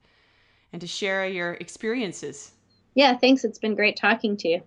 and 0.72 0.80
to 0.80 0.86
share 0.86 1.26
your 1.28 1.54
experiences. 1.54 2.52
Yeah, 2.94 3.16
thanks. 3.16 3.44
It's 3.44 3.58
been 3.58 3.74
great 3.74 3.96
talking 3.96 4.36
to 4.38 4.48
you. 4.48 4.62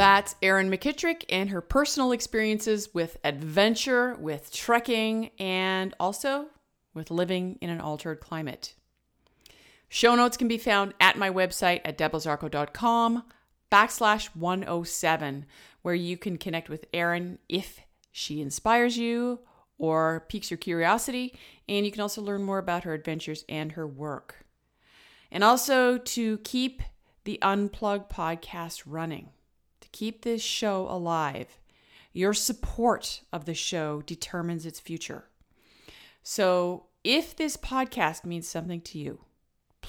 That's 0.00 0.34
Erin 0.40 0.70
McKittrick 0.70 1.24
and 1.28 1.50
her 1.50 1.60
personal 1.60 2.12
experiences 2.12 2.94
with 2.94 3.18
adventure, 3.22 4.14
with 4.14 4.50
trekking, 4.50 5.30
and 5.38 5.94
also 6.00 6.46
with 6.94 7.10
living 7.10 7.58
in 7.60 7.68
an 7.68 7.82
altered 7.82 8.20
climate. 8.20 8.74
Show 9.92 10.14
notes 10.14 10.36
can 10.36 10.46
be 10.46 10.56
found 10.56 10.94
at 11.00 11.18
my 11.18 11.30
website 11.30 11.80
at 11.84 11.98
debozarko.com 11.98 13.24
backslash 13.72 14.26
107, 14.36 15.46
where 15.82 15.94
you 15.96 16.16
can 16.16 16.38
connect 16.38 16.68
with 16.68 16.84
Erin 16.94 17.40
if 17.48 17.80
she 18.12 18.40
inspires 18.40 18.96
you 18.96 19.40
or 19.78 20.26
piques 20.28 20.48
your 20.48 20.58
curiosity, 20.58 21.34
and 21.68 21.84
you 21.84 21.90
can 21.90 22.02
also 22.02 22.22
learn 22.22 22.44
more 22.44 22.58
about 22.58 22.84
her 22.84 22.94
adventures 22.94 23.44
and 23.48 23.72
her 23.72 23.84
work. 23.84 24.46
And 25.28 25.42
also 25.42 25.98
to 25.98 26.38
keep 26.38 26.82
the 27.24 27.40
Unplug 27.42 28.08
podcast 28.08 28.84
running 28.86 29.30
to 29.80 29.88
keep 29.88 30.22
this 30.22 30.40
show 30.40 30.86
alive. 30.88 31.58
Your 32.12 32.32
support 32.32 33.22
of 33.32 33.44
the 33.44 33.54
show 33.54 34.02
determines 34.02 34.66
its 34.66 34.78
future. 34.78 35.24
So, 36.22 36.86
if 37.02 37.34
this 37.34 37.56
podcast 37.56 38.24
means 38.24 38.46
something 38.46 38.82
to 38.82 38.98
you, 38.98 39.24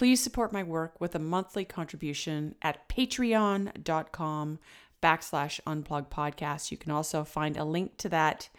please 0.01 0.19
support 0.19 0.51
my 0.51 0.63
work 0.63 0.99
with 0.99 1.13
a 1.13 1.19
monthly 1.19 1.63
contribution 1.63 2.55
at 2.63 2.89
patreon.com 2.89 4.57
backslash 4.99 5.59
unplug 5.67 6.09
podcast. 6.09 6.71
You 6.71 6.77
can 6.77 6.91
also 6.91 7.23
find 7.23 7.55
a 7.55 7.63
link 7.63 7.97
to 7.97 8.09
that 8.09 8.49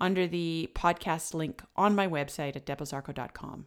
under 0.00 0.26
the 0.26 0.68
podcast 0.74 1.34
link 1.34 1.62
on 1.76 1.94
my 1.94 2.08
website 2.08 2.56
at 2.56 2.66
debozarko.com. 2.66 3.66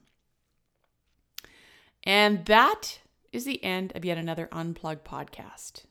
And 2.03 2.43
that 2.47 2.99
is 3.31 3.45
the 3.45 3.63
end 3.63 3.93
of 3.95 4.03
yet 4.03 4.17
another 4.17 4.49
Unplug 4.51 5.03
podcast. 5.03 5.85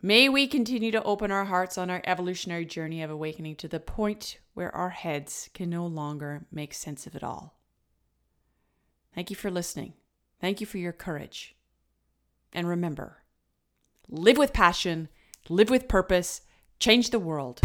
May 0.00 0.28
we 0.28 0.46
continue 0.46 0.92
to 0.92 1.02
open 1.02 1.32
our 1.32 1.46
hearts 1.46 1.76
on 1.76 1.90
our 1.90 2.02
evolutionary 2.04 2.66
journey 2.66 3.02
of 3.02 3.10
awakening 3.10 3.56
to 3.56 3.66
the 3.66 3.80
point 3.80 4.38
where 4.54 4.72
our 4.72 4.90
heads 4.90 5.50
can 5.54 5.68
no 5.68 5.86
longer 5.86 6.46
make 6.52 6.72
sense 6.72 7.04
of 7.08 7.16
it 7.16 7.24
all. 7.24 7.59
Thank 9.14 9.30
you 9.30 9.36
for 9.36 9.50
listening. 9.50 9.94
Thank 10.40 10.60
you 10.60 10.66
for 10.66 10.78
your 10.78 10.92
courage. 10.92 11.56
And 12.52 12.68
remember 12.68 13.18
live 14.08 14.38
with 14.38 14.52
passion, 14.52 15.08
live 15.48 15.70
with 15.70 15.88
purpose, 15.88 16.40
change 16.78 17.10
the 17.10 17.18
world. 17.18 17.60